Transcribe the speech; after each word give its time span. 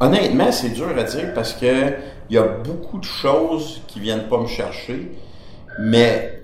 Honnêtement, 0.00 0.52
c'est 0.52 0.70
dur 0.70 0.88
à 0.96 1.02
dire 1.02 1.32
parce 1.34 1.52
que 1.54 1.94
il 2.30 2.34
y 2.34 2.38
a 2.38 2.42
beaucoup 2.42 2.98
de 2.98 3.04
choses 3.04 3.82
qui 3.88 4.00
viennent 4.00 4.28
pas 4.28 4.38
me 4.38 4.46
chercher, 4.46 5.10
mais 5.78 6.42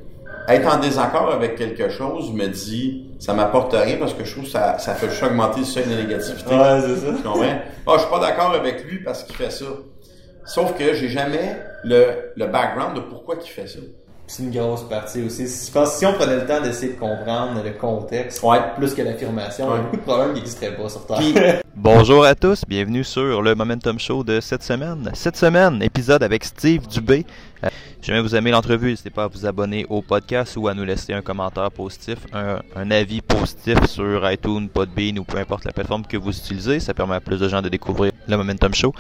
être 0.49 0.75
en 0.75 0.81
désaccord 0.81 1.31
avec 1.33 1.57
quelque 1.57 1.89
chose 1.89 2.33
me 2.33 2.47
dit 2.49 3.11
ça 3.19 3.33
m'apporte 3.33 3.73
rien 3.75 3.97
parce 3.97 4.13
que 4.15 4.25
je 4.25 4.33
trouve 4.33 4.45
que 4.45 4.51
ça, 4.51 4.79
ça 4.79 4.95
fait 4.95 5.09
juste 5.09 5.23
augmenter 5.23 5.61
le 5.61 5.67
seuil 5.67 5.85
de 5.87 5.95
négativité. 5.95 6.55
Ouais, 6.55 6.81
c'est 6.81 6.97
ça. 6.97 7.13
Tu 7.17 7.23
comprends? 7.23 7.43
Ah, 7.87 7.93
je 7.95 7.99
suis 8.01 8.11
pas 8.11 8.19
d'accord 8.21 8.55
avec 8.55 8.85
lui 8.85 9.03
parce 9.03 9.25
qu'il 9.25 9.37
fait 9.37 9.51
ça. 9.51 9.67
Sauf 10.47 10.77
que 10.77 10.93
j'ai 10.95 11.09
jamais 11.09 11.57
le, 11.85 12.33
le 12.37 12.47
background 12.47 12.97
de 12.97 13.01
pourquoi 13.01 13.37
il 13.43 13.49
fait 13.49 13.67
ça. 13.67 13.79
C'est 14.27 14.43
une 14.43 14.51
grosse 14.51 14.89
partie 14.89 15.23
aussi. 15.23 15.45
Je 15.47 15.71
pense 15.71 15.93
que 15.93 15.99
si 15.99 16.07
on 16.07 16.15
prenait 16.15 16.37
le 16.37 16.47
temps 16.47 16.61
d'essayer 16.63 16.95
de 16.95 16.99
comprendre 16.99 17.63
le 17.63 17.73
contexte, 17.73 18.43
Ouais. 18.43 18.59
plus 18.77 18.95
que 18.95 19.03
l'affirmation, 19.03 19.67
il 19.67 19.69
y 19.69 19.73
a 19.73 19.77
Ouais. 19.77 19.83
beaucoup 19.83 19.97
de 19.97 20.01
problèmes 20.03 20.29
qui 20.33 20.41
n'existeraient 20.41 20.75
pas 20.75 20.89
sur 20.89 21.07
Terre. 21.07 21.19
Puis, 21.19 21.35
Bonjour 21.77 22.25
à 22.25 22.35
tous, 22.35 22.63
bienvenue 22.67 23.05
sur 23.05 23.43
le 23.43 23.55
Momentum 23.55 23.99
Show 23.99 24.25
de 24.25 24.41
cette 24.41 24.63
semaine. 24.63 25.11
Cette 25.13 25.37
semaine, 25.37 25.83
épisode 25.83 26.23
avec 26.23 26.45
Steve 26.45 26.87
Dubé. 26.89 27.27
Euh, 27.63 27.69
si 28.01 28.09
jamais 28.11 28.23
vous 28.23 28.35
aimez 28.35 28.51
l'entrevue, 28.51 28.91
n'hésitez 28.91 29.11
pas 29.11 29.25
à 29.25 29.27
vous 29.27 29.45
abonner 29.45 29.85
au 29.91 30.01
podcast 30.01 30.57
ou 30.57 30.69
à 30.69 30.75
nous 30.75 30.85
laisser 30.85 31.13
un 31.13 31.21
commentaire 31.21 31.71
positif, 31.71 32.19
un, 32.33 32.61
un 32.77 32.91
avis 32.91 33.21
positif 33.21 33.85
sur 33.87 34.31
iTunes, 34.31 34.69
Podbean 34.69 35.19
ou 35.19 35.25
peu 35.25 35.37
importe 35.37 35.65
la 35.67 35.73
plateforme 35.73 36.07
que 36.07 36.17
vous 36.17 36.31
utilisez. 36.31 36.81
Ça 36.81 36.95
permet 36.95 37.17
à 37.17 37.21
plus 37.21 37.39
de 37.41 37.49
gens 37.49 37.61
de 37.61 37.69
découvrir 37.69 38.13
le 38.27 38.37
Momentum 38.39 38.73
Show. 38.73 38.95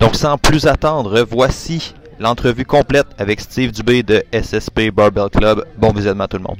Donc 0.00 0.14
sans 0.16 0.38
plus 0.38 0.66
attendre, 0.66 1.26
voici 1.28 1.92
l'entrevue 2.20 2.64
complète 2.64 3.06
avec 3.18 3.40
Steve 3.40 3.72
Dubé 3.72 4.02
de 4.02 4.22
SSP 4.32 4.90
Barbell 4.92 5.28
Club. 5.30 5.64
Bon 5.78 5.92
visionnement 5.92 6.24
à 6.24 6.28
tout 6.28 6.38
le 6.38 6.44
monde. 6.44 6.58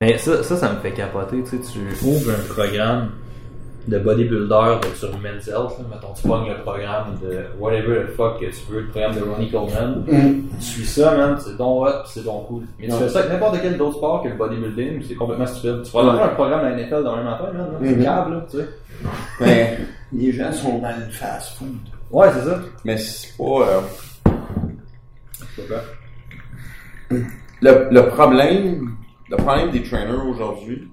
Mais 0.00 0.18
ça, 0.18 0.42
ça, 0.42 0.56
ça 0.56 0.72
me 0.72 0.78
fait 0.80 0.92
capoter. 0.92 1.42
Tu 1.44 1.50
sais, 1.50 1.72
tu 1.72 2.04
ouvres 2.06 2.30
un 2.32 2.52
programme 2.52 3.10
de 3.86 3.98
bodybuilder 3.98 4.78
de, 4.82 4.96
sur 4.96 5.10
Men's 5.18 5.46
Health. 5.46 5.78
Là. 5.78 5.84
Mettons, 5.94 6.14
tu 6.14 6.26
pognes 6.26 6.48
le 6.48 6.62
programme 6.62 7.18
de 7.22 7.44
whatever 7.58 8.06
the 8.06 8.16
fuck 8.16 8.40
que 8.40 8.46
tu 8.46 8.56
veux, 8.72 8.80
le 8.80 8.86
programme 8.88 9.14
de 9.14 9.20
Ronnie 9.20 9.50
Coleman. 9.50 10.04
Tu 10.58 10.64
suis 10.64 10.86
ça, 10.86 11.14
man, 11.14 11.36
c'est 11.38 11.56
ton 11.58 11.84
hot, 11.84 12.02
pis 12.04 12.10
c'est 12.14 12.24
ton 12.24 12.40
cool. 12.44 12.62
Mais 12.78 12.88
tu 12.88 12.94
fais 12.94 13.08
ça 13.10 13.18
avec 13.20 13.32
n'importe 13.32 13.58
quel 13.62 13.80
autre 13.82 13.96
sport 13.98 14.22
que 14.22 14.28
le 14.28 14.34
bodybuilding, 14.36 15.02
c'est 15.06 15.14
complètement 15.14 15.46
stupide. 15.46 15.82
Tu 15.84 15.92
vas 15.92 16.00
avoir 16.00 16.22
un 16.24 16.28
programme 16.28 16.60
à 16.64 16.70
la 16.70 16.76
NFL 16.76 17.04
dans 17.04 17.16
la 17.16 17.22
même 17.22 17.32
affaire, 17.32 17.52
man. 17.52 17.66
là. 17.72 17.78
C'est 17.82 17.96
Mhm. 17.96 18.04
câble, 18.04 18.34
là, 18.34 18.46
tu 18.50 18.56
sais. 18.58 18.68
ben, 19.40 19.86
les 20.14 20.32
gens 20.32 20.52
sont 20.52 20.78
dans 20.78 20.88
le 20.88 21.12
fast 21.12 21.58
food. 21.58 21.68
Ouais, 22.10 22.28
c'est 22.32 22.44
ça. 22.48 22.60
Mais 22.84 22.96
c'est 22.96 23.36
pas. 23.36 23.44
euh, 23.68 23.80
Le, 27.60 27.88
le 27.90 28.06
problème, 28.08 28.90
le 29.30 29.36
problème 29.36 29.70
des 29.70 29.82
trainers 29.82 30.22
aujourd'hui, 30.28 30.88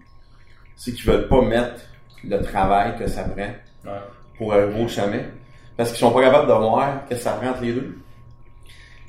c'est 0.76 0.94
qu'ils 0.94 1.06
veulent 1.06 1.28
pas 1.28 1.42
mettre 1.42 1.82
le 2.28 2.42
travail 2.42 2.96
que 2.98 3.08
ça 3.08 3.24
prend 3.24 3.50
Ouais. 3.84 3.98
pour 4.38 4.54
arriver 4.54 4.84
au 4.84 4.88
sommet. 4.88 5.26
Parce 5.76 5.90
qu'ils 5.90 6.00
sont 6.00 6.12
pas 6.12 6.22
capables 6.22 6.48
de 6.48 6.54
voir 6.54 7.08
que 7.10 7.16
ça 7.16 7.32
prend 7.32 7.50
entre 7.50 7.64
les 7.64 7.74
deux. 7.74 7.98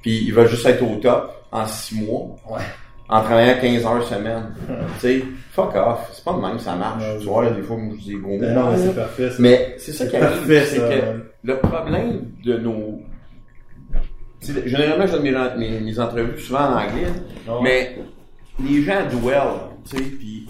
Puis 0.01 0.25
ils 0.25 0.33
veulent 0.33 0.49
juste 0.49 0.65
être 0.67 0.83
au 0.83 0.97
top 0.97 1.45
en 1.53 1.67
six 1.67 1.95
mois, 2.01 2.37
Ouais. 2.49 2.63
en 3.11 3.23
travaillant 3.23 3.61
15 3.61 3.85
heures 3.85 4.03
semaine. 4.05 4.55
tu 4.95 5.01
sais, 5.01 5.25
fuck 5.51 5.75
off. 5.75 6.09
C'est 6.13 6.25
pas 6.25 6.33
de 6.33 6.39
même 6.41 6.57
que 6.57 6.63
ça 6.63 6.75
marche. 6.75 7.05
Tu 7.21 7.27
vois, 7.27 7.51
des 7.51 7.61
fois, 7.63 7.77
moi, 7.77 7.95
je 7.99 8.03
dis 8.05 8.15
gros 8.17 8.31
mots. 8.33 8.39
Ben 8.41 8.55
non, 8.55 8.71
mais 8.71 8.79
c'est 8.79 8.95
parfait, 8.95 9.31
ça. 9.31 9.37
Mais 9.39 9.75
c'est 9.79 9.93
ça 9.93 10.07
qui 10.07 10.17
arrive, 10.17 10.65
c'est 10.65 10.79
que 10.79 11.23
le 11.45 11.57
problème 11.59 12.23
de 12.45 12.57
nos... 12.59 13.03
Généralement, 14.67 15.07
je 15.07 15.13
donne 15.13 15.23
mes, 15.23 15.71
mes, 15.71 15.81
mes 15.81 15.99
entrevues 16.01 16.39
souvent 16.41 16.61
en 16.71 16.73
anglais, 16.79 17.07
Ouais. 17.47 17.59
mais 17.63 17.99
les 18.63 18.83
gens 18.83 19.07
dwell, 19.11 19.43
tu 19.89 19.97
sais, 19.97 20.03
puis 20.03 20.49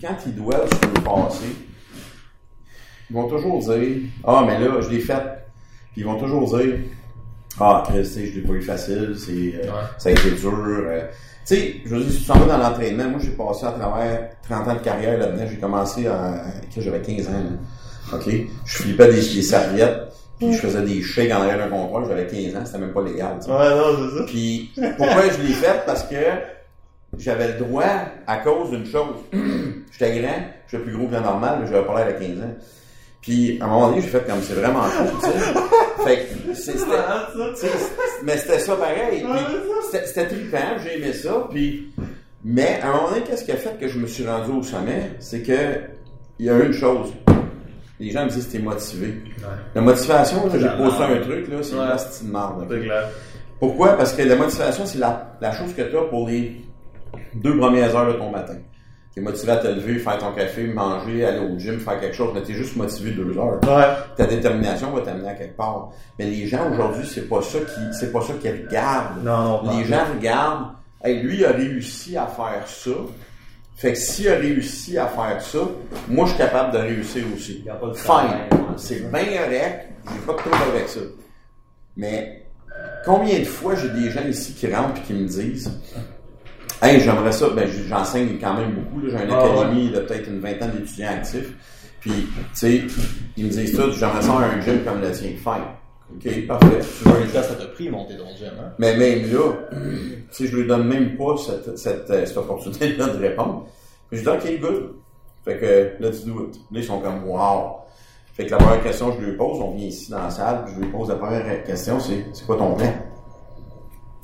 quand 0.00 0.16
ils 0.26 0.34
dwellent 0.34 0.68
sur 0.68 0.90
le 0.94 1.00
passé, 1.02 1.44
ils 3.10 3.14
vont 3.16 3.28
toujours 3.28 3.58
dire 3.60 3.98
«Ah, 4.24 4.44
mais 4.46 4.58
là, 4.60 4.80
je 4.80 4.88
l'ai 4.90 5.00
fait.» 5.00 5.14
Puis 5.92 6.02
ils 6.02 6.04
vont 6.04 6.18
toujours 6.18 6.46
dire 6.58 6.76
«Ah, 7.60 7.82
Chris, 7.86 8.02
tu 8.02 8.04
sais, 8.04 8.26
je 8.26 8.40
l'ai 8.40 8.46
pas 8.46 8.52
eu 8.54 8.62
facile, 8.62 9.14
c'est, 9.18 9.32
euh, 9.32 9.62
Ouais. 9.64 9.84
ça 9.98 10.08
a 10.10 10.12
été 10.12 10.30
dur. 10.30 10.52
euh. 10.54 11.00
Tu 11.46 11.56
sais, 11.56 11.74
je 11.84 11.94
veux 11.96 12.04
dire, 12.04 12.12
si 12.12 12.20
tu 12.20 12.26
dans 12.28 12.58
l'entraînement, 12.58 13.08
moi, 13.10 13.20
j'ai 13.22 13.30
passé 13.32 13.66
à 13.66 13.72
travers 13.72 14.30
30 14.48 14.68
ans 14.68 14.74
de 14.74 14.78
carrière 14.80 15.18
là-dedans. 15.18 15.44
J'ai 15.50 15.56
commencé 15.56 16.06
à, 16.06 16.44
quand 16.72 16.80
j'avais 16.80 17.00
15 17.00 17.26
ans. 17.28 17.32
là. 17.32 18.16
OK? 18.18 18.32
Je 18.64 18.76
flippais 18.82 19.06
des, 19.08 19.20
des 19.20 19.42
serviettes, 19.42 20.12
puis 20.40 20.54
je 20.54 20.58
faisais 20.58 20.82
des 20.82 21.02
shakes 21.02 21.30
en 21.32 21.42
arrière 21.42 21.58
d'un 21.58 21.68
comptoir. 21.68 22.06
J'avais 22.06 22.26
15 22.26 22.56
ans, 22.56 22.64
c'était 22.64 22.78
même 22.78 22.92
pas 22.92 23.02
légal. 23.02 23.36
tu 23.40 23.46
sais. 23.46 23.52
Ouais, 23.52 23.70
non, 23.76 23.84
c'est 23.98 24.18
ça. 24.18 24.24
Puis 24.26 24.72
pourquoi 24.96 25.28
je 25.28 25.42
l'ai 25.42 25.52
fait? 25.52 25.84
Parce 25.84 26.02
que 26.04 26.16
j'avais 27.18 27.48
le 27.48 27.58
droit 27.64 27.84
à 28.26 28.38
cause 28.38 28.70
d'une 28.70 28.86
chose. 28.86 29.16
J'étais 29.92 30.18
grand, 30.20 30.38
j'étais 30.66 30.82
plus 30.82 30.96
gros 30.96 31.06
que 31.08 31.14
le 31.14 31.20
normal, 31.20 31.58
mais 31.60 31.66
j'avais 31.66 31.84
pas 31.86 32.04
l'air 32.04 32.18
de 32.18 32.24
15 32.24 32.38
ans. 32.42 32.54
Puis 33.20 33.58
à 33.60 33.66
un 33.66 33.68
moment 33.68 33.88
donné, 33.90 34.00
j'ai 34.00 34.08
fait 34.08 34.26
comme 34.26 34.40
c'est 34.40 34.54
vraiment 34.54 34.84
cool, 34.84 35.10
tu 35.20 35.26
sais. 35.26 36.04
Fait 36.04 36.26
que 36.46 36.54
c'était. 36.54 36.86
mais 38.24 38.38
c'était 38.38 38.58
ça 38.60 38.76
pareil. 38.76 39.26
C'était 39.92 40.26
trippant, 40.26 40.78
j'ai 40.82 40.96
aimé 40.96 41.12
ça. 41.12 41.46
Puis, 41.50 41.92
mais 42.42 42.80
à 42.82 42.88
un 42.88 42.92
moment 42.94 43.08
donné, 43.10 43.22
qu'est-ce 43.22 43.44
qui 43.44 43.52
a 43.52 43.56
fait 43.56 43.78
que 43.78 43.88
je 43.88 43.98
me 43.98 44.06
suis 44.06 44.26
rendu 44.26 44.52
au 44.52 44.62
sommet? 44.62 45.10
C'est 45.18 45.42
que 45.42 45.80
il 46.38 46.46
y 46.46 46.48
a 46.50 46.58
une 46.58 46.72
chose. 46.72 47.12
Les 48.00 48.10
gens 48.10 48.24
me 48.24 48.30
disent 48.30 48.46
que 48.46 48.52
t'es 48.52 48.58
motivé. 48.58 49.22
La 49.74 49.80
motivation, 49.82 50.42
j'ai 50.52 50.68
posté 50.70 51.02
un 51.04 51.20
truc, 51.20 51.48
là, 51.48 51.58
c'est 51.62 51.74
Ouais. 51.74 51.80
une 51.82 51.96
petite 51.96 52.22
marde. 52.32 52.68
clair. 52.68 53.08
Pourquoi? 53.58 53.88
Parce 53.96 54.14
que 54.14 54.22
la 54.22 54.36
motivation, 54.36 54.86
c'est 54.86 54.98
la, 54.98 55.36
la 55.40 55.52
chose 55.52 55.74
que 55.74 55.82
tu 55.82 55.96
as 55.96 56.02
pour 56.04 56.26
les 56.28 56.62
deux 57.34 57.56
premières 57.58 57.94
heures 57.94 58.06
de 58.08 58.14
ton 58.18 58.30
matin. 58.30 58.56
Tu 59.12 59.20
es 59.20 59.22
motivé 59.22 59.52
à 59.52 59.56
te 59.56 59.66
lever, 59.66 59.98
faire 59.98 60.16
ton 60.18 60.32
café, 60.32 60.64
manger, 60.68 61.26
aller 61.26 61.40
au 61.40 61.58
gym, 61.58 61.78
faire 61.78 62.00
quelque 62.00 62.14
chose, 62.16 62.30
mais 62.32 62.42
tu 62.42 62.52
es 62.52 62.54
juste 62.54 62.76
motivé 62.76 63.10
deux 63.10 63.36
heures. 63.36 63.60
Ouais. 63.64 63.84
Ta 64.16 64.24
détermination 64.26 64.92
va 64.92 65.02
t'amener 65.02 65.28
à 65.28 65.34
quelque 65.34 65.56
part. 65.56 65.90
Mais 66.18 66.24
les 66.26 66.46
gens 66.46 66.70
aujourd'hui, 66.72 67.04
c'est 67.06 67.28
pas 67.28 67.42
ça 67.42 67.58
qui 67.58 67.80
c'est 67.98 68.12
pas 68.12 68.22
ça 68.22 68.32
qu'ils 68.40 68.52
regardent. 68.66 69.22
Non, 69.24 69.62
non, 69.64 69.76
les 69.78 69.84
gens 69.84 70.04
regardent, 70.16 70.68
hey, 71.04 71.20
lui 71.20 71.38
il 71.38 71.44
a 71.44 71.50
réussi 71.50 72.16
à 72.16 72.26
faire 72.28 72.62
ça. 72.66 72.90
Fait 73.80 73.92
que 73.94 73.98
s'il 73.98 74.28
a 74.28 74.34
réussi 74.34 74.98
à 74.98 75.06
faire 75.06 75.40
ça, 75.40 75.58
moi 76.06 76.26
je 76.26 76.32
suis 76.32 76.38
capable 76.38 76.72
de 76.74 76.78
réussir 76.78 77.24
aussi. 77.34 77.64
Fine. 77.94 78.74
C'est 78.76 79.10
bien 79.10 79.24
correct. 79.24 79.88
J'ai 80.04 80.26
pas 80.26 80.32
de 80.34 80.38
trouble 80.38 80.56
avec 80.74 80.86
ça. 80.88 81.00
Mais 81.96 82.44
combien 83.06 83.38
de 83.38 83.44
fois 83.44 83.74
j'ai 83.76 83.88
des 83.88 84.10
gens 84.10 84.26
ici 84.28 84.52
qui 84.52 84.66
rentrent 84.72 84.98
et 85.00 85.06
qui 85.06 85.14
me 85.14 85.26
disent 85.26 85.72
Hey, 86.82 87.00
j'aimerais 87.00 87.32
ça, 87.32 87.48
ben 87.50 87.66
j'enseigne 87.88 88.38
quand 88.38 88.52
même 88.54 88.72
beaucoup, 88.72 89.00
j'ai 89.06 89.12
une 89.12 89.30
Ah, 89.30 89.44
académie 89.44 89.88
de 89.90 90.00
peut-être 90.00 90.28
une 90.28 90.40
vingtaine 90.40 90.72
d'étudiants 90.72 91.08
actifs. 91.12 91.52
Puis, 92.00 92.10
tu 92.10 92.38
sais, 92.54 92.82
ils 93.38 93.44
me 93.46 93.50
disent 93.50 93.74
tout, 93.76 93.92
j'aimerais 93.92 94.22
ça 94.22 94.32
un 94.32 94.60
gym 94.60 94.82
comme 94.84 95.00
le 95.00 95.10
tien. 95.10 95.30
Fine. 95.42 95.64
OK, 96.16 96.46
parfait. 96.46 96.78
Temps 97.32 97.42
ça 97.42 97.54
t'a 97.54 97.66
pris 97.66 97.88
monter 97.88 98.16
ton 98.16 98.26
gym, 98.36 98.48
hein? 98.60 98.72
Mais 98.78 98.96
même 98.96 99.30
là, 99.32 99.52
sais, 100.30 100.46
je 100.46 100.56
lui 100.56 100.66
donne 100.66 100.86
même 100.88 101.16
pas 101.16 101.36
cette, 101.36 101.78
cette, 101.78 102.10
euh, 102.10 102.26
cette 102.26 102.36
opportunité-là 102.36 103.08
de 103.08 103.18
répondre. 103.18 103.66
Je 104.12 104.20
dis, 104.20 104.28
OK, 104.28 104.60
good. 104.60 104.94
Fait 105.44 105.56
que, 105.58 106.04
let's 106.04 106.24
do 106.24 106.46
it. 106.48 106.56
Là, 106.70 106.80
ils 106.80 106.84
sont 106.84 107.00
comme, 107.00 107.24
wow. 107.24 107.76
Fait 108.34 108.46
que 108.46 108.50
la 108.50 108.56
première 108.58 108.82
question 108.82 109.12
que 109.12 109.20
je 109.22 109.26
lui 109.30 109.36
pose, 109.36 109.60
on 109.60 109.74
vient 109.74 109.86
ici 109.86 110.10
dans 110.10 110.22
la 110.22 110.30
salle, 110.30 110.64
puis 110.64 110.74
je 110.74 110.80
lui 110.80 110.88
pose 110.90 111.08
la 111.08 111.16
première 111.16 111.64
question, 111.64 111.98
c'est, 112.00 112.24
c'est 112.32 112.46
quoi 112.46 112.56
ton 112.56 112.74
plan? 112.74 112.92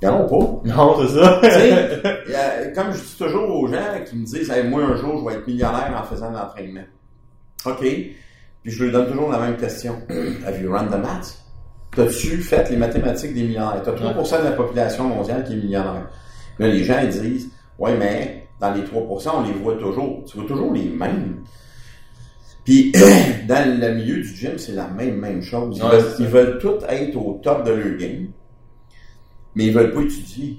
Ont 0.02 0.28
pas. 0.28 0.68
Non, 0.76 0.96
c'est 1.00 1.18
ça. 1.20 1.40
A- 1.42 2.66
comme 2.74 2.92
je 2.92 2.98
dis 3.00 3.16
toujours 3.18 3.50
aux 3.50 3.66
gens 3.66 4.04
qui 4.08 4.16
me 4.16 4.24
disent, 4.24 4.50
hey, 4.50 4.68
moi, 4.68 4.82
un 4.84 4.96
jour, 4.96 5.18
je 5.18 5.24
vais 5.28 5.40
être 5.40 5.46
millionnaire 5.46 5.92
en 6.00 6.04
faisant 6.04 6.30
de 6.30 6.36
l'entraînement. 6.36 6.84
OK. 7.64 7.80
Puis 7.80 8.72
je 8.72 8.84
lui 8.84 8.92
donne 8.92 9.08
toujours 9.10 9.30
la 9.30 9.38
même 9.38 9.56
question. 9.56 9.96
Have 10.46 10.60
you 10.60 10.70
run 10.70 10.86
the 10.88 10.98
maths? 10.98 11.42
T'as-tu 11.94 12.38
fait 12.42 12.68
les 12.70 12.76
mathématiques 12.76 13.32
des 13.34 13.42
millionnaires? 13.42 13.80
T'as 13.84 13.92
3% 13.92 14.38
de 14.40 14.44
la 14.44 14.52
population 14.52 15.04
mondiale 15.04 15.44
qui 15.44 15.54
est 15.54 15.56
millionnaire. 15.56 16.08
Là, 16.58 16.68
les 16.68 16.84
gens, 16.84 16.98
ils 17.02 17.08
disent, 17.08 17.50
ouais, 17.78 17.96
mais 17.96 18.48
dans 18.60 18.72
les 18.72 18.82
3%, 18.82 19.30
on 19.34 19.42
les 19.46 19.52
voit 19.52 19.76
toujours. 19.76 20.24
Tu 20.26 20.36
vois 20.38 20.46
toujours 20.46 20.72
les 20.72 20.84
mêmes. 20.84 21.42
Puis, 22.64 22.92
dans 23.48 23.78
le 23.80 23.94
milieu 23.94 24.16
du 24.16 24.28
gym, 24.34 24.58
c'est 24.58 24.72
la 24.72 24.88
même, 24.88 25.16
même 25.16 25.40
chose. 25.42 25.78
Ils, 25.78 25.82
Ouais, 25.84 25.90
veulent, 26.26 26.56
ils 26.56 26.58
tous 26.60 26.84
être 26.88 27.16
au 27.16 27.40
top 27.42 27.64
de 27.64 27.70
leur 27.72 27.96
game, 27.96 28.26
mais 29.54 29.66
ils 29.66 29.72
veulent 29.72 29.92
pas 29.92 30.00
étudier. 30.02 30.58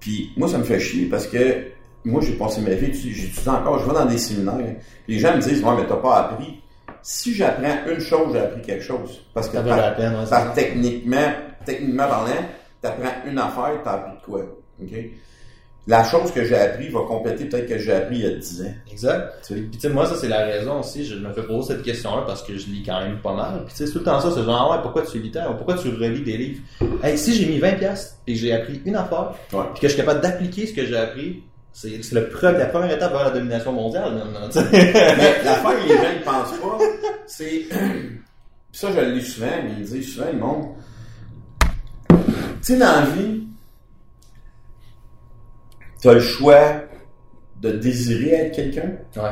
Puis, 0.00 0.30
moi, 0.36 0.48
ça 0.48 0.58
me 0.58 0.64
fait 0.64 0.80
chier 0.80 1.06
parce 1.06 1.26
que 1.26 1.66
moi, 2.04 2.20
j'ai 2.20 2.32
passé 2.32 2.60
ma 2.62 2.70
vie, 2.70 2.86
étudi- 2.86 3.12
j'étudie 3.12 3.48
encore, 3.48 3.78
je 3.78 3.86
vais 3.86 3.94
dans 3.94 4.06
des 4.06 4.18
séminaires. 4.18 4.76
Les 5.06 5.18
gens 5.18 5.36
me 5.36 5.40
disent, 5.42 5.62
ouais, 5.62 5.76
mais 5.76 5.86
t'as 5.86 5.96
pas 5.96 6.16
appris. 6.16 6.61
Si 7.02 7.34
j'apprends 7.34 7.78
une 7.90 8.00
chose, 8.00 8.32
j'ai 8.32 8.38
appris 8.40 8.62
quelque 8.62 8.84
chose. 8.84 9.20
Parce 9.34 9.48
que 9.48 9.58
par- 9.58 9.76
la 9.76 9.90
peine, 9.92 10.12
ouais, 10.14 10.20
c'est 10.24 10.30
par 10.30 10.46
ça. 10.46 10.52
techniququement, 10.54 11.32
techniquement 11.64 12.06
parlant, 12.08 12.30
t'apprends 12.80 13.28
une 13.28 13.38
affaire, 13.38 13.72
t'as 13.84 13.92
appris 13.92 14.12
de 14.16 14.24
quoi. 14.24 14.40
OK? 14.82 14.90
La 15.88 16.04
chose 16.04 16.30
que 16.30 16.44
j'ai 16.44 16.54
appris 16.54 16.88
va 16.90 17.00
compléter 17.08 17.46
peut-être 17.46 17.66
que 17.68 17.76
j'ai 17.76 17.92
appris 17.92 18.18
il 18.18 18.22
y 18.22 18.26
a 18.26 18.36
10 18.36 18.62
ans. 18.62 18.74
Exact. 18.88 19.32
Tu 19.44 19.54
sais? 19.54 19.60
Puis 19.62 19.70
tu 19.72 19.80
sais, 19.80 19.88
moi, 19.88 20.06
ça 20.06 20.14
c'est 20.14 20.28
la 20.28 20.44
raison 20.44 20.78
aussi, 20.78 21.04
je 21.04 21.16
me 21.16 21.32
fais 21.32 21.42
poser 21.42 21.74
cette 21.74 21.82
question-là 21.82 22.22
parce 22.24 22.44
que 22.44 22.56
je 22.56 22.66
lis 22.66 22.84
quand 22.86 23.00
même 23.00 23.18
pas 23.18 23.34
mal. 23.34 23.64
Puis 23.64 23.72
tu 23.74 23.78
sais, 23.78 23.86
c'est 23.86 23.92
tout 23.94 23.98
le 23.98 24.04
temps 24.04 24.20
ça, 24.20 24.30
c'est 24.32 24.44
genre, 24.44 24.68
ah 24.70 24.76
ouais, 24.76 24.82
pourquoi 24.82 25.02
tu 25.02 25.18
lis 25.18 25.32
tant? 25.32 25.50
Ou 25.52 25.56
pourquoi 25.56 25.74
tu 25.74 25.88
relis 25.88 26.22
des 26.22 26.36
livres? 26.36 26.60
Hey, 27.02 27.18
si 27.18 27.34
j'ai 27.34 27.46
mis 27.46 27.58
20 27.58 27.72
pièces 27.78 28.16
et 28.28 28.34
que 28.34 28.38
j'ai 28.38 28.52
appris 28.52 28.80
une 28.84 28.94
affaire, 28.94 29.32
Ouais. 29.52 29.64
puis 29.72 29.80
que 29.80 29.88
je 29.88 29.94
suis 29.94 30.00
capable 30.00 30.20
d'appliquer 30.20 30.68
ce 30.68 30.72
que 30.72 30.86
j'ai 30.86 30.96
appris, 30.96 31.42
c'est 31.72 32.12
le 32.12 32.20
pre- 32.28 32.56
la 32.56 32.66
première 32.66 32.92
étape 32.96 33.12
vers 33.12 33.24
la 33.24 33.30
domination 33.30 33.72
mondiale, 33.72 34.14
maintenant. 34.14 34.48
Mais 34.72 34.92
l'affaire 35.44 35.78
que 35.78 35.88
les 35.88 35.96
gens 35.96 36.02
ne 36.18 36.24
pensent 36.24 36.58
pas, 36.58 36.78
c'est 37.26 37.46
Puis 37.68 37.70
ça, 38.72 38.90
je 38.92 39.00
le 39.00 39.12
lis 39.12 39.22
souvent, 39.24 39.46
mais 39.64 39.72
il 39.78 39.84
dit 39.84 40.02
souvent, 40.02 40.26
le 40.32 40.38
monde. 40.38 40.66
Tu 42.10 42.74
sais, 42.74 42.76
dans 42.78 43.00
la 43.00 43.06
vie, 43.06 43.42
tu 46.00 46.08
as 46.08 46.14
le 46.14 46.20
choix 46.20 46.60
de 47.60 47.72
désirer 47.72 48.30
être 48.34 48.54
quelqu'un. 48.56 48.90
Ouais. 49.16 49.30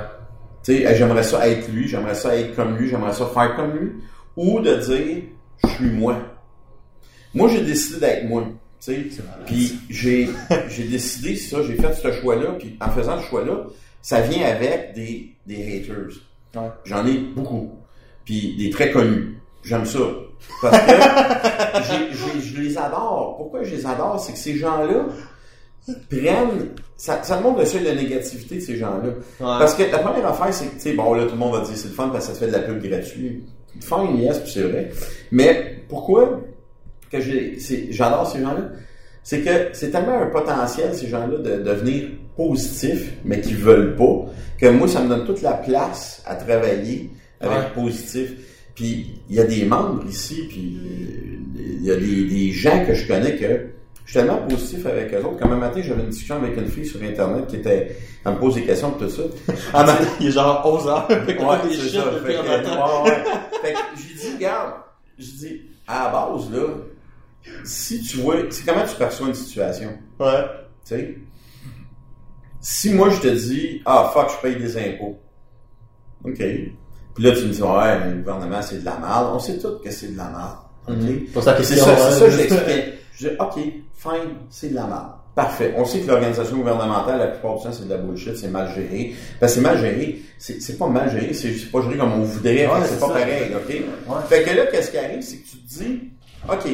Tu 0.64 0.76
sais, 0.78 0.96
j'aimerais 0.96 1.22
ça 1.22 1.48
être 1.48 1.69
lui, 1.70 1.88
j'aimerais 1.88 2.14
ça 2.14 2.37
être 2.37 2.54
comme 2.54 2.76
lui, 2.76 2.88
j'aimerais 2.88 3.12
ça 3.12 3.26
faire 3.26 3.54
comme 3.56 3.72
lui. 3.76 3.92
Ou 4.37 4.60
de 4.60 4.75
dire, 4.76 5.22
je 5.64 5.69
suis 5.69 5.90
moi. 5.90 6.16
Moi, 7.34 7.48
j'ai 7.48 7.62
décidé 7.62 8.00
d'être 8.00 8.25
moi. 8.28 8.44
Puis 9.46 9.78
j'ai, 9.90 10.28
j'ai 10.68 10.84
décidé 10.84 11.36
ça, 11.36 11.58
j'ai 11.62 11.74
fait 11.74 11.92
ce 11.94 12.12
choix-là, 12.12 12.52
puis 12.58 12.76
en 12.80 12.90
faisant 12.90 13.20
ce 13.20 13.26
choix-là, 13.26 13.66
ça 14.02 14.20
vient 14.22 14.46
avec 14.46 14.94
des, 14.94 15.34
des 15.46 15.78
haters. 15.78 16.16
Ouais. 16.54 16.70
J'en 16.84 17.06
ai 17.06 17.18
beaucoup. 17.18 17.70
Puis 18.24 18.56
des 18.56 18.70
très 18.70 18.90
connus. 18.90 19.38
J'aime 19.62 19.84
ça. 19.84 19.98
Parce 20.62 20.78
que 20.78 20.92
je 22.40 22.60
les 22.60 22.78
adore. 22.78 23.36
Pourquoi 23.36 23.62
je 23.62 23.74
les 23.74 23.86
adore? 23.86 24.18
C'est 24.20 24.32
que 24.32 24.38
ces 24.38 24.56
gens-là 24.56 25.06
prennent... 26.08 26.70
Ça, 26.96 27.22
ça 27.22 27.40
montre 27.40 27.60
le 27.60 27.64
seuil 27.64 27.84
de 27.84 27.90
négativité 27.90 28.56
de 28.56 28.60
ces 28.60 28.76
gens-là. 28.76 29.12
Parce 29.38 29.74
que 29.74 29.82
la 29.84 29.98
première 29.98 30.26
affaire, 30.26 30.52
c'est 30.52 30.66
que, 30.66 30.74
tu 30.74 30.80
sais, 30.80 30.92
bon, 30.92 31.14
là, 31.14 31.24
tout 31.24 31.32
le 31.32 31.38
monde 31.38 31.54
va 31.54 31.60
dire 31.60 31.76
c'est 31.76 31.88
le 31.88 31.94
fun 31.94 32.08
parce 32.08 32.26
que 32.26 32.34
ça 32.34 32.38
te 32.38 32.44
fait 32.44 32.50
de 32.50 32.56
la 32.56 32.60
pub 32.60 32.82
gratuite. 32.82 33.42
Fine, 33.80 34.18
yes, 34.18 34.38
puis 34.40 34.52
c'est 34.52 34.62
vrai. 34.62 34.90
Mais 35.30 35.82
pourquoi 35.88 36.40
que 37.10 37.18
j'adore 37.90 38.30
ces 38.30 38.40
gens-là? 38.40 38.68
C'est 39.22 39.40
que 39.42 39.68
c'est 39.74 39.90
tellement 39.90 40.20
un 40.22 40.26
potentiel, 40.26 40.94
ces 40.94 41.08
gens-là, 41.08 41.38
de 41.38 41.62
devenir 41.62 42.08
positifs, 42.36 43.12
mais 43.24 43.40
qui 43.40 43.52
veulent 43.54 43.94
pas, 43.96 44.26
que 44.58 44.66
moi, 44.70 44.88
ça 44.88 45.02
me 45.02 45.08
donne 45.08 45.24
toute 45.26 45.42
la 45.42 45.52
place 45.54 46.22
à 46.26 46.34
travailler 46.36 47.10
avec 47.40 47.58
Ouais. 47.58 47.82
positif. 47.82 48.32
Puis 48.74 49.20
il 49.28 49.36
y 49.36 49.40
a 49.40 49.44
des 49.44 49.64
membres 49.66 50.04
ici, 50.08 50.46
puis 50.48 50.78
il 51.56 51.84
y 51.84 51.90
a 51.90 51.96
des, 51.96 52.24
des 52.24 52.50
gens 52.52 52.84
que 52.86 52.94
je 52.94 53.06
connais 53.06 53.36
que 53.36 53.46
je 54.06 54.12
suis 54.12 54.20
tellement 54.20 54.38
positif 54.48 54.86
avec 54.86 55.12
eux 55.14 55.18
autres. 55.18 55.38
Comme 55.38 55.52
un 55.52 55.56
matin, 55.56 55.80
j'avais 55.82 56.00
une 56.02 56.08
discussion 56.08 56.36
avec 56.36 56.56
une 56.56 56.66
fille 56.66 56.86
sur 56.86 57.00
Internet 57.02 57.46
qui 57.46 57.56
était, 57.56 57.94
elle 58.24 58.32
me 58.32 58.38
pose 58.38 58.54
des 58.54 58.62
questions 58.62 58.94
et 58.96 59.04
tout 59.04 59.10
ça. 59.10 59.22
Ah, 59.74 59.84
mais 59.86 60.06
il 60.20 60.28
est 60.28 60.30
genre 60.32 60.62
11 60.64 60.86
heures. 60.88 61.08
Fait 61.08 61.16
Ouais, 61.38 61.56
c'est 61.70 61.88
ça. 61.96 62.04
Fait 62.24 62.34
que, 62.34 62.48
matin. 62.48 62.78
ouais, 63.04 63.10
ouais. 63.10 63.24
Fait 63.62 63.72
que 63.72 63.78
j'ai 63.96 64.14
dit, 64.14 64.34
regarde, 64.36 64.72
j'ai 65.18 65.32
dit, 65.32 65.60
à 65.86 66.04
la 66.04 66.10
base, 66.10 66.50
là, 66.52 66.66
si 67.64 68.00
tu 68.02 68.19
vois, 68.19 68.37
c'est 68.50 68.64
comment 68.66 68.84
tu 68.87 68.96
perçois 68.96 69.28
une 69.28 69.34
situation, 69.34 69.90
Ouais. 70.19 70.44
tu 70.87 70.94
sais? 70.94 71.14
Si 72.60 72.92
moi, 72.92 73.08
je 73.10 73.20
te 73.20 73.28
dis, 73.28 73.81
ah, 73.87 74.10
fuck, 74.12 74.31
je 74.31 74.42
paye 74.48 74.56
des 74.60 74.76
impôts. 74.76 75.19
OK. 76.25 76.37
Puis 76.37 77.25
là, 77.25 77.32
tu 77.32 77.46
me 77.46 77.52
dis, 77.52 77.62
ouais, 77.62 78.08
le 78.10 78.16
gouvernement, 78.19 78.60
c'est 78.62 78.81
de 78.81 78.84
la 78.84 78.98
merde. 78.98 79.28
On 79.34 79.38
sait 79.38 79.58
tous 79.58 79.78
que 79.82 79.90
c'est 79.90 80.12
de 80.12 80.19
la 80.19 80.25
merde. 80.28 80.58
OK. 80.88 80.96
Mhm. 80.96 81.26
Pour 81.32 81.42
Et 81.48 81.64
C'est 81.64 81.76
ça, 81.76 81.96
c'est 81.96 82.19
ça 82.19 82.31
je 82.31 82.37
l'expliquais. 82.37 82.98
Je 83.14 83.28
dis, 83.28 83.34
OK, 83.38 83.54
fine, 83.96 84.34
c'est 84.50 84.69
de 84.70 84.75
la 84.75 84.87
merde. 84.87 85.12
Parfait. 85.34 85.72
On 85.76 85.84
sait 85.87 86.00
que 86.00 86.08
l'organisation 86.08 86.56
gouvernementale, 86.56 87.19
la 87.19 87.26
plupart 87.28 87.56
du 87.56 87.62
temps, 87.62 87.72
c'est 87.72 87.84
de 87.87 87.90
la 87.90 87.96
bullshit, 87.98 88.37
c'est 88.37 88.48
mal 88.48 88.69
géré. 88.75 89.14
Ben, 89.40 89.48
c'est 89.48 89.60
mal 89.60 89.78
géré. 89.78 90.20
C'est 90.38 90.76
pas 90.78 90.88
mal 90.88 91.10
géré, 91.10 91.32
c'est 91.32 91.70
pas 91.70 91.81
géré 91.82 91.96
comme 91.96 92.12
on 92.12 92.25
voudrait. 92.25 92.66
Ouais, 92.66 92.72
c'est 92.82 92.88
c'est 92.94 93.00
pas 93.00 93.06
ça. 93.06 93.12
pareil, 93.12 93.50
OK? 93.54 93.69
Ouais. 93.70 94.16
Fait 94.28 94.42
que 94.42 94.50
là, 94.56 94.66
qu'est-ce 94.66 94.90
qui 94.90 94.98
arrive, 94.98 95.22
c'est 95.22 95.37
que 95.37 95.48
tu 95.48 95.56
te 95.58 95.69
dis, 95.69 96.00
OK, 96.48 96.69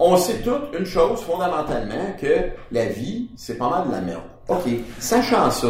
on 0.00 0.16
sait 0.16 0.38
toute 0.40 0.76
une 0.76 0.86
chose 0.86 1.20
fondamentalement, 1.20 2.16
que 2.20 2.48
la 2.72 2.86
vie, 2.86 3.30
c'est 3.36 3.58
pas 3.58 3.68
mal 3.68 3.88
de 3.88 3.92
la 3.92 4.00
merde. 4.00 4.22
OK, 4.48 4.64
sachant 4.98 5.50
ça, 5.50 5.68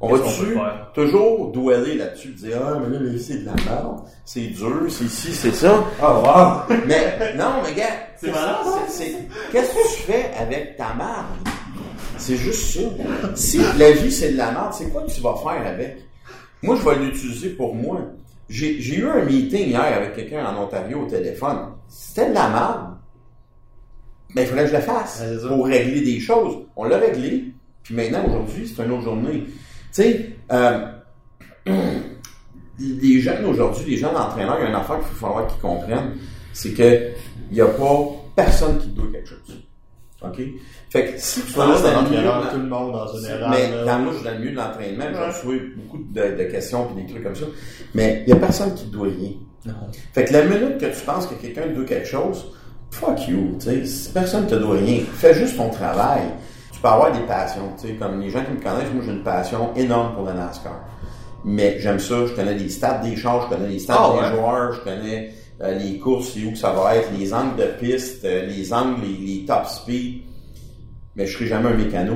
on 0.00 0.08
va-tu 0.08 0.58
toujours 0.94 1.52
dweller 1.52 1.94
là-dessus, 1.94 2.30
dire, 2.30 2.58
ah, 2.60 2.80
mais 2.80 2.92
là, 2.92 3.04
la 3.04 3.10
vie, 3.10 3.22
c'est 3.22 3.38
de 3.38 3.46
la 3.46 3.54
merde, 3.54 4.00
c'est 4.24 4.48
dur, 4.48 4.82
c'est 4.88 5.08
ci, 5.08 5.32
c'est 5.32 5.52
ça? 5.52 5.84
Oh, 6.02 6.22
wow. 6.24 6.76
Mais 6.86 7.34
non, 7.36 7.62
mais 7.64 7.72
gars, 7.72 7.84
C'est 8.16 9.16
Qu'est-ce 9.52 9.70
que 9.70 9.96
tu 9.96 10.02
fais 10.02 10.30
avec 10.36 10.76
ta 10.76 10.92
merde? 10.94 11.26
C'est 12.18 12.36
juste 12.36 12.78
ça. 12.78 13.34
Si 13.36 13.60
la 13.78 13.92
vie 13.92 14.10
c'est 14.12 14.32
de 14.32 14.36
la 14.38 14.50
merde, 14.50 14.72
c'est 14.72 14.92
quoi 14.92 15.02
que 15.02 15.10
tu 15.10 15.20
vas 15.20 15.34
faire 15.36 15.66
avec? 15.66 15.98
Moi, 16.62 16.76
je 16.76 16.88
vais 16.88 16.96
l'utiliser 16.96 17.50
pour 17.50 17.74
moi. 17.74 18.00
J'ai 18.48 18.80
j'ai 18.80 18.96
eu 18.96 19.08
un 19.08 19.24
meeting 19.24 19.68
hier 19.70 19.96
avec 19.96 20.14
quelqu'un 20.14 20.44
en 20.46 20.64
Ontario 20.64 21.02
au 21.02 21.06
téléphone. 21.06 21.74
C'était 21.88 22.28
de 22.28 22.34
la 22.34 22.48
merde. 22.48 22.91
Mais 24.34 24.42
il 24.42 24.48
fallait 24.48 24.62
que 24.64 24.70
je 24.70 24.76
le 24.76 24.80
fasse 24.82 25.22
Ouais, 25.22 25.48
pour 25.48 25.66
régler 25.66 26.00
des 26.00 26.20
choses. 26.20 26.58
On 26.76 26.84
l'a 26.84 26.98
réglé. 26.98 27.44
Puis 27.82 27.94
maintenant, 27.94 28.24
aujourd'hui, 28.26 28.66
c'est 28.66 28.82
une 28.84 28.92
autre 28.92 29.02
journée. 29.02 29.44
Tu 29.44 29.52
sais, 29.90 30.30
euh, 30.52 30.86
les 32.78 33.20
jeunes 33.20 33.44
aujourd'hui, 33.44 33.84
les 33.90 33.96
jeunes 33.96 34.16
entraîneurs, 34.16 34.56
il 34.60 34.62
y 34.62 34.66
a 34.66 34.68
une 34.70 34.74
affaire 34.74 34.98
qu'il 34.98 35.08
faut 35.08 35.26
falloir 35.26 35.46
qu'ils 35.46 35.60
comprennent, 35.60 36.12
c'est 36.52 36.72
que 36.72 37.10
il 37.50 37.54
n'y 37.54 37.60
a 37.60 37.66
pas 37.66 37.98
personne 38.34 38.78
qui 38.78 38.88
doit 38.88 39.06
quelque 39.12 39.28
chose. 39.28 39.58
OK? 40.22 40.40
Fait 40.88 41.06
que 41.06 41.12
si 41.18 41.40
tu 41.42 41.52
vas 41.54 41.66
dans 41.66 42.02
le 42.02 42.08
milieu 42.10 42.22
de- 42.22 42.50
tout 42.52 42.58
le 42.58 42.68
monde 42.68 42.94
en 42.94 43.06
général. 43.16 43.50
mais 43.50 43.84
dans, 43.84 43.98
moi, 43.98 44.12
je 44.12 44.16
suis 44.18 44.24
dans 44.26 44.32
le 44.32 44.38
milieu 44.38 44.50
de 44.52 44.56
l'entraînement, 44.56 45.04
j'ai 45.12 45.48
reçu 45.50 45.74
beaucoup 45.76 45.98
de, 46.10 46.22
de 46.38 46.44
questions 46.50 46.88
et 46.96 47.02
des 47.02 47.08
trucs 47.08 47.24
comme 47.24 47.34
ça. 47.34 47.46
Mais 47.94 48.22
il 48.26 48.32
n'y 48.32 48.38
a 48.38 48.40
personne 48.40 48.74
qui 48.74 48.84
te 48.86 48.92
doit 48.92 49.08
rien. 49.08 49.30
Non. 49.66 49.74
Fait 50.12 50.24
que 50.24 50.32
la 50.32 50.44
minute 50.44 50.78
que 50.78 50.86
tu 50.86 51.04
penses 51.04 51.26
que 51.26 51.34
quelqu'un 51.34 51.62
te 51.62 51.68
doit 51.74 51.84
quelque 51.84 52.06
chose, 52.08 52.52
fuck 52.92 53.26
you, 53.28 53.56
tu 53.58 53.86
sais, 53.86 54.10
personne 54.12 54.46
te 54.46 54.54
doit 54.54 54.76
rien. 54.76 55.00
Fais 55.14 55.34
juste 55.34 55.56
ton 55.56 55.70
travail. 55.70 56.22
Tu 56.72 56.80
peux 56.80 56.88
avoir 56.88 57.12
des 57.12 57.26
passions, 57.26 57.72
tu 57.80 57.88
sais, 57.88 57.94
comme 57.94 58.20
les 58.20 58.30
gens 58.30 58.44
qui 58.44 58.52
me 58.52 58.60
connaissent, 58.60 58.92
moi 58.92 59.02
j'ai 59.04 59.12
une 59.12 59.22
passion 59.22 59.70
énorme 59.76 60.14
pour 60.14 60.24
le 60.24 60.32
NASCAR. 60.32 60.80
Mais 61.44 61.78
j'aime 61.80 61.98
ça, 61.98 62.26
je 62.26 62.32
connais 62.34 62.54
les 62.54 62.68
stats 62.68 62.98
des 62.98 63.16
chars, 63.16 63.42
je 63.50 63.56
connais 63.56 63.68
les 63.68 63.78
stats 63.80 63.96
Ah, 63.98 64.12
des 64.14 64.20
ouais. 64.20 64.36
joueurs, 64.36 64.72
je 64.74 64.80
connais 64.80 65.32
euh, 65.60 65.74
les 65.76 65.98
courses, 65.98 66.36
où 66.36 66.52
que 66.52 66.56
ça 66.58 66.70
va 66.72 66.94
être, 66.96 67.08
les 67.18 67.32
angles 67.34 67.56
de 67.56 67.66
piste, 67.80 68.24
euh, 68.24 68.46
les 68.46 68.72
angles, 68.72 69.00
les, 69.02 69.26
les 69.40 69.44
top 69.44 69.66
speed. 69.66 70.22
Mais 71.16 71.26
je 71.26 71.34
serai 71.34 71.46
jamais 71.46 71.70
un 71.70 71.76
mécano. 71.76 72.14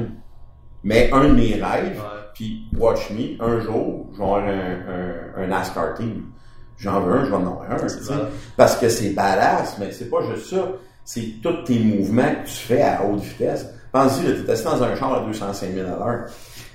Mais 0.85 1.11
un 1.13 1.25
de 1.29 1.33
mes 1.35 1.55
rêves, 1.55 2.01
puis 2.35 2.63
watch 2.79 3.11
me, 3.11 3.43
un 3.45 3.61
jour, 3.61 4.07
je 4.13 4.19
vais 4.19 4.25
avoir 4.25 4.45
un, 4.45 4.49
un, 4.49 5.43
un 5.43 5.47
NASCAR 5.49 5.95
team. 5.95 6.27
J'en 6.79 7.01
veux 7.01 7.15
un, 7.15 7.25
je 7.25 7.31
vais 7.31 7.37
en 7.37 7.41
avoir 7.47 7.71
un. 7.71 7.77
tu. 7.77 7.95
Parce 8.57 8.77
que 8.77 8.89
c'est 8.89 9.11
badass, 9.11 9.77
mais 9.79 9.91
c'est 9.93 10.11
pas 10.11 10.19
juste 10.35 10.51
ça. 10.51 10.69
C'est 11.05 11.35
tous 11.43 11.65
tes 11.65 11.79
mouvements 11.79 12.35
que 12.43 12.49
tu 12.49 12.55
fais 12.55 12.83
à 12.83 13.05
haute 13.05 13.21
vitesse. 13.21 13.67
Pense-y, 13.93 14.45
t'es 14.45 14.53
assis 14.53 14.65
dans 14.65 14.83
un 14.83 14.95
char 14.97 15.15
à 15.15 15.21
205 15.27 15.73
000 15.73 15.87
à 15.87 15.91
l'heure. 15.91 16.27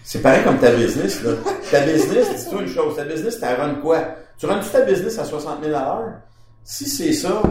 C'est 0.04 0.22
pareil 0.22 0.44
comme 0.44 0.58
ta 0.58 0.72
business, 0.72 1.22
là. 1.24 1.32
Ta 1.70 1.82
business, 1.82 2.28
dis-toi 2.46 2.62
une 2.62 2.68
chose. 2.68 2.96
Ta 2.96 3.04
business, 3.04 3.40
t'as 3.40 3.56
run 3.56 3.76
quoi? 3.76 4.00
Tu 4.38 4.46
run 4.46 4.60
ta 4.60 4.82
business 4.82 5.20
à 5.20 5.26
60 5.26 5.64
000 5.64 5.76
à 5.76 5.80
l'heure? 5.80 6.14
Si 6.64 6.88
c'est 6.88 7.14
ça, 7.14 7.42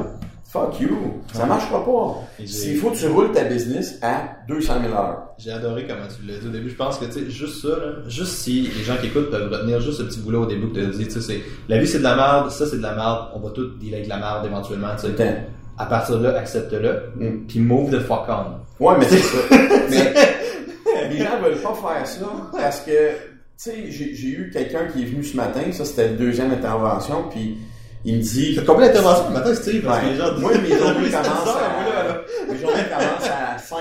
fuck 0.52 0.80
you. 0.80 1.22
Ça 1.32 1.46
marchera 1.46 1.84
pas. 1.84 2.44
S'il 2.44 2.76
faut 2.78 2.90
que 2.90 2.96
tu 2.96 3.06
roules 3.06 3.32
ta 3.32 3.44
business 3.44 3.98
à 4.02 4.36
200 4.48 4.74
000 4.82 4.86
à 4.86 4.88
l'heure. 5.02 5.22
J'ai 5.38 5.52
adoré 5.52 5.86
comment 5.88 6.06
tu 6.08 6.26
l'as 6.26 6.38
dit 6.38 6.46
au 6.46 6.50
début. 6.50 6.68
Je 6.70 6.74
pense 6.76 6.98
que, 6.98 7.04
tu 7.06 7.12
sais, 7.12 7.30
juste 7.30 7.62
ça, 7.62 7.68
là, 7.68 7.92
juste 8.08 8.32
si 8.32 8.62
les 8.76 8.82
gens 8.82 8.96
qui 9.00 9.06
écoutent 9.06 9.30
peuvent 9.30 9.50
retenir 9.50 9.80
juste 9.80 9.98
ce 9.98 10.02
petit 10.02 10.20
bout-là 10.20 10.40
au 10.40 10.46
début 10.46 10.68
que 10.68 10.74
tu 10.80 10.84
as 10.84 10.86
dit, 10.86 11.04
tu 11.06 11.12
sais, 11.12 11.20
c'est, 11.20 11.40
la 11.68 11.78
vie 11.78 11.86
c'est 11.86 11.98
de 11.98 12.02
la 12.02 12.16
merde, 12.16 12.50
ça 12.50 12.66
c'est 12.66 12.78
de 12.78 12.82
la 12.82 12.94
merde, 12.94 13.28
on 13.34 13.40
va 13.40 13.50
tous 13.50 13.68
dealer 13.78 13.94
avec 13.94 14.04
de 14.04 14.10
la 14.10 14.18
merde 14.18 14.44
éventuellement, 14.46 14.94
tu 14.96 15.02
sais. 15.02 15.10
Putain. 15.10 15.34
À 15.78 15.86
partir 15.86 16.18
de 16.18 16.24
là, 16.24 16.36
accepte-le, 16.38 17.02
Mm. 17.16 17.46
puis 17.46 17.58
move 17.60 17.90
the 17.90 18.00
fuck 18.00 18.26
on. 18.28 18.84
Ouais, 18.84 18.94
mais 18.98 19.06
c'est 19.08 19.18
ça. 19.18 19.38
mais 19.90 21.08
les 21.10 21.18
gens 21.18 21.40
veulent 21.42 21.60
pas 21.62 21.74
faire 21.74 22.06
ça 22.06 22.26
parce 22.52 22.80
que, 22.80 22.90
tu 23.12 23.16
sais, 23.56 23.74
j'ai 23.90 24.14
j'ai 24.14 24.28
eu 24.28 24.50
quelqu'un 24.52 24.86
qui 24.92 25.02
est 25.02 25.06
venu 25.06 25.22
ce 25.24 25.36
matin, 25.36 25.60
ça 25.72 25.84
c'était 25.86 26.08
la 26.08 26.14
deuxième 26.14 26.50
intervention, 26.50 27.24
puis 27.30 27.56
il 28.04 28.16
me 28.16 28.22
dit... 28.22 28.54
T'as 28.56 28.62
combien 28.62 28.86
d'interventions 28.88 29.28
le 29.28 29.34
matin, 29.34 29.54
Steve? 29.54 29.82
Parce 29.84 30.00
que 30.00 30.06
les 30.06 30.16
gens 30.16 30.32
disent- 30.32 30.40
Moi, 30.42 30.52
mes 30.58 30.68
journées 30.68 31.10
commencent 31.10 31.56
à, 31.56 32.52
mes 32.52 32.58
journées 32.58 32.84
commencent 32.84 33.30
à 33.30 33.58
5. 33.58 33.78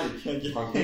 OK? 0.56 0.80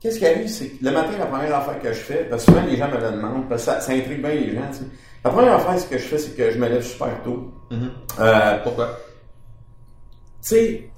Qu'est-ce 0.00 0.18
qui 0.20 0.26
arrive, 0.26 0.46
c'est 0.48 0.68
que 0.68 0.84
le 0.84 0.92
matin, 0.92 1.10
la 1.18 1.26
première 1.26 1.56
affaire 1.56 1.80
que 1.80 1.88
je 1.88 1.98
fais, 1.98 2.24
parce 2.30 2.44
que 2.44 2.52
souvent 2.52 2.64
les 2.64 2.76
gens 2.76 2.88
me 2.88 2.98
le 3.00 3.10
demandent, 3.16 3.48
parce 3.48 3.64
que 3.64 3.70
ça, 3.72 3.80
ça 3.80 3.92
intrigue 3.92 4.20
bien 4.22 4.30
les 4.30 4.54
gens, 4.54 4.62
tu 4.70 4.78
sais. 4.78 4.84
La 5.24 5.30
première 5.32 5.54
affaire 5.54 5.76
ce 5.76 5.86
que 5.86 5.98
je 5.98 6.04
fais, 6.04 6.18
c'est 6.18 6.36
que 6.36 6.50
je 6.52 6.58
me 6.58 6.68
lève 6.68 6.82
super 6.84 7.20
tôt. 7.24 7.52
Mhm. 7.72 7.90
Euh, 8.20 8.58
Pourquoi? 8.62 8.96
tu 10.40 10.48
sais, 10.50 10.90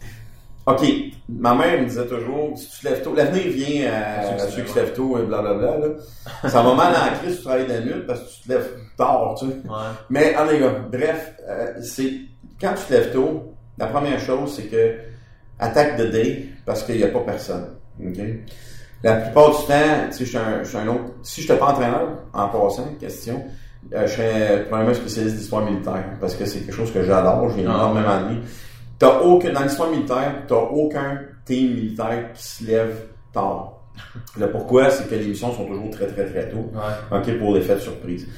OK, 0.66 0.82
ma 1.30 1.54
mère 1.54 1.80
me 1.80 1.86
disait 1.86 2.06
toujours, 2.06 2.52
si 2.58 2.68
tu 2.70 2.80
te 2.82 2.88
lèves 2.88 3.02
tôt, 3.02 3.14
l'avenir 3.14 3.44
vient 3.48 3.90
à, 3.90 4.20
à 4.34 4.38
ceux 4.50 4.62
qui 4.62 4.70
se 4.70 4.78
lèvent 4.78 4.92
tôt, 4.92 5.18
et 5.18 5.22
blablabla, 5.22 5.78
là. 5.78 5.86
Ça 6.50 6.62
va 6.62 6.74
mal 6.74 6.92
en 6.94 7.16
crise 7.18 7.30
si 7.32 7.36
tu 7.38 7.42
travailles 7.44 7.68
la 7.68 7.80
nuit 7.80 8.02
parce 8.06 8.20
que 8.20 8.26
tu 8.34 8.42
te 8.42 8.48
lèves 8.52 8.70
tard, 9.00 9.34
tu 9.38 9.46
sais. 9.46 9.52
Ouais. 9.52 9.90
Mais, 10.10 10.34
ah, 10.36 10.46
les 10.50 10.58
gars, 10.58 10.74
bref, 10.90 11.34
euh, 11.48 11.72
c'est, 11.82 12.12
quand 12.60 12.74
tu 12.74 12.84
te 12.84 12.92
lèves 12.92 13.12
tôt, 13.12 13.54
la 13.78 13.86
première 13.86 14.20
chose, 14.20 14.54
c'est 14.54 14.64
que, 14.64 14.94
attaque 15.58 15.96
de 15.96 16.06
day, 16.06 16.46
parce 16.64 16.82
qu'il 16.82 16.96
n'y 16.96 17.04
a 17.04 17.08
pas 17.08 17.20
personne? 17.20 17.66
La 19.02 19.14
plupart 19.14 19.50
du 19.50 19.56
temps, 19.66 20.10
sais, 20.10 20.24
je 20.24 20.24
suis 20.24 20.36
un, 20.36 20.62
je 20.62 20.68
suis 20.68 20.78
un 20.78 20.86
autre, 20.88 21.12
si 21.22 21.42
je 21.42 21.48
n'étais 21.48 21.58
pas 21.58 21.72
entraîneur, 21.72 22.08
en 22.32 22.48
passant, 22.48 22.88
question, 23.00 23.42
euh, 23.94 24.06
je 24.06 24.12
serais 24.12 24.64
probablement 24.68 24.94
spécialiste 24.94 25.36
d'histoire 25.36 25.64
militaire, 25.64 26.04
parce 26.20 26.34
que 26.34 26.44
c'est 26.44 26.60
quelque 26.60 26.74
chose 26.74 26.92
que 26.92 27.02
j'adore, 27.02 27.50
j'ai 27.50 27.64
Ah, 27.66 27.74
énormément 27.74 28.20
de 28.30 28.36
T'as 28.98 29.20
aucun, 29.20 29.52
dans 29.52 29.62
l'histoire 29.62 29.90
militaire, 29.90 30.42
t'as 30.46 30.54
aucun 30.54 31.18
team 31.46 31.74
militaire 31.74 32.32
qui 32.34 32.42
se 32.42 32.64
lève 32.66 32.94
tard. 33.32 33.80
Le 34.38 34.50
pourquoi, 34.50 34.90
c'est 34.90 35.08
que 35.08 35.14
les 35.14 35.26
missions 35.26 35.52
sont 35.52 35.64
toujours 35.64 35.90
très, 35.90 36.06
très, 36.06 36.26
très 36.26 36.48
tôt. 36.50 36.70
Ouais. 36.74 37.18
OK, 37.18 37.38
pour 37.38 37.54
l'effet 37.54 37.74
de 37.74 37.80
surprise. 37.80 38.28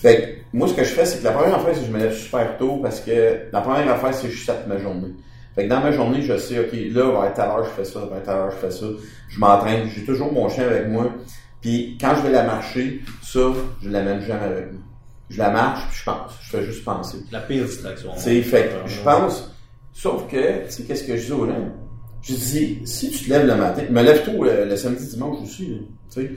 Fait 0.00 0.16
que, 0.16 0.56
moi, 0.56 0.66
ce 0.66 0.74
que 0.74 0.82
je 0.82 0.88
fais, 0.88 1.04
c'est 1.04 1.18
que 1.18 1.24
la 1.24 1.32
première 1.32 1.56
affaire, 1.56 1.74
c'est 1.74 1.80
que 1.82 1.86
je 1.86 1.92
me 1.92 1.98
lève 1.98 2.16
super 2.16 2.56
tôt 2.56 2.78
parce 2.82 3.00
que 3.00 3.40
la 3.52 3.60
première 3.60 3.92
affaire, 3.92 4.14
c'est 4.14 4.28
que 4.28 4.32
je 4.32 4.44
set 4.44 4.66
ma 4.66 4.78
journée. 4.78 5.12
Fait 5.54 5.64
que 5.64 5.68
dans 5.68 5.80
ma 5.80 5.92
journée, 5.92 6.22
je 6.22 6.38
sais, 6.38 6.58
OK, 6.58 6.72
là, 6.72 7.22
à 7.22 7.30
telle 7.30 7.44
heure, 7.44 7.64
je 7.64 7.70
fais 7.70 7.84
ça, 7.84 8.00
à 8.00 8.20
telle 8.20 8.34
heure, 8.34 8.50
je 8.50 8.56
fais 8.56 8.70
ça. 8.70 8.86
Je 9.28 9.38
m'entraîne, 9.38 9.88
j'ai 9.94 10.04
toujours 10.04 10.32
mon 10.32 10.48
chien 10.48 10.64
avec 10.64 10.88
moi. 10.88 11.12
Puis 11.60 11.98
quand 12.00 12.14
je 12.16 12.22
vais 12.22 12.30
la 12.30 12.44
marcher, 12.44 13.02
ça, 13.22 13.40
je 13.82 13.90
l'amène 13.90 14.22
jamais 14.22 14.44
avec 14.44 14.72
moi. 14.72 14.80
Je 15.28 15.38
la 15.38 15.50
marche, 15.50 15.86
puis 15.88 15.98
je 15.98 16.04
pense. 16.04 16.32
Je 16.42 16.50
fais 16.50 16.64
juste 16.64 16.84
penser. 16.84 17.18
La 17.30 17.40
pire 17.40 17.64
distraction. 17.64 18.16
Sais, 18.16 18.40
fait 18.42 18.70
que 18.70 18.88
je 18.90 19.00
pense. 19.02 19.54
Sauf 19.92 20.26
que, 20.28 20.64
tu 20.64 20.70
sais, 20.70 20.82
qu'est-ce 20.84 21.04
que 21.04 21.16
je 21.16 21.26
dis 21.26 21.32
aux 21.32 21.46
gens? 21.46 21.68
Je 22.22 22.32
dis, 22.32 22.80
si 22.84 23.10
tu 23.10 23.24
te 23.24 23.30
lèves 23.30 23.46
le 23.46 23.56
matin, 23.56 23.82
je 23.86 23.92
me 23.92 24.02
lève 24.02 24.24
tôt 24.24 24.44
le, 24.44 24.64
le 24.64 24.76
samedi, 24.76 25.06
dimanche 25.06 25.42
aussi, 25.42 25.66
là, 25.66 25.76
tu 26.12 26.22
sais. 26.22 26.30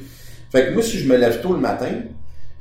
Fait 0.51 0.67
que 0.67 0.73
moi, 0.73 0.83
si 0.83 0.99
je 0.99 1.07
me 1.07 1.17
lève 1.17 1.41
tôt 1.41 1.53
le 1.53 1.59
matin, 1.59 1.91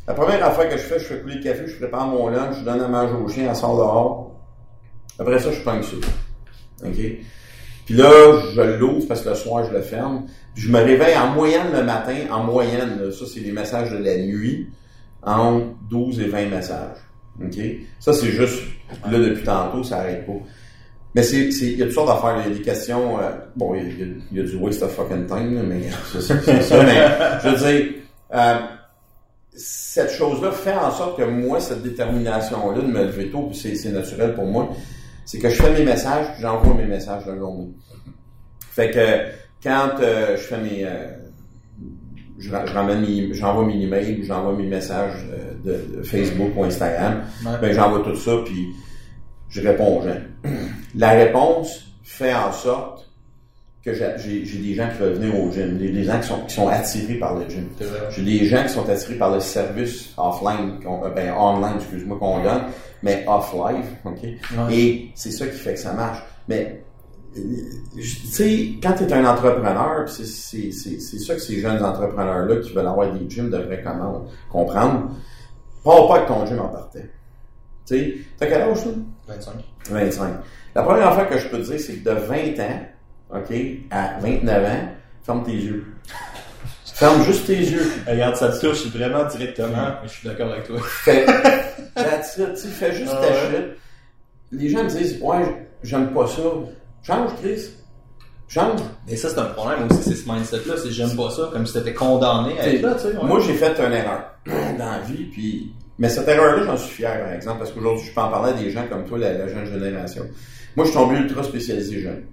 la 0.07 0.15
première 0.15 0.45
affaire 0.45 0.69
que 0.69 0.77
je 0.77 0.83
fais, 0.83 0.99
je 0.99 1.05
fais 1.05 1.21
couler 1.21 1.37
le 1.37 1.43
café, 1.43 1.67
je 1.67 1.77
prépare 1.77 2.07
mon 2.09 2.29
lunch, 2.29 2.57
je 2.59 2.65
donne 2.65 2.81
à 2.81 2.89
manger 2.89 3.15
au 3.15 3.29
chien, 3.29 3.47
elle 3.49 3.57
sort 3.57 3.77
dehors. 3.77 4.41
Après 5.19 5.39
ça, 5.39 5.53
je 5.53 5.61
prends 5.61 5.81
ça. 5.81 5.97
OK? 6.85 6.97
Puis 7.87 7.95
là, 7.95 8.11
je 8.55 8.61
l'ouvre 8.79 9.07
parce 9.07 9.23
que 9.23 9.29
le 9.29 9.35
soir, 9.35 9.65
je 9.65 9.73
le 9.73 9.83
ferme. 9.83 10.25
Puis 10.55 10.65
je 10.65 10.73
me 10.73 10.79
réveille 10.79 11.17
en 11.17 11.29
moyenne 11.29 11.69
le 11.73 11.85
matin, 11.85 12.17
en 12.31 12.43
moyenne, 12.45 13.01
là, 13.01 13.13
ça 13.13 13.25
c'est 13.33 13.41
les 13.41 13.53
messages 13.53 13.91
de 13.91 13.99
la 13.99 14.17
nuit, 14.19 14.69
entre 15.23 15.67
12 15.91 16.21
et 16.21 16.29
20 16.29 16.47
messages. 16.47 16.97
OK? 17.41 17.59
Ça, 18.01 18.13
c'est 18.13 18.31
juste, 18.31 18.63
là, 19.11 19.19
depuis 19.19 19.45
tantôt, 19.45 19.83
ça 19.83 19.99
arrête 19.99 20.27
pas. 20.27 20.33
Mais 21.15 21.23
c'est, 21.23 21.51
c'est, 21.53 21.67
il 21.67 21.79
y 21.79 21.83
a 21.83 21.87
toutes 21.87 21.95
sortes 21.95 22.09
d'affaires. 22.09 22.43
Il 22.45 22.53
y 22.53 22.55
a 22.55 22.59
des 22.59 22.63
questions, 22.63 23.19
euh, 23.21 23.31
bon, 23.55 23.75
il 23.75 23.99
y, 23.99 24.03
a, 24.03 24.07
il 24.33 24.39
y 24.39 24.41
a 24.41 24.45
du 24.45 24.57
waste 24.57 24.83
of 24.83 24.95
fucking 24.95 25.27
time, 25.27 25.55
là, 25.55 25.63
mais 25.63 25.83
ça, 26.13 26.21
c'est, 26.21 26.41
c'est 26.43 26.63
ça. 26.63 26.83
Mais, 26.85 27.09
je 27.43 27.49
veux 27.49 27.73
dire, 27.73 27.93
euh, 28.35 28.55
cette 29.55 30.11
chose-là 30.11 30.51
fait 30.53 30.75
en 30.75 30.91
sorte 30.91 31.19
que 31.19 31.25
moi, 31.25 31.61
cette 31.61 31.83
détermination-là 31.83 32.81
de 32.81 32.87
me 32.87 33.05
lever 33.05 33.31
tôt, 33.31 33.49
puis 33.51 33.77
c'est, 33.77 33.91
naturel 33.91 34.35
pour 34.35 34.47
moi, 34.47 34.71
c'est 35.27 35.39
que 35.39 35.49
je 35.49 35.63
fais 35.63 35.73
mes 35.73 35.85
messages, 35.85 36.27
puis 36.33 36.43
j'envoie 36.43 36.75
mes 36.75 36.87
messages 36.87 37.25
de 37.27 37.37
journée. 37.37 37.69
Fait 38.71 38.91
que 38.91 39.31
quand 39.63 39.91
euh, 40.01 40.37
je 40.37 40.43
fais 40.43 40.59
mes, 40.59 40.85
euh, 40.85 41.07
je, 42.39 42.49
je 42.49 42.73
ramène 42.73 43.03
mes, 43.03 43.33
j'envoie 43.35 43.67
mes 43.67 43.81
emails 43.83 44.21
ou 44.21 44.25
j'envoie 44.25 44.55
mes 44.55 44.67
messages 44.67 45.27
euh, 45.31 45.53
de, 45.65 45.99
de 45.99 46.03
Facebook 46.03 46.51
ou 46.57 46.65
Instagram, 46.65 47.23
Ouais. 47.45 47.53
ben 47.61 47.73
j'envoie 47.73 48.01
tout 48.01 48.17
ça 48.17 48.39
puis 48.45 48.69
je 49.51 49.61
réponds 49.61 49.99
aux 49.99 50.03
gens. 50.03 50.21
La 50.95 51.11
réponse 51.11 51.93
fait 52.03 52.35
en 52.35 52.53
sorte 52.53 53.11
que 53.85 53.93
j'ai, 53.93 54.09
des 54.59 54.75
gens 54.75 54.89
qui 54.91 54.99
veulent 54.99 55.15
venir 55.15 55.35
au 55.41 55.51
gym, 55.51 55.77
des, 55.77 55.91
des 55.91 56.05
gens 56.05 56.21
qui 56.21 56.29
sont, 56.29 56.41
qui 56.47 56.55
sont 56.55 56.69
attirés 56.69 57.15
par 57.15 57.37
le 57.37 57.49
gym. 57.49 57.69
J'ai 58.11 58.23
des 58.23 58.45
gens 58.47 58.63
qui 58.63 58.69
sont 58.69 58.89
attirés 58.89 59.17
par 59.17 59.33
le 59.35 59.41
service 59.41 60.11
offline, 60.17 60.79
qu'on- 60.85 61.05
euh, 61.05 61.11
ben 61.11 61.33
online, 61.35 61.75
excuse-moi, 61.79 62.17
qu'on 62.19 62.43
donne, 62.45 62.63
mais 63.03 63.25
off-live, 63.27 63.85
ok? 64.05 64.19
Ouais. 64.23 64.75
Et 64.75 65.11
c'est 65.17 65.33
ça 65.33 65.47
qui 65.47 65.57
fait 65.59 65.75
que 65.75 65.81
ça 65.81 65.93
marche. 65.95 66.19
Mais, 66.49 66.85
euh, 67.37 67.41
tu 67.97 68.03
sais, 68.05 68.69
quand 68.83 68.93
tu 68.93 69.03
es 69.03 69.13
un 69.13 69.25
entrepreneur, 69.25 70.09
c'est, 70.09 70.27
c'est, 70.27 70.71
c'est, 70.71 71.01
c'est 71.01 71.19
ça 71.19 71.35
que 71.35 71.41
ces 71.41 71.59
jeunes 71.61 71.83
entrepreneurs-là 71.85 72.57
qui 72.61 72.73
veulent 72.73 72.87
avoir 72.87 73.13
des 73.13 73.29
gyms 73.29 73.51
devraient 73.51 73.83
comment, 73.83 74.27
comprendre, 74.51 75.11
pars 75.83 76.07
pas 76.07 76.15
avec 76.17 76.29
ton 76.29 76.47
gym 76.47 76.61
en 76.61 76.69
partant. 76.69 77.01
Tu 77.85 77.97
sais, 77.97 78.15
t'as 78.39 78.47
quel 78.47 78.63
âge, 78.63 78.83
toi? 78.85 78.93
25. 79.27 79.53
25. 79.91 80.35
La 80.77 80.83
première 80.85 81.09
affaire 81.09 81.29
que 81.29 81.39
je 81.39 81.49
peux 81.49 81.59
te 81.59 81.65
dire, 81.65 81.81
c'est 81.81 81.95
que 81.95 82.09
de 82.09 82.15
20 82.15 82.61
ans, 82.61 82.81
OK, 83.35 83.55
à 83.91 84.19
29 84.21 84.65
ans, 84.65 84.89
ferme 85.25 85.45
tes 85.45 85.53
yeux. 85.53 85.87
Ferme 86.85 87.25
juste 87.25 87.47
tes 87.47 87.57
yeux. 87.57 87.91
Regarde, 88.07 88.37
ça 88.37 88.51
te 88.51 88.61
touche 88.61 88.87
vraiment 88.89 89.25
directement. 89.25 89.89
Je 90.05 90.09
suis 90.09 90.29
d'accord 90.29 90.53
avec 90.53 90.67
toi. 90.67 90.79
Fais, 90.85 91.25
tu 91.97 92.69
fais 92.69 92.93
juste 92.93 93.13
Ah 93.13 93.27
ta 93.27 93.33
shit. 93.33 93.67
Les 94.53 94.69
gens 94.69 94.85
me 94.85 94.89
disent, 94.91 95.19
ouais, 95.23 95.67
j'aime 95.83 96.13
pas 96.13 96.27
ça. 96.27 96.43
Change, 97.03 97.31
Chris. 97.41 97.71
Change. 98.49 98.81
Et 99.09 99.17
ça, 99.17 99.31
c'est 99.31 99.39
un 99.39 99.47
problème 99.47 99.89
aussi, 99.91 100.11
c'est 100.11 100.15
ce 100.15 100.31
mindset-là. 100.31 100.75
C'est 100.77 100.91
j'aime 100.91 101.17
pas 101.17 101.31
ça, 101.31 101.49
comme 101.53 101.67
si 101.67 101.73
t'étais 101.73 101.95
condamné 101.95 102.61
à 102.61 102.69
être 102.69 102.83
là, 102.83 102.95
tu 102.95 103.09
sais. 103.09 103.15
Moi, 103.23 103.41
j'ai 103.41 103.55
fait 103.55 103.81
une 103.81 103.93
erreur 103.95 104.25
dans 104.79 104.91
la 104.93 105.01
vie, 105.01 105.25
puis... 105.25 105.73
Mais 105.99 106.09
cette 106.09 106.29
erreur-là, 106.29 106.65
j'en 106.67 106.77
suis 106.77 106.97
fier, 106.97 107.19
par 107.19 107.33
exemple, 107.33 107.59
parce 107.61 107.73
qu'aujourd'hui, 107.73 108.07
je 108.07 108.15
peux 108.15 108.21
en 108.21 108.29
parler 108.29 108.51
à 108.51 108.55
des 108.55 108.71
gens 108.71 108.87
comme 108.89 109.05
toi, 109.07 109.19
la, 109.19 109.33
la 109.33 109.49
jeune 109.49 109.65
génération. 109.65 110.25
Moi, 110.77 110.85
je 110.85 110.91
suis 110.91 110.99
tombé 110.99 111.17
ultra 111.17 111.43
spécialisé 111.43 112.01
jeune. 112.01 112.25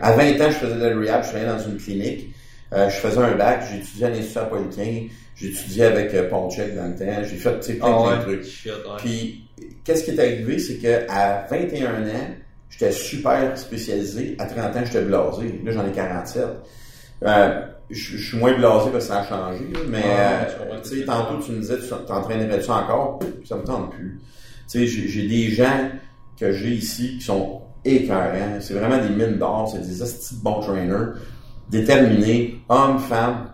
À 0.00 0.12
20 0.12 0.22
ans, 0.40 0.50
je 0.50 0.54
faisais 0.56 0.74
de 0.74 0.84
la 0.86 0.96
rehab, 0.96 1.22
je 1.24 1.28
travaillais 1.30 1.50
dans 1.50 1.58
une 1.58 1.76
clinique. 1.78 2.34
Euh, 2.72 2.88
je 2.88 2.94
faisais 2.96 3.18
un 3.18 3.34
bac, 3.36 3.64
étudié 3.74 4.06
à 4.06 4.10
l'Institut 4.10 4.38
Apollinaire, 4.38 5.02
j'ai 5.36 5.46
étudié 5.48 5.84
avec 5.84 6.14
euh, 6.14 6.28
Ponchek 6.30 6.74
dans 6.74 6.86
le 6.88 6.94
temps, 6.96 7.22
j'ai 7.22 7.36
fait, 7.36 7.50
plein, 7.60 7.74
Ah 7.82 7.86
plein 7.86 8.02
ouais. 8.10 8.16
de 8.18 8.22
trucs. 8.22 8.44
Shit, 8.44 8.72
ouais. 8.72 8.96
Puis, 8.98 9.44
qu'est-ce 9.84 10.04
qui 10.04 10.10
est 10.12 10.18
arrivé, 10.18 10.58
c'est 10.58 10.76
que 10.76 11.04
à 11.10 11.46
21 11.50 12.02
ans, 12.06 12.28
j'étais 12.70 12.92
super 12.92 13.58
spécialisé. 13.58 14.36
À 14.38 14.46
30 14.46 14.76
ans, 14.76 14.80
j'étais 14.86 15.02
blasé. 15.02 15.60
Là, 15.64 15.72
j'en 15.72 15.86
ai 15.86 15.92
47. 15.92 16.44
Euh, 17.24 17.60
je 17.90 18.16
je 18.16 18.26
suis 18.26 18.38
moins 18.38 18.54
blasé 18.56 18.90
parce 18.90 19.04
que 19.06 19.12
ça 19.12 19.20
a 19.20 19.26
changé. 19.26 19.64
Mais, 19.88 20.02
Ah, 20.06 20.46
comprends 20.58 20.76
euh, 20.76 20.80
tu 20.82 20.98
sais, 21.00 21.04
tantôt, 21.04 21.42
tu 21.44 21.52
me 21.52 21.60
disais, 21.60 21.76
tu 21.78 21.88
t'entraînerais-tu 22.06 22.70
encore? 22.70 23.20
Ça 23.46 23.56
me 23.56 23.64
tente 23.64 23.90
plus. 23.92 24.18
Tu 24.70 24.86
sais, 24.86 25.08
j'ai 25.08 25.28
des 25.28 25.50
gens 25.50 25.90
que 26.38 26.52
j'ai 26.52 26.70
ici 26.70 27.18
qui 27.18 27.24
sont 27.24 27.62
écœurants. 27.84 28.58
C'est 28.60 28.74
vraiment 28.74 28.98
des 28.98 29.10
mines 29.10 29.38
d'or. 29.38 29.70
C'est 29.72 29.86
des 29.86 30.02
astis 30.02 30.36
de 30.36 30.42
bons 30.42 30.60
trainers. 30.60 31.14
Déterminés, 31.70 32.60
hommes, 32.68 32.98
femmes. 32.98 33.50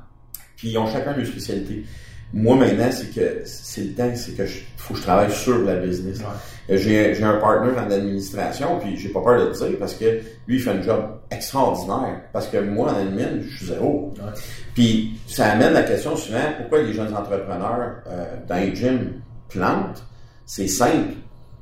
Puis, 0.57 0.71
ils 0.71 0.79
ont 0.79 0.87
chacun 0.87 1.17
leur 1.17 1.27
spécialité. 1.27 1.85
Moi, 2.33 2.57
maintenant, 2.57 2.91
c'est 2.91 3.15
que 3.15 3.43
c'est 3.47 3.85
le 3.85 3.95
temps, 3.95 4.11
c'est 4.15 4.37
que 4.37 4.45
je, 4.45 4.59
faut 4.77 4.93
que 4.93 5.01
je 5.01 5.05
travaille 5.05 5.33
sur 5.33 5.59
la 5.65 5.77
business. 5.77 6.19
Ouais. 6.19 6.77
J'ai, 6.77 7.23
un 7.23 7.39
partner 7.39 7.73
dans 7.75 7.87
l'administration, 7.87 8.79
puis 8.79 8.99
j'ai 8.99 9.09
pas 9.09 9.23
peur 9.23 9.41
de 9.41 9.47
le 9.47 9.53
dire 9.53 9.79
parce 9.79 9.95
que 9.95 10.21
lui, 10.47 10.57
il 10.57 10.61
fait 10.61 10.71
un 10.71 10.83
job 10.83 11.05
extraordinaire. 11.31 12.21
Parce 12.33 12.49
que 12.49 12.59
moi, 12.59 12.93
en 12.93 12.97
admin, 12.97 13.41
je 13.41 13.57
suis 13.57 13.67
zéro. 13.67 14.13
Ouais. 14.19 14.33
Puis 14.75 15.19
ça 15.27 15.53
amène 15.53 15.73
la 15.73 15.83
question 15.83 16.17
souvent, 16.17 16.53
pourquoi 16.59 16.83
les 16.83 16.93
jeunes 16.93 17.15
entrepreneurs 17.15 18.03
euh, 18.07 18.27
dans 18.47 18.57
les 18.57 18.75
gyms 18.75 19.23
plantent? 19.49 20.05
C'est 20.45 20.69
simple. 20.69 21.15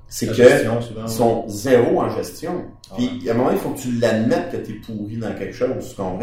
C'est 0.09 0.27
La 0.27 0.33
que 0.33 0.37
gestion, 0.39 0.81
souvent, 0.81 1.01
ils 1.01 1.03
ouais. 1.05 1.09
sont 1.17 1.45
zéro 1.49 2.01
en 2.01 2.11
gestion. 2.17 2.65
Puis 2.97 3.11
Ouais. 3.25 3.31
à 3.31 3.35
un 3.35 3.37
moment, 3.37 3.51
il 3.53 3.59
faut 3.59 3.71
que 3.71 3.79
tu 3.81 3.93
l'admettes 4.01 4.53
que 4.53 4.57
tu 4.59 4.73
es 4.73 4.75
pourri 4.77 5.17
dans 5.17 5.33
quelque 5.33 5.55
chose, 5.55 5.69
tu 5.91 5.97
comprends? 5.97 6.21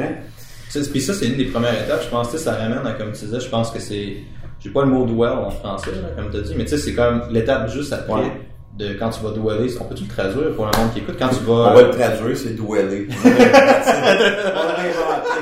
Puis 0.91 1.01
ça, 1.01 1.13
c'est 1.13 1.25
une 1.27 1.35
des 1.37 1.45
premières 1.45 1.73
étapes. 1.83 2.01
Je 2.03 2.09
pense 2.09 2.29
que 2.29 2.37
ça 2.37 2.53
ramène, 2.53 2.79
à, 2.85 2.93
comme 2.93 3.11
tu 3.11 3.25
disais, 3.25 3.39
je 3.39 3.49
pense 3.49 3.69
que 3.71 3.79
c'est. 3.79 4.17
J'ai 4.59 4.69
pas 4.69 4.85
le 4.85 4.87
mot 4.91 5.05
dwell 5.05 5.33
en 5.33 5.49
français, 5.51 5.91
comme 6.15 6.31
tu 6.31 6.37
as 6.37 6.41
dit, 6.41 6.53
mais 6.57 6.63
tu 6.63 6.69
sais, 6.71 6.77
c'est 6.77 6.93
comme 6.93 7.23
l'étape 7.29 7.69
juste 7.69 7.91
après 7.93 8.13
Ouais. 8.13 8.31
de 8.79 8.93
quand 8.93 9.09
tu 9.09 9.19
vas 9.21 9.31
dweller. 9.31 9.69
On 9.81 9.83
peut-tu 9.83 10.03
le 10.05 10.09
traduire 10.09 10.55
pour 10.55 10.65
le 10.65 10.71
monde 10.79 10.93
qui 10.93 10.99
écoute? 10.99 11.15
Quand 11.19 11.27
tu 11.29 11.43
vas. 11.43 11.53
On 11.53 11.73
va 11.75 11.81
le 11.83 11.89
traduire, 11.91 12.37
c'est 12.37 12.55
dweller. 12.55 13.07
On 13.25 13.29
l'a 13.29 14.79
inventé. 14.79 15.39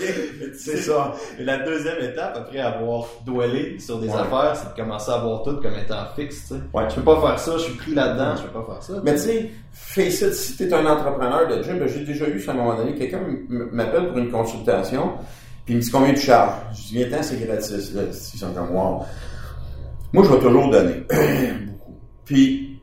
OK? 0.00 0.54
C'est 0.72 0.76
ça. 0.78 1.12
Et 1.38 1.44
la 1.44 1.58
deuxième 1.58 1.98
étape, 2.02 2.36
après 2.36 2.58
avoir 2.60 3.04
dwellé 3.24 3.78
sur 3.78 3.98
des 3.98 4.08
Ouais. 4.08 4.14
affaires, 4.14 4.54
c'est 4.56 4.70
de 4.76 4.82
commencer 4.82 5.10
à 5.12 5.18
voir 5.18 5.42
tout 5.42 5.56
comme 5.60 5.74
étant 5.74 6.04
fixe. 6.16 6.42
tu 6.48 6.54
sais. 6.54 6.60
Ouais. 6.74 6.84
Je 6.90 6.94
peux 6.96 7.02
pas 7.02 7.20
faire 7.20 7.38
ça, 7.38 7.52
je 7.58 7.62
suis 7.64 7.74
pris 7.74 7.94
là-dedans, 7.94 8.34
je 8.36 8.42
peux 8.42 8.60
pas 8.62 8.72
faire 8.74 8.82
ça. 8.82 8.92
Mais 9.04 9.12
tu 9.14 9.18
sais, 9.20 9.50
face 9.72 10.20
it, 10.22 10.32
si 10.34 10.56
t'es 10.56 10.72
un 10.72 10.86
entrepreneur 10.86 11.46
de 11.48 11.62
gym, 11.62 11.78
ben, 11.78 11.88
j'ai 11.88 12.04
déjà 12.04 12.28
eu 12.28 12.40
ça 12.40 12.50
à 12.50 12.54
un 12.54 12.58
moment 12.58 12.74
donné, 12.76 12.94
quelqu'un 12.94 13.20
m'appelle 13.48 14.08
pour 14.08 14.18
une 14.18 14.30
consultation, 14.30 15.12
puis 15.64 15.74
il 15.74 15.76
me 15.78 15.82
dit 15.82 15.90
combien 15.90 16.14
tu 16.14 16.20
charges? 16.20 16.52
Je 16.74 16.82
dis, 16.88 17.04
viens, 17.04 17.22
c'est 17.22 17.44
gratis, 17.44 17.92
là, 17.94 18.02
ils 18.08 18.38
sont 18.38 18.52
comme, 18.52 18.70
wow. 18.74 19.02
Moi, 20.12 20.24
je 20.24 20.30
vais 20.32 20.38
toujours 20.38 20.70
donner. 20.70 21.02
Beaucoup. 21.66 21.94
Puis, 22.24 22.80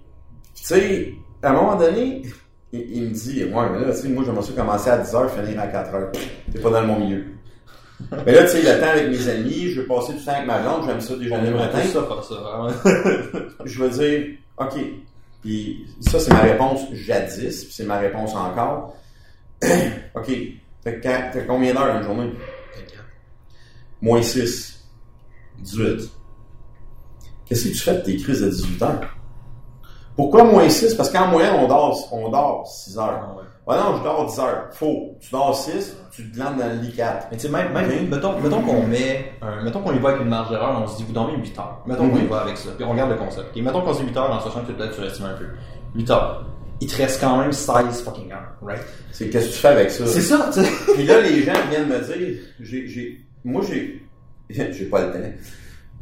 tu 0.56 0.64
sais, 0.64 1.14
à 1.42 1.50
un 1.50 1.54
moment 1.54 1.76
donné, 1.76 2.22
il, 2.74 2.80
il 2.98 3.04
me 3.04 3.10
dit, 3.14 3.44
ouais, 3.46 3.70
mais 3.72 3.80
là, 3.86 3.92
tu 3.94 4.02
sais, 4.02 4.08
moi, 4.10 4.24
j'aimerais 4.26 4.42
ça 4.44 4.54
commencer 4.54 4.90
à 4.90 4.98
10h, 5.00 5.30
finir 5.30 5.62
à 5.62 5.68
4h. 5.68 6.12
T'es 6.52 6.60
pas 6.60 6.70
dans 6.70 6.82
le 6.82 6.88
mon 6.88 7.00
milieu. 7.00 7.24
Mais 8.26 8.34
là, 8.34 8.44
tu 8.44 8.50
sais, 8.50 8.62
le 8.62 8.80
temps 8.80 8.90
avec 8.90 9.10
mes 9.10 9.30
amis, 9.30 9.70
je 9.70 9.82
veux 9.82 9.88
passer 9.88 10.14
du 10.14 10.24
temps 10.24 10.34
avec 10.34 10.48
ma 10.48 10.60
blonde, 10.60 10.84
j'aime 10.86 11.02
ça 11.02 11.16
déjeuner 11.16 11.50
le 11.50 11.56
matin. 11.56 11.80
tout 11.82 11.88
ça 11.88 12.04
faire 12.04 12.24
ça, 12.24 12.36
vraiment. 12.36 13.50
je 13.66 13.84
vais 13.84 13.90
dire, 13.90 14.38
OK. 14.58 14.74
Puis 15.42 15.86
ça, 16.00 16.20
c'est 16.20 16.32
ma 16.32 16.42
réponse 16.42 16.82
jadis, 16.94 17.66
puis 17.66 17.74
c'est 17.74 17.86
ma 17.86 18.00
réponse 18.00 18.34
encore. 18.36 18.96
OK. 20.16 20.32
T'as 20.84 21.42
combien 21.48 21.74
d'heures 21.74 21.88
dans 21.88 21.98
une 22.00 22.04
journée? 22.04 22.34
Moins 24.02 24.22
6. 24.22 24.86
18. 25.60 26.12
Qu'est-ce 27.46 27.68
que 27.68 27.70
tu 27.70 27.80
fais 27.80 27.96
de 27.96 28.02
tes 28.02 28.18
crises 28.18 28.42
de 28.42 28.50
18 28.50 28.82
heures? 28.82 29.18
Pourquoi 30.16 30.44
moins 30.44 30.70
6? 30.70 30.94
Parce 30.96 31.10
qu'en 31.10 31.28
moyenne, 31.28 31.54
on 31.60 31.68
dort, 31.68 31.98
on 32.12 32.30
dort 32.30 32.68
6 32.68 32.98
heures. 32.98 33.20
Ah 33.24 33.36
ouais. 33.38 33.44
Ah 33.66 33.78
non, 33.92 33.98
je 33.98 34.04
dors 34.04 34.26
10 34.26 34.40
heures. 34.40 34.68
Faux. 34.72 35.18
Tu 35.22 35.32
dors 35.32 35.56
6, 35.58 35.96
tu 36.12 36.30
te 36.30 36.36
glandes 36.36 36.58
dans 36.58 36.68
le 36.68 36.76
lit 36.82 36.92
4. 36.94 37.28
Mais 37.32 37.38
tu 37.38 37.44
sais, 37.48 37.50
même, 37.50 37.72
même 37.74 38.10
mettons, 38.10 38.40
mettons 38.40 38.62
qu'on 38.62 38.84
met, 38.86 39.32
un, 39.42 39.64
mettons 39.64 39.80
qu'on 39.82 39.94
y 39.94 40.00
va 40.00 40.10
avec 40.10 40.22
une 40.22 40.30
marge 40.30 40.50
d'erreur, 40.50 40.80
on 40.84 40.88
se 40.88 40.98
dit, 40.98 41.04
vous 41.08 41.14
dormez 41.14 41.36
8 41.38 41.58
heures. 41.58 41.82
Mettons 41.88 42.10
qu'on 42.10 42.18
y 42.18 42.22
Mhm. 42.24 42.28
va 42.28 42.42
avec 42.42 42.58
ça. 42.58 42.70
Puis 42.76 42.86
on 42.86 42.92
regarde 42.92 43.12
le 43.12 43.18
concept. 43.18 43.56
Et 43.56 43.62
mettons 43.62 43.82
qu'on 43.82 43.94
se 43.94 44.02
dit 44.02 44.08
8 44.10 44.18
heures 44.18 44.32
en 44.32 44.40
sachant 44.42 44.62
que 44.66 44.72
peut-être 44.74 44.94
surestimes 44.94 45.26
un 45.26 45.38
peu. 45.38 45.46
8 45.96 46.10
heures. 46.12 46.46
Il 46.82 46.88
te 46.88 46.98
reste 46.98 47.22
quand 47.22 47.38
même 47.38 47.52
16 47.54 48.02
fucking 48.04 48.32
heures, 48.32 48.54
right? 48.62 48.82
C'est 49.12 49.30
qu'est-ce 49.30 49.48
que 49.48 49.54
tu 49.54 49.60
fais 49.60 49.68
avec 49.70 49.90
ça? 49.92 50.06
C'est 50.06 50.22
ça, 50.22 50.50
tu 50.54 50.60
sais. 50.62 50.70
Puis 50.96 51.06
là, 51.06 51.22
les 51.22 51.44
gens 51.44 51.54
viennent 51.70 51.88
me 51.88 52.00
dire, 52.00 52.40
j'ai, 52.60 52.88
j'ai, 52.88 53.22
moi, 53.46 53.62
j'ai, 53.68 54.04
j'ai 54.50 54.86
pas 54.86 55.06
le 55.06 55.12
temps. 55.14 55.20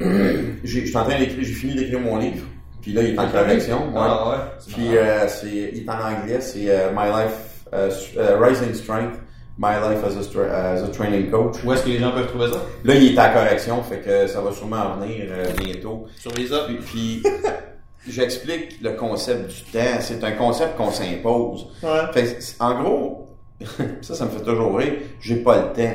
j'ai, 0.64 0.80
je 0.80 0.86
suis 0.86 0.96
en 0.96 1.04
train 1.04 1.18
d'écrire, 1.18 1.38
j'ai 1.44 1.52
fini 1.52 1.74
d'écrire 1.76 2.00
mon 2.00 2.16
livre. 2.16 2.44
Puis 2.82 2.92
là, 2.92 3.02
il 3.02 3.14
est 3.14 3.18
en 3.18 3.28
correction. 3.28 3.78
ouais. 3.86 3.92
Ah 3.96 4.28
ouais. 4.30 4.36
Puis 4.74 4.96
euh, 4.96 5.26
c'est, 5.28 5.46
il 5.72 5.84
est 5.84 5.88
en 5.88 6.00
anglais, 6.00 6.40
c'est 6.40 6.68
euh, 6.68 6.90
My 6.94 7.06
Life, 7.08 7.64
euh, 7.72 7.90
euh, 8.18 8.38
Rising 8.40 8.74
Strength, 8.74 9.14
My 9.58 9.74
Life 9.76 10.02
as 10.04 10.16
a, 10.16 10.22
stra- 10.22 10.50
as 10.50 10.82
a 10.82 10.88
Training 10.88 11.30
Coach. 11.30 11.56
Où 11.64 11.72
est-ce 11.72 11.84
que 11.84 11.90
les 11.90 11.98
gens 11.98 12.10
peuvent 12.12 12.26
trouver 12.28 12.48
ça? 12.52 12.60
Là, 12.84 12.94
il 12.94 13.14
est 13.14 13.18
en 13.18 13.32
correction, 13.32 13.82
fait 13.82 13.98
que 14.00 14.26
ça 14.26 14.40
va 14.40 14.50
sûrement 14.52 14.96
venir 14.96 15.26
euh, 15.30 15.44
bientôt. 15.58 16.06
Sur 16.18 16.32
les 16.32 16.50
autres. 16.52 16.66
Puis, 16.66 17.22
puis 17.22 17.22
j'explique 18.08 18.80
le 18.82 18.92
concept 18.92 19.48
du 19.48 19.62
temps. 19.72 20.00
C'est 20.00 20.24
un 20.24 20.32
concept 20.32 20.76
qu'on 20.76 20.90
s'impose. 20.90 21.66
Ouais. 21.82 22.00
Fait 22.12 22.24
que, 22.24 22.42
en 22.64 22.82
gros, 22.82 23.26
ça, 24.00 24.14
ça 24.14 24.24
me 24.24 24.30
fait 24.30 24.42
toujours 24.42 24.76
rire, 24.76 24.94
j'ai 25.20 25.36
pas 25.36 25.56
le 25.56 25.72
temps. 25.72 25.94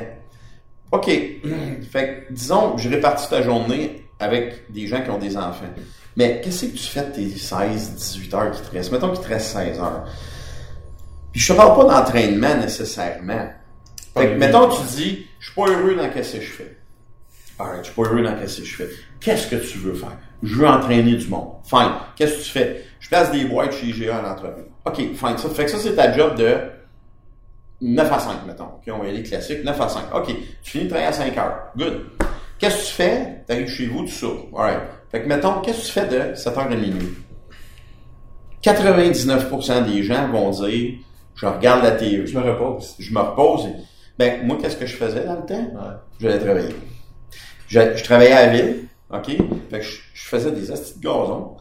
OK. 0.92 1.06
Fait 1.92 2.24
que, 2.28 2.32
disons, 2.32 2.78
je 2.78 2.88
répartis 2.88 3.28
ta 3.28 3.42
journée 3.42 4.04
avec 4.18 4.72
des 4.72 4.86
gens 4.86 5.02
qui 5.02 5.10
ont 5.10 5.18
des 5.18 5.36
enfants. 5.36 5.66
Mais 6.18 6.40
qu'est-ce 6.40 6.66
que 6.66 6.76
tu 6.76 6.82
fais 6.82 7.04
de 7.04 7.12
tes 7.12 7.30
16, 7.30 7.94
18 7.94 8.34
heures 8.34 8.50
qui 8.50 8.60
te 8.60 8.70
restent? 8.72 8.90
Mettons 8.90 9.12
qu'il 9.12 9.22
te 9.22 9.28
reste 9.28 9.52
16 9.52 9.78
heures. 9.78 10.04
Puis 11.30 11.40
je 11.40 11.52
te 11.52 11.56
parle 11.56 11.76
pas 11.76 11.94
d'entraînement 11.94 12.56
nécessairement. 12.56 13.48
Fait 14.16 14.30
que, 14.30 14.34
mettons, 14.34 14.68
tu 14.68 14.82
dis, 14.96 15.26
je 15.38 15.46
suis 15.46 15.54
pas 15.54 15.68
heureux 15.68 15.94
dans 15.94 16.12
ce 16.12 16.32
que 16.32 16.40
je 16.40 16.50
fais. 16.50 16.76
Alright, 17.56 17.84
je 17.84 17.92
suis 17.92 17.94
pas 17.94 18.08
heureux 18.08 18.22
dans 18.22 18.48
ce 18.48 18.58
que 18.58 18.66
je 18.66 18.74
fais. 18.74 18.88
Qu'est-ce 19.20 19.46
que 19.46 19.54
tu 19.54 19.78
veux 19.78 19.94
faire? 19.94 20.18
Je 20.42 20.56
veux 20.56 20.66
entraîner 20.66 21.14
du 21.14 21.28
monde. 21.28 21.52
Fine. 21.64 21.92
Qu'est-ce 22.16 22.38
que 22.38 22.42
tu 22.42 22.50
fais? 22.50 22.84
Je 22.98 23.08
place 23.08 23.30
des 23.30 23.44
boîtes 23.44 23.74
chez 23.74 23.86
IGA 23.86 24.18
à 24.18 24.22
l'entreprise. 24.22 24.64
OK, 24.86 24.96
fine. 24.96 25.38
Ça 25.38 25.48
fait 25.50 25.66
que 25.66 25.70
ça, 25.70 25.78
c'est 25.78 25.94
ta 25.94 26.12
job 26.12 26.36
de 26.36 26.56
9 27.80 28.12
à 28.12 28.18
5, 28.18 28.44
mettons. 28.44 28.64
OK, 28.64 28.82
on 28.88 28.98
va 28.98 29.06
y 29.06 29.10
aller 29.10 29.22
classique. 29.22 29.62
9 29.62 29.80
à 29.80 29.88
5. 29.88 30.12
OK, 30.12 30.34
tu 30.64 30.70
finis 30.72 30.84
de 30.84 30.88
travailler 30.88 31.10
à 31.10 31.12
5 31.12 31.38
heures. 31.38 31.58
Good. 31.76 32.06
Qu'est-ce 32.58 32.76
que 32.76 32.86
tu 32.88 32.92
fais? 32.94 33.44
Tu 33.46 33.52
arrives 33.52 33.68
chez 33.68 33.86
vous, 33.86 34.04
tu 34.04 34.10
souffres. 34.10 34.46
Alright. 34.56 34.97
Fait 35.10 35.22
que, 35.22 35.28
mettons, 35.28 35.60
qu'est-ce 35.60 35.80
que 35.80 35.86
tu 35.86 35.92
fais 35.92 36.06
de 36.06 36.34
7 36.34 36.56
heures 36.58 36.66
à 36.66 36.68
minuit? 36.68 37.14
99% 38.62 39.84
des 39.86 40.02
gens 40.02 40.28
vont 40.28 40.50
dire, 40.50 40.94
je 41.36 41.46
regarde 41.46 41.82
la 41.84 41.92
TV, 41.92 42.26
Je 42.26 42.38
me 42.38 42.42
repose. 42.44 42.94
je 42.98 43.12
me 43.12 43.20
repose. 43.20 43.68
Ben, 44.18 44.44
moi, 44.46 44.58
qu'est-ce 44.60 44.76
que 44.76 44.86
je 44.86 44.96
faisais 44.96 45.24
dans 45.24 45.36
le 45.36 45.46
temps? 45.46 45.54
Ouais. 45.54 45.94
J'allais 46.20 46.38
travailler. 46.38 46.74
Je, 47.68 47.80
je 47.96 48.02
travaillais 48.04 48.32
à 48.32 48.46
la 48.46 48.52
ville, 48.52 48.84
OK? 49.10 49.26
Fait 49.70 49.78
que 49.78 49.84
je, 49.84 49.98
je 50.12 50.22
faisais 50.28 50.50
des 50.50 50.70
astis 50.72 50.98
de 50.98 51.02
gazon. 51.04 51.56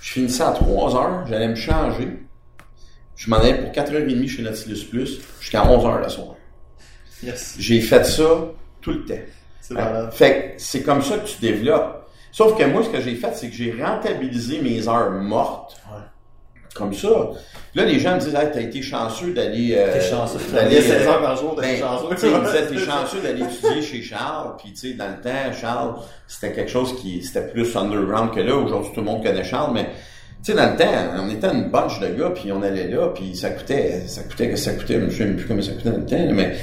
Je 0.00 0.10
finissais 0.12 0.42
à 0.42 0.52
3 0.52 0.96
heures, 0.96 1.26
j'allais 1.28 1.48
me 1.48 1.54
changer. 1.54 2.08
Je 3.14 3.30
m'en 3.30 3.36
allais 3.36 3.54
pour 3.54 3.70
4h30 3.70 4.26
chez 4.28 4.42
Nautilus 4.42 4.84
Plus 4.90 5.20
jusqu'à 5.40 5.62
11h 5.64 6.02
le 6.02 6.08
soir. 6.08 6.34
Yes. 7.22 7.54
J'ai 7.58 7.80
fait 7.80 8.04
ça 8.04 8.24
tout 8.80 8.92
le 8.92 9.04
temps. 9.04 9.14
C'est 9.60 9.76
fait 10.10 10.54
que 10.56 10.62
c'est 10.62 10.82
comme 10.82 11.02
ça 11.02 11.18
que 11.18 11.28
tu 11.28 11.38
développes. 11.40 12.01
Sauf 12.32 12.56
que 12.58 12.64
moi, 12.64 12.82
ce 12.82 12.88
que 12.88 13.00
j'ai 13.00 13.14
fait, 13.14 13.30
c'est 13.34 13.48
que 13.48 13.54
j'ai 13.54 13.74
rentabilisé 13.80 14.60
mes 14.62 14.88
heures 14.88 15.10
mortes. 15.12 15.76
Ouais. 15.92 16.00
Comme 16.74 16.94
ça. 16.94 17.08
Là, 17.74 17.84
les 17.84 17.98
gens 17.98 18.14
me 18.14 18.20
disent, 18.20 18.34
hey, 18.34 18.48
t'as 18.50 18.60
été 18.62 18.80
chanceux 18.80 19.34
d'aller... 19.34 19.74
euh, 19.76 19.92
T'es 19.92 20.00
chanceux. 20.00 20.38
d'aller, 20.50 20.76
D'aller 20.76 20.80
16 20.80 21.02
euh, 21.06 21.10
heures 21.10 21.20
par 21.22 21.36
jour, 21.36 21.54
t'es 21.56 21.60
ben, 21.62 21.78
chanceux. 21.80 22.06
tu 22.14 22.16
sais, 22.16 22.26
il 22.28 22.32
me 22.32 22.68
t'es 22.70 22.78
chanceux 22.90 23.20
d'aller 23.20 23.42
étudier 23.42 23.82
chez 23.82 24.00
Charles, 24.02 24.56
puis 24.56 24.72
tu 24.72 24.76
sais, 24.88 24.94
dans 24.94 25.08
le 25.08 25.20
temps, 25.22 25.52
Charles, 25.60 25.94
c'était 26.26 26.52
quelque 26.52 26.70
chose 26.70 26.98
qui, 26.98 27.22
c'était 27.22 27.46
plus 27.46 27.76
underground 27.76 28.30
que 28.30 28.40
là. 28.40 28.56
Aujourd'hui, 28.56 28.90
tout 28.94 29.00
le 29.00 29.06
monde 29.06 29.22
connaît 29.22 29.44
Charles, 29.44 29.72
mais 29.74 29.84
tu 30.42 30.52
sais, 30.52 30.54
dans 30.54 30.70
le 30.70 30.76
temps, 30.78 31.22
on 31.22 31.28
était 31.28 31.48
une 31.52 31.68
bunch 31.70 32.00
de 32.00 32.08
gars, 32.08 32.30
puis 32.30 32.50
on 32.52 32.62
allait 32.62 32.88
là, 32.88 33.08
puis 33.14 33.36
ça 33.36 33.50
coûtait, 33.50 34.04
ça 34.06 34.22
coûtait, 34.22 34.48
que 34.48 34.56
ça 34.56 34.72
coûtait, 34.72 34.94
je 34.94 35.04
me 35.04 35.10
souviens 35.10 35.26
même 35.26 35.36
plus 35.36 35.46
comment 35.46 35.60
ça 35.62 35.72
coûtait 35.72 35.90
dans 35.90 35.98
le 35.98 36.06
temps, 36.06 36.32
mais 36.34 36.48
là, 36.48 36.54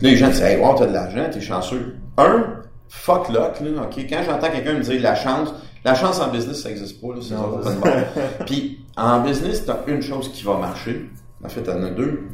les 0.00 0.16
gens 0.16 0.28
disaient, 0.28 0.54
hey, 0.54 0.58
wow, 0.58 0.74
t'as 0.78 0.86
de 0.86 0.94
l'argent, 0.94 1.26
t'es 1.30 1.40
chanceux. 1.42 1.96
Un, 2.16 2.46
fuck 2.90 3.28
luck, 3.28 3.60
là, 3.60 3.82
ok. 3.82 4.04
Quand 4.08 4.22
j'entends 4.26 4.50
quelqu'un 4.50 4.74
me 4.74 4.82
dire 4.82 5.00
la 5.00 5.14
chance, 5.14 5.48
la 5.84 5.94
chance 5.94 6.20
en 6.20 6.28
business, 6.28 6.62
ça 6.62 6.70
existe 6.70 7.00
pas, 7.00 7.14
là, 7.14 7.20
c'est 7.22 7.80
pas. 7.80 8.44
Puis, 8.46 8.80
en 8.96 9.20
business, 9.20 9.64
t'as 9.64 9.78
une 9.86 10.02
chose 10.02 10.30
qui 10.32 10.42
va 10.42 10.58
marcher. 10.58 11.08
En 11.42 11.48
fait, 11.48 11.62
t'en 11.62 11.82
as 11.82 11.90
deux. 11.90 12.24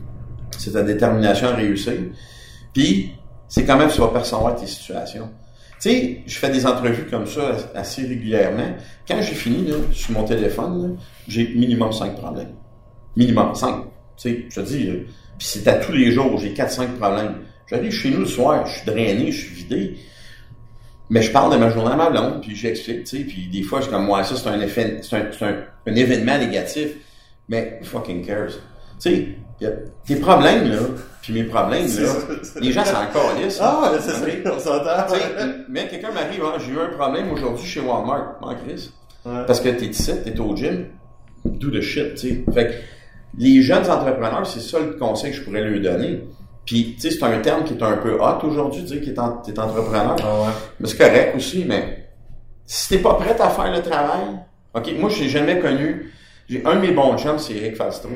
C'est 0.58 0.72
ta 0.72 0.82
détermination 0.82 1.48
à 1.48 1.54
réussir. 1.54 1.94
Puis, 2.72 3.12
c'est 3.48 3.64
quand 3.64 3.76
même 3.76 3.90
tu 3.90 4.00
vas 4.00 4.08
percevoir 4.08 4.56
tes 4.56 4.66
situations. 4.66 5.30
Tu 5.80 5.90
sais, 5.90 6.22
je 6.26 6.38
fais 6.38 6.48
des 6.48 6.66
entrevues 6.66 7.06
comme 7.10 7.26
ça 7.26 7.52
assez 7.74 8.02
régulièrement. 8.02 8.74
Quand 9.06 9.20
j'ai 9.20 9.34
fini, 9.34 9.66
là, 9.68 9.76
sur 9.92 10.12
mon 10.12 10.24
téléphone, 10.24 10.96
j'ai 11.28 11.48
minimum 11.54 11.92
cinq 11.92 12.16
problèmes. 12.16 12.54
Minimum 13.14 13.54
cinq. 13.54 13.84
Tu 14.16 14.30
sais, 14.30 14.46
je 14.48 14.60
te 14.60 14.66
dis, 14.66 14.86
là. 14.86 14.94
Puis 15.38 15.48
c'est 15.48 15.68
à 15.68 15.74
tous 15.74 15.92
les 15.92 16.12
jours, 16.12 16.38
j'ai 16.38 16.54
quatre, 16.54 16.72
cinq 16.72 16.96
problèmes. 16.96 17.34
J'arrive 17.66 17.92
chez 17.92 18.10
nous 18.10 18.20
le 18.20 18.26
soir, 18.26 18.66
je 18.66 18.78
suis 18.78 18.86
drainé, 18.86 19.30
je 19.30 19.46
suis 19.46 19.54
vidé. 19.54 19.98
Mais 21.08 21.22
je 21.22 21.30
parle 21.30 21.52
de 21.52 21.56
ma 21.58 21.70
journée 21.70 21.92
à 21.92 21.96
ma 21.96 22.10
blonde, 22.10 22.40
puis 22.40 22.56
j'explique, 22.56 23.04
tu 23.04 23.18
sais, 23.18 23.24
puis 23.24 23.46
des 23.46 23.62
fois, 23.62 23.78
je 23.78 23.84
suis 23.84 23.92
comme, 23.92 24.06
moi, 24.06 24.24
ça, 24.24 24.34
c'est 24.34 24.48
un 24.48 24.60
effet, 24.60 25.00
c'est 25.02 25.16
un, 25.16 25.46
un, 25.46 25.56
un 25.86 25.94
événement 25.94 26.38
négatif. 26.38 26.88
Mais, 27.48 27.78
who 27.80 27.86
fucking 27.86 28.26
cares? 28.26 28.58
Tu 29.00 29.10
sais, 29.10 29.28
tes 30.04 30.16
problèmes, 30.16 30.68
là, 30.68 30.78
puis 31.22 31.32
mes 31.32 31.44
problèmes, 31.44 31.86
là, 31.86 32.12
les 32.60 32.72
gens 32.72 32.84
s'en 32.84 33.06
calissent. 33.06 33.58
Ah, 33.60 33.92
c'est 34.00 34.10
ça, 34.10 34.26
on 34.54 34.58
s'entend. 34.58 35.12
Tu 35.12 35.18
sais, 35.18 35.24
mais 35.68 35.88
quelqu'un 35.88 36.12
m'arrive, 36.12 36.42
ah, 36.44 36.58
j'ai 36.58 36.72
eu 36.72 36.78
un 36.78 36.96
problème 36.96 37.30
aujourd'hui 37.32 37.66
chez 37.66 37.80
Walmart. 37.80 38.38
Chris. 38.64 38.90
Ouais. 39.24 39.42
Parce 39.46 39.60
que 39.60 39.68
t'es 39.68 39.86
ici, 39.86 40.12
t'es 40.24 40.38
au 40.38 40.54
gym. 40.56 40.86
Do 41.44 41.70
the 41.70 41.80
shit, 41.80 42.14
tu 42.14 42.28
sais. 42.28 42.44
Fait 42.52 42.66
que 42.66 42.72
les 43.38 43.62
jeunes 43.62 43.88
entrepreneurs, 43.88 44.46
c'est 44.46 44.60
ça 44.60 44.78
le 44.80 44.94
conseil 44.94 45.30
que 45.30 45.36
je 45.38 45.42
pourrais 45.42 45.62
leur 45.62 45.80
donner. 45.80 46.24
Puis, 46.66 46.96
tu 46.96 47.02
sais, 47.02 47.16
c'est 47.16 47.22
un 47.24 47.38
terme 47.38 47.64
qui 47.64 47.74
est 47.74 47.82
un 47.82 47.96
peu 47.98 48.18
hot 48.20 48.44
aujourd'hui, 48.44 48.82
dire 48.82 49.00
que 49.00 49.06
t'es 49.06 49.18
en- 49.18 49.36
t'es 49.38 49.58
entrepreneur. 49.58 50.16
Ah 50.22 50.40
ouais. 50.42 50.52
Mais 50.80 50.88
c'est 50.88 50.98
correct 50.98 51.34
aussi, 51.36 51.64
mais 51.66 52.08
si 52.66 52.88
t'es 52.88 52.98
pas 52.98 53.14
prêt 53.14 53.36
à 53.40 53.48
faire 53.48 53.72
le 53.72 53.80
travail, 53.80 54.40
ok, 54.74 54.92
moi, 54.98 55.08
j'ai 55.10 55.28
jamais 55.28 55.60
connu, 55.60 56.12
j'ai 56.48 56.62
un 56.66 56.74
de 56.76 56.80
mes 56.80 56.90
bons 56.90 57.16
chums, 57.16 57.38
c'est 57.38 57.54
Eric 57.54 57.76
Falstro. 57.76 58.10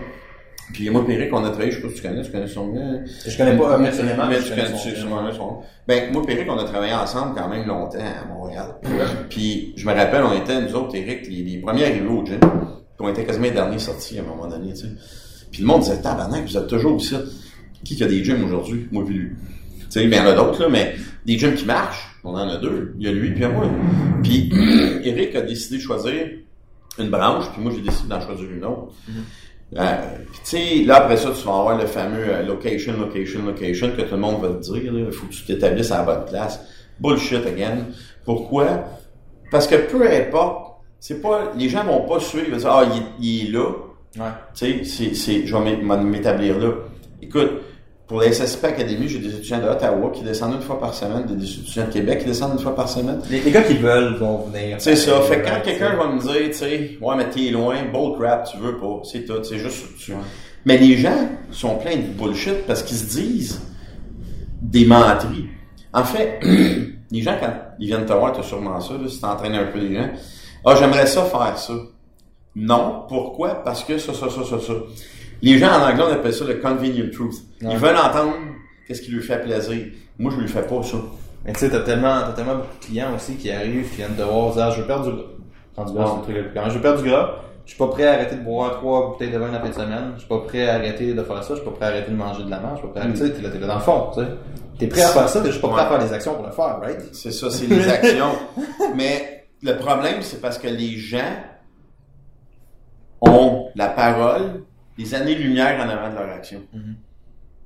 Puis 0.72 0.88
moi, 0.90 1.04
puis 1.04 1.14
Eric, 1.14 1.32
on 1.32 1.44
a 1.44 1.48
travaillé, 1.50 1.70
je 1.72 1.76
sais 1.76 1.82
pas 1.82 1.88
si 1.88 1.94
tu 1.96 2.02
connais, 2.02 2.22
tu 2.22 2.30
connais 2.30 2.46
son 2.46 2.68
gars. 2.68 2.80
Je 3.26 3.36
connais 3.36 3.56
pas, 3.56 3.72
euh, 3.74 3.78
mais 3.78 3.84
personnellement, 3.88 4.26
mais 4.28 4.36
je 4.40 4.42
tu 4.42 4.50
connais 4.50 4.66
son 4.66 4.72
nom. 5.10 5.32
son 5.32 5.38
nom. 5.46 5.58
Ben, 5.88 6.12
moi, 6.12 6.22
puis 6.24 6.36
Eric, 6.36 6.48
on 6.48 6.58
a 6.58 6.64
travaillé 6.64 6.94
ensemble 6.94 7.34
quand 7.36 7.48
même 7.48 7.66
longtemps 7.66 7.98
à 7.98 8.32
Montréal. 8.32 8.66
Puis, 9.28 9.74
je 9.76 9.84
me 9.86 9.92
rappelle, 9.94 10.22
on 10.22 10.32
était, 10.32 10.60
nous 10.60 10.72
autres, 10.76 10.94
Eric, 10.94 11.26
les, 11.28 11.42
les 11.42 11.58
premiers 11.60 11.86
arrivés 11.86 12.06
au 12.08 12.24
gym. 12.24 12.38
Puis, 12.38 12.48
on 13.00 13.08
était 13.08 13.24
quasiment 13.24 13.46
les 13.46 13.50
derniers 13.50 13.78
sortis 13.80 14.18
à 14.18 14.22
un 14.22 14.26
moment 14.26 14.46
donné, 14.46 14.72
tu 14.72 14.82
sais. 14.82 14.88
Puis, 15.50 15.62
le 15.62 15.66
monde 15.66 15.80
disait, 15.82 16.00
tabarnak, 16.00 16.44
vous 16.46 16.56
êtes 16.56 16.68
toujours 16.68 16.96
ici. 17.00 17.16
Qui 17.84 17.96
qui 17.96 18.04
a 18.04 18.06
des 18.06 18.22
gyms 18.24 18.44
aujourd'hui? 18.44 18.86
Moi, 18.92 19.04
puis 19.04 19.14
lui. 19.14 19.30
Tu 19.80 19.86
sais, 19.90 20.06
mais 20.06 20.16
il 20.16 20.18
y 20.18 20.22
en 20.22 20.26
a 20.26 20.32
d'autres, 20.34 20.60
là, 20.62 20.68
mais 20.68 20.94
des 21.26 21.38
gyms 21.38 21.54
qui 21.54 21.64
marchent, 21.64 22.16
on 22.24 22.30
en 22.30 22.48
a 22.48 22.56
deux. 22.58 22.94
Il 22.98 23.06
y 23.06 23.08
a 23.08 23.12
lui, 23.12 23.30
puis 23.30 23.38
il 23.38 23.42
y 23.42 23.44
a 23.44 23.48
moi. 23.48 23.66
Puis, 24.22 24.50
Eric 25.04 25.34
a 25.34 25.40
décidé 25.42 25.78
de 25.78 25.82
choisir 25.82 26.12
une 26.98 27.08
branche, 27.10 27.44
puis 27.52 27.62
moi, 27.62 27.72
j'ai 27.74 27.82
décidé 27.82 28.08
d'en 28.08 28.20
choisir 28.20 28.50
une 28.50 28.64
autre. 28.64 28.92
Euh, 29.76 29.96
puis 30.32 30.40
tu 30.44 30.50
sais, 30.50 30.84
là 30.84 30.96
après 30.96 31.16
ça, 31.16 31.30
tu 31.30 31.44
vas 31.46 31.52
avoir 31.58 31.78
le 31.78 31.86
fameux 31.86 32.24
euh, 32.28 32.42
location, 32.44 32.92
location, 32.98 33.44
location 33.46 33.92
que 33.96 34.02
tout 34.02 34.14
le 34.14 34.20
monde 34.20 34.42
va 34.42 34.48
te 34.48 34.62
dire. 34.62 34.82
Il 34.92 35.12
faut 35.12 35.26
que 35.26 35.32
tu 35.32 35.44
t'établisses 35.44 35.92
à 35.92 35.98
la 35.98 36.02
bonne 36.04 36.24
place. 36.26 36.60
Bullshit 36.98 37.46
again. 37.46 37.86
Pourquoi? 38.24 38.84
Parce 39.52 39.68
que 39.68 39.76
peu 39.76 40.10
importe, 40.10 40.80
c'est 40.98 41.22
pas. 41.22 41.52
Les 41.56 41.68
gens 41.68 41.84
vont 41.84 42.00
pas 42.06 42.18
suivre, 42.18 42.46
ils 42.48 42.52
vont 42.52 42.58
dire 42.58 42.70
Ah, 42.70 42.84
il, 42.84 42.98
est- 42.98 43.28
il 43.30 43.46
est 43.48 43.50
là. 43.52 43.68
Ouais. 44.18 44.24
Tu 44.54 44.66
sais, 44.66 44.84
c'est, 44.84 45.14
c'est, 45.14 45.46
je 45.46 45.56
vais 45.56 45.76
m'é- 45.76 45.96
m'établir 46.02 46.58
là. 46.58 46.72
Écoute, 47.22 47.50
pour 48.10 48.20
la 48.20 48.32
SSP 48.32 48.64
Academy, 48.64 49.06
j'ai 49.06 49.20
des 49.20 49.36
étudiants 49.36 49.60
d'Ottawa 49.60 50.10
qui 50.12 50.24
descendent 50.24 50.54
une 50.54 50.62
fois 50.62 50.80
par 50.80 50.92
semaine, 50.92 51.26
des 51.26 51.44
étudiants 51.44 51.86
de 51.86 51.92
Québec 51.92 52.18
qui 52.18 52.24
descendent 52.24 52.54
une 52.54 52.58
fois 52.58 52.74
par 52.74 52.88
semaine. 52.88 53.20
Les, 53.30 53.40
les 53.40 53.52
gars 53.52 53.62
qui 53.62 53.74
veulent 53.74 54.16
vont 54.16 54.38
venir. 54.38 54.78
C'est 54.80 54.96
ça. 54.96 55.20
Fait 55.20 55.40
que 55.40 55.48
quand 55.48 55.60
quelqu'un 55.62 55.94
va 55.94 56.08
me 56.08 56.18
dire, 56.18 56.48
tu 56.48 56.54
sais, 56.54 56.98
ouais, 57.00 57.16
mais 57.16 57.30
t'es 57.30 57.50
loin, 57.50 57.76
bull 57.84 58.18
crap, 58.18 58.50
tu 58.50 58.58
veux 58.58 58.76
pas, 58.78 59.00
c'est 59.04 59.24
tout, 59.24 59.44
c'est 59.44 59.58
juste, 59.58 59.96
tu... 60.00 60.10
Ouais. 60.10 60.18
Mais 60.64 60.76
les 60.76 60.96
gens 60.96 61.28
sont 61.52 61.76
pleins 61.76 61.94
de 61.94 62.02
bullshit 62.02 62.66
parce 62.66 62.82
qu'ils 62.82 62.96
se 62.96 63.16
disent 63.16 63.62
des 64.60 64.86
menteries. 64.86 65.46
En 65.92 66.02
fait, 66.02 66.40
les 67.12 67.22
gens, 67.22 67.36
quand 67.38 67.52
ils 67.78 67.86
viennent 67.86 68.06
te 68.06 68.12
voir, 68.12 68.32
t'as 68.32 68.42
sûrement 68.42 68.80
ça, 68.80 68.94
là, 68.94 69.08
si 69.08 69.20
t'entraînes 69.20 69.54
un 69.54 69.66
peu 69.66 69.78
les 69.78 69.94
gens, 69.94 70.10
ah, 70.66 70.74
j'aimerais 70.76 71.06
ça 71.06 71.22
faire 71.26 71.56
ça. 71.56 71.74
Non. 72.56 73.04
Pourquoi? 73.08 73.62
Parce 73.62 73.84
que 73.84 73.98
ça, 73.98 74.12
ça, 74.12 74.28
ça, 74.28 74.42
ça, 74.42 74.58
ça. 74.58 74.72
Les 75.42 75.58
gens 75.58 75.68
en 75.68 75.88
anglais, 75.88 76.04
on 76.08 76.12
appelle 76.12 76.34
ça 76.34 76.44
le 76.44 76.54
convenient 76.54 77.10
truth. 77.12 77.34
Ouais. 77.62 77.72
Ils 77.72 77.78
veulent 77.78 77.96
entendre 77.96 78.34
qu'est-ce 78.86 79.02
qui 79.02 79.10
lui 79.10 79.22
fait 79.22 79.40
plaisir. 79.40 79.86
Moi, 80.18 80.32
je 80.34 80.40
lui 80.40 80.48
fais 80.48 80.62
pas 80.62 80.82
ça. 80.82 80.98
Mais 81.44 81.52
tu 81.52 81.60
sais, 81.60 81.70
t'as 81.70 81.80
tellement, 81.80 82.20
t'as 82.20 82.32
tellement 82.32 82.56
beaucoup 82.56 82.78
de 82.78 82.84
clients 82.84 83.14
aussi 83.14 83.36
qui 83.36 83.50
arrivent, 83.50 83.88
qui 83.88 83.96
viennent 83.96 84.14
te 84.14 84.22
voir, 84.22 84.52
dire, 84.52 84.64
ah, 84.64 84.70
je 84.70 84.80
veux 84.80 84.86
perdre 84.86 85.06
du 85.06 85.16
gras. 85.16 85.28
Prendre 85.74 85.90
du 85.90 85.96
gras, 85.96 86.06
c'est 86.06 86.16
le 86.16 86.22
truc 86.22 86.36
le 86.36 86.42
plus 86.44 86.52
courant. 86.52 86.68
Je 86.68 86.74
veux 86.74 86.80
perdre 86.80 87.02
du 87.02 87.08
gras. 87.08 87.30
Je 87.64 87.70
suis 87.70 87.78
pas 87.78 87.86
prêt 87.86 88.06
à 88.06 88.12
arrêter 88.14 88.36
de 88.36 88.42
boire 88.42 88.72
trois 88.72 89.10
bouteilles 89.10 89.30
de 89.30 89.38
vin 89.38 89.50
la 89.50 89.60
fin 89.60 89.68
de 89.68 89.74
semaine. 89.74 90.12
Je 90.14 90.20
suis 90.20 90.28
pas 90.28 90.40
prêt 90.40 90.68
à 90.68 90.74
arrêter 90.74 91.14
de 91.14 91.22
faire 91.22 91.44
ça. 91.44 91.54
Je 91.54 91.60
suis 91.60 91.70
pas 91.70 91.76
prêt 91.76 91.86
à 91.86 91.88
arrêter 91.88 92.10
de 92.10 92.16
manger 92.16 92.44
de 92.44 92.50
la 92.50 92.58
marche. 92.58 92.80
Je 92.80 92.86
suis 92.86 92.88
pas 92.88 93.00
prêt 93.00 93.08
à, 93.08 93.12
tu 93.12 93.18
sais, 93.18 93.32
t'es 93.32 93.42
là, 93.42 93.48
t'es 93.48 93.58
là 93.58 93.66
dans 93.68 93.74
le 93.74 93.80
fond, 93.80 94.10
tu 94.12 94.20
sais. 94.20 94.26
T'es 94.78 94.86
prêt 94.86 95.02
à 95.02 95.08
faire 95.08 95.28
ça, 95.28 95.40
t'es 95.40 95.50
juste 95.50 95.60
pas 95.60 95.68
prêt 95.68 95.82
à 95.82 95.86
faire 95.86 96.00
les 96.00 96.12
actions 96.12 96.34
pour 96.34 96.46
le 96.46 96.52
faire, 96.52 96.80
right? 96.80 97.00
C'est 97.12 97.30
ça, 97.30 97.50
c'est 97.50 97.66
les 97.66 97.88
actions. 97.88 98.32
Mais 98.96 99.44
le 99.62 99.76
problème, 99.76 100.22
c'est 100.22 100.40
parce 100.40 100.58
que 100.58 100.68
les 100.68 100.96
gens 100.96 101.32
ont 103.20 103.68
la 103.76 103.88
parole 103.88 104.64
des 105.00 105.14
années-lumière 105.14 105.80
en 105.84 105.88
avant 105.88 106.10
de 106.10 106.14
leur 106.14 106.30
action. 106.30 106.60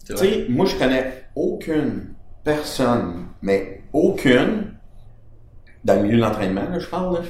Tu 0.06 0.16
sais, 0.16 0.46
moi, 0.48 0.66
je 0.66 0.76
connais 0.76 1.24
aucune 1.34 2.14
personne, 2.44 3.28
mais 3.42 3.82
aucune, 3.92 4.74
dans 5.84 5.96
le 5.96 6.02
milieu 6.02 6.16
de 6.16 6.22
l'entraînement, 6.22 6.66
je 6.78 6.86
parle, 6.86 7.14
là, 7.14 7.20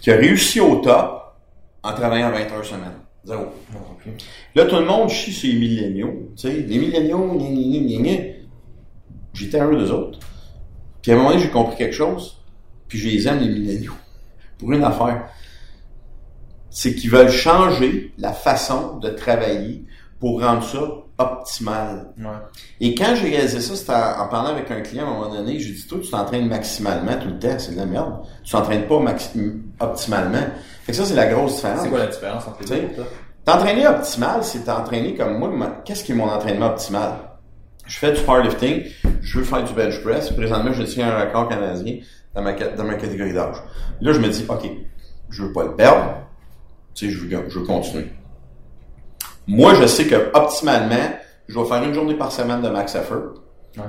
qui 0.00 0.10
a 0.10 0.16
réussi 0.16 0.60
au 0.60 0.76
top 0.76 1.36
en 1.82 1.92
travaillant 1.92 2.30
20 2.30 2.52
heures 2.52 2.64
semaine. 2.64 2.92
Zéro. 3.24 3.46
Là, 4.54 4.64
tout 4.64 4.76
le 4.76 4.86
monde 4.86 5.10
chie 5.10 5.32
sur 5.32 5.50
les 5.52 5.58
milléniaux. 5.58 6.32
Tu 6.36 6.48
sais, 6.48 6.54
les 6.54 6.78
milléniaux. 6.78 7.38
J'étais 9.34 9.60
un 9.60 9.70
d'eux 9.70 9.90
autres. 9.90 10.18
Puis 11.02 11.12
à 11.12 11.14
un 11.14 11.18
moment 11.18 11.30
donné, 11.30 11.42
j'ai 11.42 11.50
compris 11.50 11.76
quelque 11.76 11.94
chose. 11.94 12.42
Puis 12.88 12.98
je 12.98 13.08
les 13.08 13.28
aime, 13.28 13.40
les 13.40 13.48
milléniaux. 13.48 13.92
Pour 14.58 14.72
une 14.72 14.82
affaire. 14.84 15.28
C'est 16.70 16.94
qu'ils 16.94 17.10
veulent 17.10 17.30
changer 17.30 18.14
la 18.16 18.32
façon 18.32 18.98
de 18.98 19.10
travailler 19.10 19.84
pour 20.20 20.40
rendre 20.40 20.62
ça 20.62 20.78
optimal. 21.18 22.12
Ouais. 22.18 22.26
Et 22.80 22.94
quand 22.94 23.14
j'ai 23.14 23.28
réalisé 23.28 23.60
ça, 23.60 23.76
c'était 23.76 23.92
en, 23.92 24.22
en 24.22 24.28
parlant 24.28 24.50
avec 24.50 24.70
un 24.70 24.80
client 24.80 25.06
à 25.06 25.10
un 25.10 25.14
moment 25.14 25.34
donné, 25.34 25.58
j'ai 25.58 25.72
dit, 25.72 25.86
toi, 25.86 25.98
tu 26.02 26.10
t'entraînes 26.10 26.48
maximalement 26.48 27.14
tout 27.20 27.28
le 27.28 27.38
temps, 27.38 27.58
c'est 27.58 27.72
de 27.72 27.76
la 27.76 27.86
merde. 27.86 28.20
Tu 28.44 28.52
t'entraînes 28.52 28.86
pas 28.86 29.02
optimalement. 29.80 30.46
Fait 30.84 30.92
que 30.92 30.98
ça, 30.98 31.04
c'est 31.04 31.14
la 31.14 31.26
grosse 31.26 31.56
différence. 31.56 31.82
C'est 31.82 31.88
quoi 31.90 31.98
la 31.98 32.06
différence 32.06 32.46
entre 32.46 32.60
les 32.60 32.80
deux? 32.80 33.04
T'entraîner 33.44 33.86
optimal, 33.86 34.44
c'est 34.44 34.64
t'entraîner 34.64 35.14
comme 35.14 35.38
moi. 35.38 35.82
Qu'est-ce 35.84 36.04
qui 36.04 36.12
est 36.12 36.14
mon 36.14 36.28
entraînement 36.28 36.66
optimal? 36.66 37.12
Je 37.86 37.98
fais 37.98 38.12
du 38.12 38.20
powerlifting, 38.20 38.84
je 39.20 39.38
veux 39.38 39.44
faire 39.44 39.64
du 39.64 39.72
bench 39.72 40.00
press. 40.02 40.30
Présentement, 40.30 40.72
je 40.72 40.84
tiens 40.84 41.08
un 41.08 41.20
record 41.24 41.48
canadien 41.48 41.96
dans 42.34 42.42
ma, 42.42 42.52
dans 42.52 42.84
ma 42.84 42.94
catégorie 42.94 43.32
d'âge. 43.32 43.56
Là, 44.00 44.12
je 44.12 44.18
me 44.20 44.28
dis, 44.28 44.44
OK, 44.48 44.70
je 45.28 45.42
veux 45.42 45.52
pas 45.52 45.64
le 45.64 45.74
perdre. 45.74 46.14
Tu 47.00 47.06
sais, 47.06 47.12
je 47.14 47.18
veux, 47.18 47.44
je 47.48 47.58
veux 47.58 47.64
continuer. 47.64 48.08
Moi, 49.46 49.74
je 49.74 49.86
sais 49.86 50.04
que 50.06 50.16
optimalement, 50.34 51.14
je 51.48 51.58
vais 51.58 51.64
faire 51.64 51.82
une 51.82 51.94
journée 51.94 52.12
par 52.14 52.30
semaine 52.30 52.60
de 52.60 52.68
max 52.68 52.94
effort, 52.94 53.40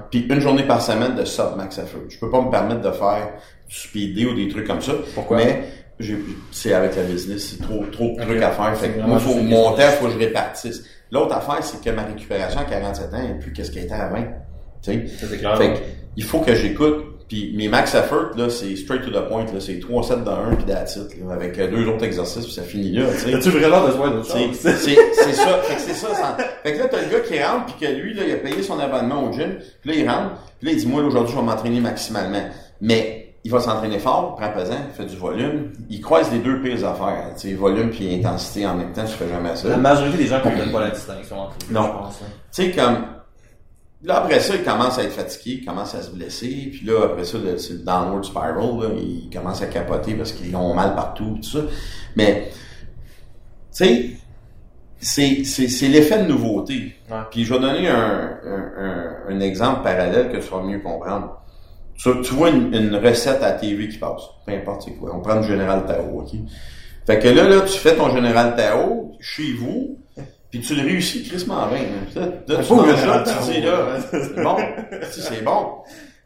puis 0.09 0.25
une 0.29 0.39
journée 0.39 0.63
par 0.63 0.81
semaine 0.81 1.15
de 1.15 1.25
sub 1.25 1.57
max 1.57 1.77
effort. 1.77 2.03
Je 2.07 2.17
peux 2.17 2.29
pas 2.29 2.41
me 2.41 2.49
permettre 2.49 2.79
de 2.79 2.91
faire 2.91 3.33
du 3.67 3.75
speed 3.75 4.17
ou 4.27 4.33
des 4.33 4.47
trucs 4.47 4.65
comme 4.65 4.81
ça. 4.81 4.93
Pourquoi? 5.13 5.37
Mais 5.37 5.63
c'est 6.51 6.73
avec 6.73 6.95
la 6.95 7.03
business, 7.03 7.49
c'est 7.49 7.61
trop, 7.61 7.83
trop 7.91 8.15
de 8.15 8.21
trucs 8.21 8.41
à 8.41 8.51
faire. 8.51 8.77
Fait 8.77 8.91
que 8.91 9.01
moi, 9.01 9.19
faut 9.19 9.35
mon 9.35 9.73
temps, 9.73 9.81
faut 9.99 10.05
que 10.05 10.13
je 10.13 10.17
répartisse. 10.17 10.81
L'autre 11.11 11.35
affaire, 11.35 11.61
c'est 11.61 11.83
que 11.83 11.93
ma 11.93 12.03
récupération 12.03 12.61
à 12.61 12.63
47 12.63 13.13
ans 13.13 13.17
est 13.17 13.39
plus 13.39 13.51
qu'est-ce 13.51 13.71
qu'elle 13.71 13.83
était 13.83 13.93
à 13.93 14.07
20. 14.07 14.21
Tu 14.81 15.09
sais? 15.09 15.37
Clair. 15.37 15.57
Fait 15.57 15.73
que, 15.73 15.79
il 16.15 16.23
faut 16.23 16.39
que 16.39 16.55
j'écoute. 16.55 17.20
Puis 17.31 17.53
mes 17.55 17.69
max 17.69 17.95
effort, 17.95 18.31
là, 18.35 18.49
c'est 18.49 18.75
straight 18.75 19.03
to 19.03 19.09
the 19.09 19.25
point, 19.29 19.45
là. 19.45 19.61
C'est 19.61 19.79
3 19.79 20.03
sets 20.03 20.17
dans 20.25 20.31
un, 20.33 20.53
puis 20.53 20.65
that's 20.65 20.97
it, 20.97 21.17
là, 21.25 21.33
avec 21.33 21.57
euh, 21.59 21.71
deux 21.71 21.87
autres 21.87 22.03
exercices, 22.03 22.43
puis 22.43 22.53
ça 22.53 22.61
finit 22.61 22.91
là, 22.91 23.05
tu 23.13 23.19
sais. 23.19 23.33
As-tu 23.33 23.49
vraiment 23.51 23.85
besoin 23.87 24.21
C'est 24.21 24.47
chose? 24.47 24.55
c'est- 24.59 24.97
c'est 25.13 25.33
ça. 25.33 25.57
Fait 25.63 25.75
que 25.75 25.79
c'est 25.79 25.93
ça. 25.93 26.13
ça- 26.13 26.37
Fait 26.61 26.73
que 26.73 26.79
là, 26.79 26.87
t'as 26.91 27.01
le 27.01 27.07
gars 27.09 27.19
qui 27.21 27.41
rentre, 27.41 27.65
puis 27.67 27.87
que 27.87 27.93
lui, 27.93 28.13
là, 28.15 28.23
il 28.27 28.33
a 28.33 28.35
payé 28.35 28.61
son 28.61 28.77
abonnement 28.81 29.23
au 29.29 29.31
gym. 29.31 29.55
Puis 29.81 29.91
là, 29.91 29.95
il 29.97 30.09
rentre. 30.09 30.31
Puis 30.59 30.67
là, 30.67 30.73
il 30.73 30.77
dit, 30.79 30.87
moi, 30.87 30.99
là, 31.01 31.07
aujourd'hui, 31.07 31.33
je 31.33 31.39
vais 31.39 31.45
m'entraîner 31.45 31.79
maximalement. 31.79 32.43
Mais 32.81 33.33
il 33.45 33.51
va 33.51 33.61
s'entraîner 33.61 33.99
fort, 33.99 34.35
prend 34.35 34.49
pesant, 34.51 34.75
fait 34.93 35.05
du 35.05 35.15
volume. 35.15 35.71
Il 35.89 36.01
croise 36.01 36.29
les 36.33 36.39
deux 36.39 36.59
pires 36.61 36.85
affaires. 36.85 37.29
Tu 37.39 37.47
sais, 37.49 37.53
volume 37.53 37.91
puis 37.91 38.13
intensité 38.13 38.65
en 38.67 38.75
même 38.75 38.91
temps, 38.91 39.05
tu 39.05 39.13
fais 39.13 39.29
jamais 39.29 39.55
ça. 39.55 39.69
La 39.69 39.77
majorité 39.77 40.17
des 40.17 40.27
gens 40.27 40.41
comprennent 40.41 40.71
pas 40.71 40.81
la 40.81 40.89
distinction 40.89 41.39
entre 41.39 41.55
les 41.61 41.67
deux, 41.69 41.73
Non. 41.75 41.81
hein. 41.85 42.09
Tu 42.53 42.63
sais, 42.65 42.71
comme, 42.71 42.97
là, 44.03 44.23
après 44.23 44.39
ça, 44.39 44.55
il 44.55 44.63
commence 44.63 44.97
à 44.97 45.03
être 45.03 45.13
fatigué, 45.13 45.59
il 45.61 45.65
commence 45.65 45.95
à 45.95 46.01
se 46.01 46.11
blesser, 46.11 46.69
puis 46.71 46.85
là, 46.85 47.05
après 47.05 47.23
ça, 47.23 47.37
c'est 47.57 47.73
le 47.73 47.79
downward 47.79 48.23
spiral, 48.25 48.55
là, 48.55 48.89
il 48.97 49.29
commence 49.31 49.61
à 49.61 49.67
capoter 49.67 50.13
parce 50.15 50.31
qu'ils 50.31 50.55
ont 50.55 50.73
mal 50.73 50.95
partout, 50.95 51.37
tout 51.41 51.49
ça. 51.49 51.59
Mais, 52.15 52.49
tu 53.75 54.17
sais, 55.01 55.43
c'est, 55.43 55.87
l'effet 55.87 56.23
de 56.23 56.27
nouveauté. 56.27 56.95
Ouais. 57.09 57.17
Puis 57.31 57.43
je 57.45 57.53
vais 57.53 57.59
donner 57.59 57.87
un, 57.87 58.39
un, 58.45 58.71
un, 58.77 59.15
un 59.29 59.39
exemple 59.39 59.83
parallèle 59.83 60.31
que 60.31 60.37
tu 60.37 60.49
vas 60.49 60.61
mieux 60.61 60.79
comprendre. 60.79 61.41
Tu, 61.97 62.09
tu 62.21 62.33
vois 62.33 62.49
une, 62.49 62.73
une 62.73 62.95
recette 62.95 63.43
à 63.43 63.51
TV 63.51 63.87
qui 63.87 63.97
passe, 63.97 64.21
peu 64.45 64.53
importe 64.53 64.83
c'est 64.83 64.93
quoi. 64.93 65.11
On 65.15 65.21
prend 65.21 65.35
le 65.35 65.43
Général 65.43 65.85
Tao, 65.85 66.21
OK? 66.21 66.31
Fait 67.05 67.19
que 67.19 67.27
là, 67.27 67.47
là, 67.47 67.61
tu 67.61 67.77
fais 67.77 67.95
ton 67.95 68.13
Général 68.13 68.55
Tao 68.55 69.11
chez 69.19 69.53
vous, 69.53 70.00
puis 70.51 70.59
tu 70.59 70.75
le 70.75 70.83
réussis 70.83 71.23
crissement 71.27 71.67
bien. 71.67 71.79
hein. 71.79 72.29
Tu 72.45 72.51
là, 73.63 73.97
c'est 74.11 74.43
bon, 74.43 74.57
c'est 75.09 75.43
bon. 75.43 75.67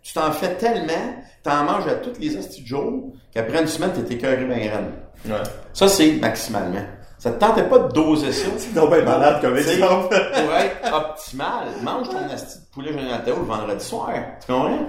Tu 0.03 0.13
t'en 0.13 0.31
fais 0.31 0.55
tellement, 0.55 1.15
t'en 1.43 1.63
manges 1.63 1.87
à 1.87 1.95
tous 1.95 2.19
les 2.19 2.35
de 2.35 2.65
jours, 2.67 3.13
qu'après 3.33 3.61
une 3.61 3.67
semaine, 3.67 3.91
t'es 3.93 4.13
écœuré 4.15 4.43
bien 4.45 4.57
graine. 4.57 4.91
Ouais. 5.25 5.43
Ça, 5.73 5.87
c'est 5.87 6.11
maximalement. 6.13 6.83
Ça 7.17 7.31
te 7.31 7.39
tentait 7.39 7.63
pas 7.63 7.79
de 7.79 7.91
doser 7.93 8.31
ça? 8.31 8.47
C'est 8.57 8.73
donc 8.73 8.91
bien 8.91 9.01
malade 9.01 9.41
comme 9.41 9.57
exemple. 9.57 10.09
pour 10.33 10.53
être 10.53 10.93
optimal, 10.93 11.67
mange 11.81 12.09
ton 12.09 12.29
asti 12.31 12.59
de 12.59 12.65
poulet 12.71 12.93
général 12.93 13.23
Tao 13.23 13.37
le 13.37 13.45
vendredi 13.45 13.83
soir. 13.83 14.11
Tu 14.45 14.51
comprends? 14.53 14.85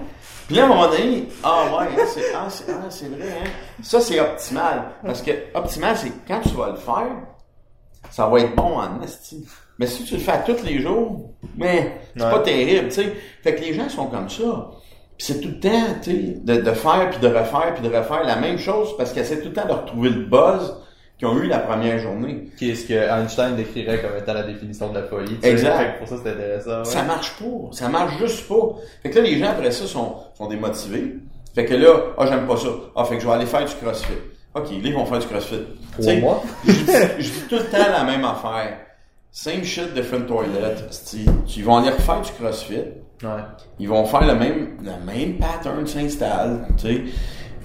Puis 0.46 0.56
là, 0.56 0.62
à 0.62 0.66
un 0.66 0.68
moment 0.68 0.88
donné, 0.88 1.28
ah 1.42 1.64
ouais, 1.64 1.86
hein, 1.86 2.04
c'est, 2.12 2.24
ah, 2.34 2.46
c'est, 2.48 2.64
ah, 2.68 2.86
c'est 2.90 3.08
vrai, 3.08 3.28
hein. 3.42 3.48
Ça, 3.82 4.00
c'est 4.00 4.20
optimal. 4.20 4.82
Parce 5.04 5.22
que 5.22 5.30
optimal, 5.54 5.96
c'est 5.96 6.12
quand 6.28 6.40
tu 6.40 6.50
vas 6.54 6.70
le 6.70 6.76
faire, 6.76 7.16
ça 8.10 8.26
va 8.28 8.40
être 8.40 8.54
bon 8.54 8.78
en 8.78 9.02
asti. 9.02 9.46
Mais 9.78 9.86
si 9.86 10.04
tu 10.04 10.14
le 10.14 10.20
fais 10.20 10.32
à 10.32 10.38
tous 10.38 10.62
les 10.64 10.80
jours, 10.80 11.30
mais 11.56 12.00
c'est 12.16 12.22
Ouais. 12.24 12.30
pas 12.30 12.38
terrible, 12.40 12.88
tu 12.88 12.94
sais. 13.02 13.12
Fait 13.42 13.54
que 13.54 13.60
les 13.62 13.74
gens 13.74 13.88
sont 13.88 14.06
comme 14.06 14.28
ça. 14.30 14.70
Puis 15.18 15.26
c'est 15.26 15.40
tout 15.40 15.48
le 15.48 15.60
temps, 15.60 15.86
tu 16.02 16.10
sais, 16.10 16.36
de, 16.42 16.56
de 16.62 16.70
faire, 16.72 17.10
puis 17.10 17.18
de 17.20 17.28
refaire, 17.28 17.74
puis 17.74 17.86
de 17.88 17.94
refaire 17.94 18.24
la 18.24 18.36
même 18.36 18.58
chose 18.58 18.96
parce 18.96 19.12
qu'ils 19.12 19.22
essaient 19.22 19.40
tout 19.40 19.48
le 19.48 19.54
temps 19.54 19.66
de 19.66 19.72
retrouver 19.72 20.10
le 20.10 20.24
buzz 20.24 20.76
qu'ils 21.18 21.28
ont 21.28 21.38
eu 21.38 21.46
la 21.46 21.58
première 21.60 21.98
journée. 21.98 22.50
Qu'est-ce 22.58 22.86
que 22.86 22.92
Einstein 22.92 23.56
décrirait 23.56 24.00
comme 24.02 24.16
étant 24.18 24.34
la 24.34 24.42
définition 24.42 24.90
de 24.90 24.98
la 24.98 25.04
folie. 25.04 25.36
tu 25.36 25.40
sais. 25.42 25.50
Exact. 25.50 25.76
Fait 25.78 25.92
que 25.94 25.98
Pour 26.00 26.08
ça, 26.08 26.16
c'est 26.22 26.30
intéressant. 26.30 26.78
ouais. 26.78 26.84
Ça 26.84 27.02
marche 27.02 27.38
pas. 27.38 27.72
Ça 27.72 27.88
marche 27.88 28.18
juste 28.18 28.46
pas. 28.48 28.74
Fait 29.02 29.10
que 29.10 29.16
là, 29.18 29.24
les 29.24 29.38
gens 29.38 29.46
après 29.50 29.70
ça 29.70 29.86
sont, 29.86 30.16
sont 30.34 30.46
démotivés. 30.48 31.16
Fait 31.54 31.64
que 31.64 31.72
là, 31.74 31.98
ah, 32.18 32.26
j'aime 32.26 32.46
pas 32.46 32.56
ça. 32.58 32.68
Ah, 32.94 33.04
fait 33.04 33.16
que 33.16 33.22
je 33.22 33.26
vais 33.26 33.32
aller 33.32 33.46
faire 33.46 33.64
du 33.64 33.74
crossfit. 33.74 34.12
OK, 34.56 34.68
ils 34.72 34.94
vont 34.94 35.04
faire 35.04 35.18
du 35.18 35.26
crossfit. 35.26 35.60
Sais, 36.00 36.20
mois? 36.20 36.42
je 36.66 36.72
dis, 36.72 36.86
je 37.18 37.30
dis 37.30 37.42
tout 37.48 37.56
le 37.56 37.64
temps 37.64 37.90
la 37.92 38.04
même 38.04 38.24
affaire. 38.24 38.78
Same 39.30 39.62
shit, 39.62 39.92
different 39.92 40.26
toilet. 40.26 40.74
Ils 41.56 41.64
vont 41.64 41.76
aller 41.76 41.90
refaire 41.90 42.22
du 42.22 42.32
crossfit. 42.32 42.84
Ouais. 43.22 43.30
Ils 43.78 43.88
vont 43.88 44.06
faire 44.06 44.26
le 44.26 44.34
même, 44.34 44.78
le 44.82 45.04
même 45.04 45.38
pattern 45.38 45.86
s'installe, 45.86 46.66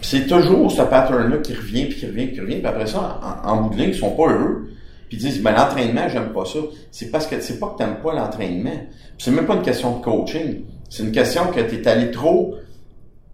c'est 0.02 0.26
toujours 0.26 0.72
ce 0.72 0.82
pattern-là 0.82 1.38
qui 1.38 1.54
revient, 1.54 1.86
puis 1.86 2.00
qui 2.00 2.06
revient, 2.08 2.26
puis 2.26 2.36
qui 2.36 2.42
revient. 2.42 2.58
Puis 2.58 2.68
après 2.68 2.88
ça, 2.88 3.20
en, 3.46 3.50
en 3.50 3.62
bout 3.62 3.76
de 3.76 3.80
ligne, 3.80 3.90
ils 3.90 3.96
sont 3.96 4.16
pas 4.16 4.24
heureux. 4.24 4.70
Puis 5.08 5.18
ils 5.18 5.20
disent, 5.20 5.42
ben 5.42 5.54
l'entraînement, 5.54 6.10
j'aime 6.10 6.34
pas 6.34 6.46
ça. 6.46 6.60
C'est 6.92 7.12
parce 7.12 7.28
que 7.28 7.40
c'est 7.40 7.60
pas 7.60 7.70
que 7.70 7.78
t'aimes 7.78 7.98
pas 8.02 8.14
l'entraînement. 8.14 8.72
Puis 8.72 9.18
c'est 9.20 9.32
même 9.32 9.46
pas 9.46 9.56
une 9.56 9.62
question 9.62 9.98
de 10.00 10.04
coaching. 10.04 10.64
C'est 10.90 11.04
une 11.04 11.12
question 11.12 11.48
que 11.48 11.60
t'es 11.60 11.88
allé 11.88 12.12
trop 12.12 12.56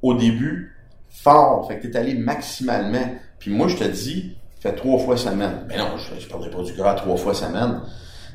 au 0.01 0.13
début 0.15 0.75
fort. 1.09 1.67
Fait 1.67 1.79
que 1.79 1.87
t'es 1.87 1.97
allé 1.97 2.15
maximalement. 2.15 3.15
Puis 3.39 3.51
moi, 3.51 3.67
je 3.67 3.75
te 3.77 3.83
dis, 3.83 4.35
fais 4.59 4.73
trois 4.73 4.99
fois 4.99 5.17
semaine. 5.17 5.65
Mais 5.69 5.77
non, 5.77 5.89
je, 5.97 6.19
je 6.19 6.27
perdrai 6.27 6.49
pas 6.49 6.61
du 6.63 6.73
gras 6.73 6.93
trois 6.95 7.17
fois 7.17 7.33
semaine. 7.33 7.81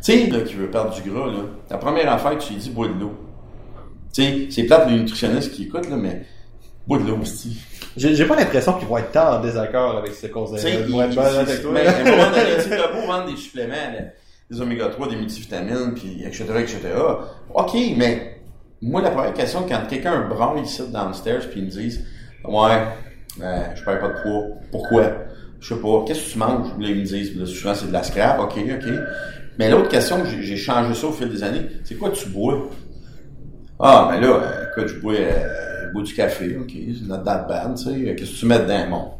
Tu 0.04 0.12
sais, 0.12 0.26
là, 0.28 0.40
qui 0.40 0.54
veut 0.54 0.70
perdre 0.70 0.92
du 0.94 1.08
gras, 1.10 1.26
là, 1.26 1.40
ta 1.68 1.78
première 1.78 2.10
affaire, 2.12 2.36
tu 2.38 2.52
lui 2.54 2.60
dis, 2.60 2.70
bois 2.70 2.88
de 2.88 2.94
l'eau. 2.98 3.12
Tu 4.12 4.22
sais, 4.22 4.46
c'est 4.50 4.64
plate 4.64 4.88
les 4.90 4.96
nutritionnistes 4.96 5.52
qui 5.52 5.64
écoutent, 5.64 5.88
là, 5.88 5.96
mais 5.96 6.26
bois 6.86 6.98
de 6.98 7.04
l'eau, 7.04 7.18
aussi. 7.22 7.56
J'ai 7.96 8.24
pas 8.24 8.36
l'impression 8.36 8.72
qu'ils 8.74 8.88
vont 8.88 8.98
être 8.98 9.12
tant 9.12 9.36
en 9.36 9.40
désaccord 9.40 9.96
avec 9.98 10.12
ce 10.14 10.26
Tu 10.26 10.32
conseil. 10.32 10.58
sais, 10.60 10.80
Ils 10.86 10.90
vont 10.92 11.02
être 11.02 11.10
il- 11.10 11.14
bien 11.14 11.24
c'est- 11.30 11.36
avec 11.38 11.62
toi. 11.62 11.70
mais 11.74 11.86
à 11.86 11.96
un 11.96 12.04
moment 12.04 12.30
donné, 12.30 12.56
tu 12.62 12.68
beau 12.70 13.06
vendre 13.06 13.26
des 13.30 13.36
suppléments, 13.36 13.74
des 14.50 14.60
oméga 14.60 14.88
3, 14.88 15.08
des 15.08 15.16
multivitamines, 15.16 15.94
puis 15.94 16.22
etc., 16.24 16.44
etc. 16.58 16.78
OK, 17.54 17.72
mais 17.96 18.40
moi, 18.80 19.00
la 19.02 19.10
première 19.10 19.34
question, 19.34 19.64
quand 19.68 19.82
quelqu'un 19.88 20.26
braille 20.28 20.62
ici 20.62 20.82
downstairs, 20.90 21.48
puis 21.50 21.60
ils 21.60 21.66
me 21.66 21.70
disent, 21.70 22.04
ouais, 22.44 22.82
euh, 23.40 23.62
je 23.74 23.84
perds 23.84 24.00
pas 24.00 24.08
de 24.08 24.22
poids. 24.22 24.44
Pourquoi? 24.70 25.02
Je 25.60 25.74
sais 25.74 25.80
pas. 25.80 26.04
Qu'est-ce 26.06 26.26
que 26.26 26.32
tu 26.32 26.38
manges? 26.38 26.68
Là, 26.78 26.88
ils 26.88 26.96
me 26.96 27.04
disent, 27.04 27.36
là, 27.36 27.46
souvent, 27.46 27.74
c'est 27.74 27.88
de 27.88 27.92
la 27.92 28.02
scrap. 28.02 28.40
OK, 28.40 28.58
OK. 28.58 28.92
Mais 29.58 29.70
l'autre 29.70 29.88
question, 29.88 30.24
j'ai 30.24 30.56
changé 30.56 30.94
ça 30.94 31.06
au 31.06 31.12
fil 31.12 31.28
des 31.28 31.42
années, 31.42 31.66
c'est 31.84 31.96
quoi 31.96 32.10
tu 32.10 32.28
bois? 32.28 32.68
Ah, 33.78 34.08
mais 34.10 34.20
là, 34.20 34.28
euh, 34.28 34.64
écoute, 34.70 34.88
je 34.88 35.00
bois, 35.00 35.14
euh, 35.14 35.86
je 35.86 35.92
bois 35.92 36.02
du 36.02 36.14
café, 36.14 36.56
ok, 36.56 36.70
c'est 36.70 37.06
not 37.06 37.18
that 37.18 37.46
bad, 37.48 37.76
tu 37.76 37.84
sais. 37.84 38.14
Qu'est-ce 38.14 38.32
que 38.32 38.36
tu 38.38 38.46
mets 38.46 38.60
dedans, 38.60 38.88
bon? 38.90 39.10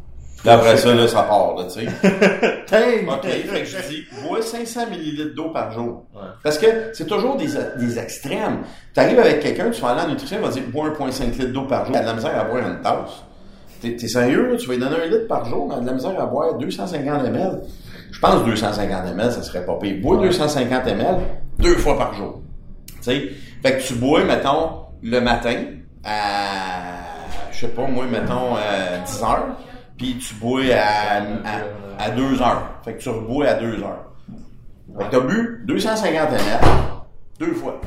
Là, 0.45 0.55
après 0.55 0.75
ça, 0.77 0.93
là, 0.93 1.07
ça 1.07 1.23
part, 1.23 1.55
là, 1.55 1.65
tu 1.65 1.81
sais. 1.81 1.87
OK, 3.07 3.27
fait 3.27 3.61
que 3.61 3.65
je 3.65 3.89
dis, 3.89 4.03
bois 4.27 4.41
500 4.41 4.87
ml 4.91 5.33
d'eau 5.35 5.49
par 5.49 5.71
jour. 5.71 6.05
Ouais. 6.13 6.21
Parce 6.41 6.57
que 6.57 6.65
c'est 6.93 7.05
toujours 7.05 7.37
des, 7.37 7.49
des 7.77 7.99
extrêmes. 7.99 8.63
Tu 8.93 8.99
arrives 8.99 9.19
avec 9.19 9.41
quelqu'un, 9.41 9.69
tu 9.69 9.81
vas 9.81 9.89
aller 9.89 10.01
en 10.01 10.09
nutrition, 10.09 10.37
il 10.39 10.43
va 10.43 10.49
dire, 10.49 10.63
bois 10.67 10.89
1,5 10.89 11.31
litre 11.31 11.53
d'eau 11.53 11.63
par 11.63 11.85
jour. 11.85 11.95
Il 11.95 11.97
a 11.97 12.01
de 12.01 12.07
la 12.07 12.13
misère 12.15 12.39
à 12.39 12.43
boire 12.45 12.67
une 12.67 12.81
tasse. 12.81 13.23
T'es, 13.91 14.07
sérieux, 14.07 14.51
là? 14.51 14.57
Tu 14.57 14.67
vas 14.67 14.73
lui 14.75 14.79
donner 14.79 14.95
un 14.95 15.05
litre 15.07 15.27
par 15.27 15.43
jour, 15.45 15.67
mais 15.67 15.81
de 15.81 15.85
la 15.85 15.93
misère 15.93 16.17
à 16.19 16.25
boire 16.25 16.53
250 16.57 17.25
ml. 17.25 17.61
Je 18.11 18.19
pense 18.19 18.45
250 18.45 19.07
ml, 19.13 19.31
ça 19.31 19.41
serait 19.43 19.65
pas 19.65 19.75
pire. 19.77 19.97
Bois 20.01 20.17
250 20.17 20.87
ml 20.87 21.17
deux 21.59 21.75
fois 21.75 21.97
par 21.97 22.13
jour. 22.13 22.41
Tu 22.87 22.93
sais, 23.01 23.29
fait 23.61 23.77
que 23.77 23.83
tu 23.83 23.95
bois, 23.95 24.23
mettons, 24.23 24.69
le 25.01 25.19
matin 25.19 25.55
à, 26.05 27.01
je 27.51 27.59
sais 27.59 27.67
pas, 27.67 27.85
moi, 27.87 28.05
mettons, 28.05 28.55
à 28.55 28.99
10 29.05 29.21
heures, 29.23 29.57
puis 29.97 30.17
tu 30.17 30.33
bois 30.35 30.61
à, 30.73 31.17
à, 31.99 32.05
à 32.05 32.09
2 32.11 32.41
heures. 32.41 32.79
Fait 32.85 32.93
que 32.93 33.01
tu 33.01 33.09
rebois 33.09 33.47
à 33.47 33.53
2 33.55 33.83
heures. 33.83 34.11
Fait 34.97 35.05
que 35.05 35.11
t'as 35.11 35.19
bu 35.19 35.63
250 35.65 36.29
ml 36.31 36.59
deux 37.39 37.53
fois. 37.53 37.81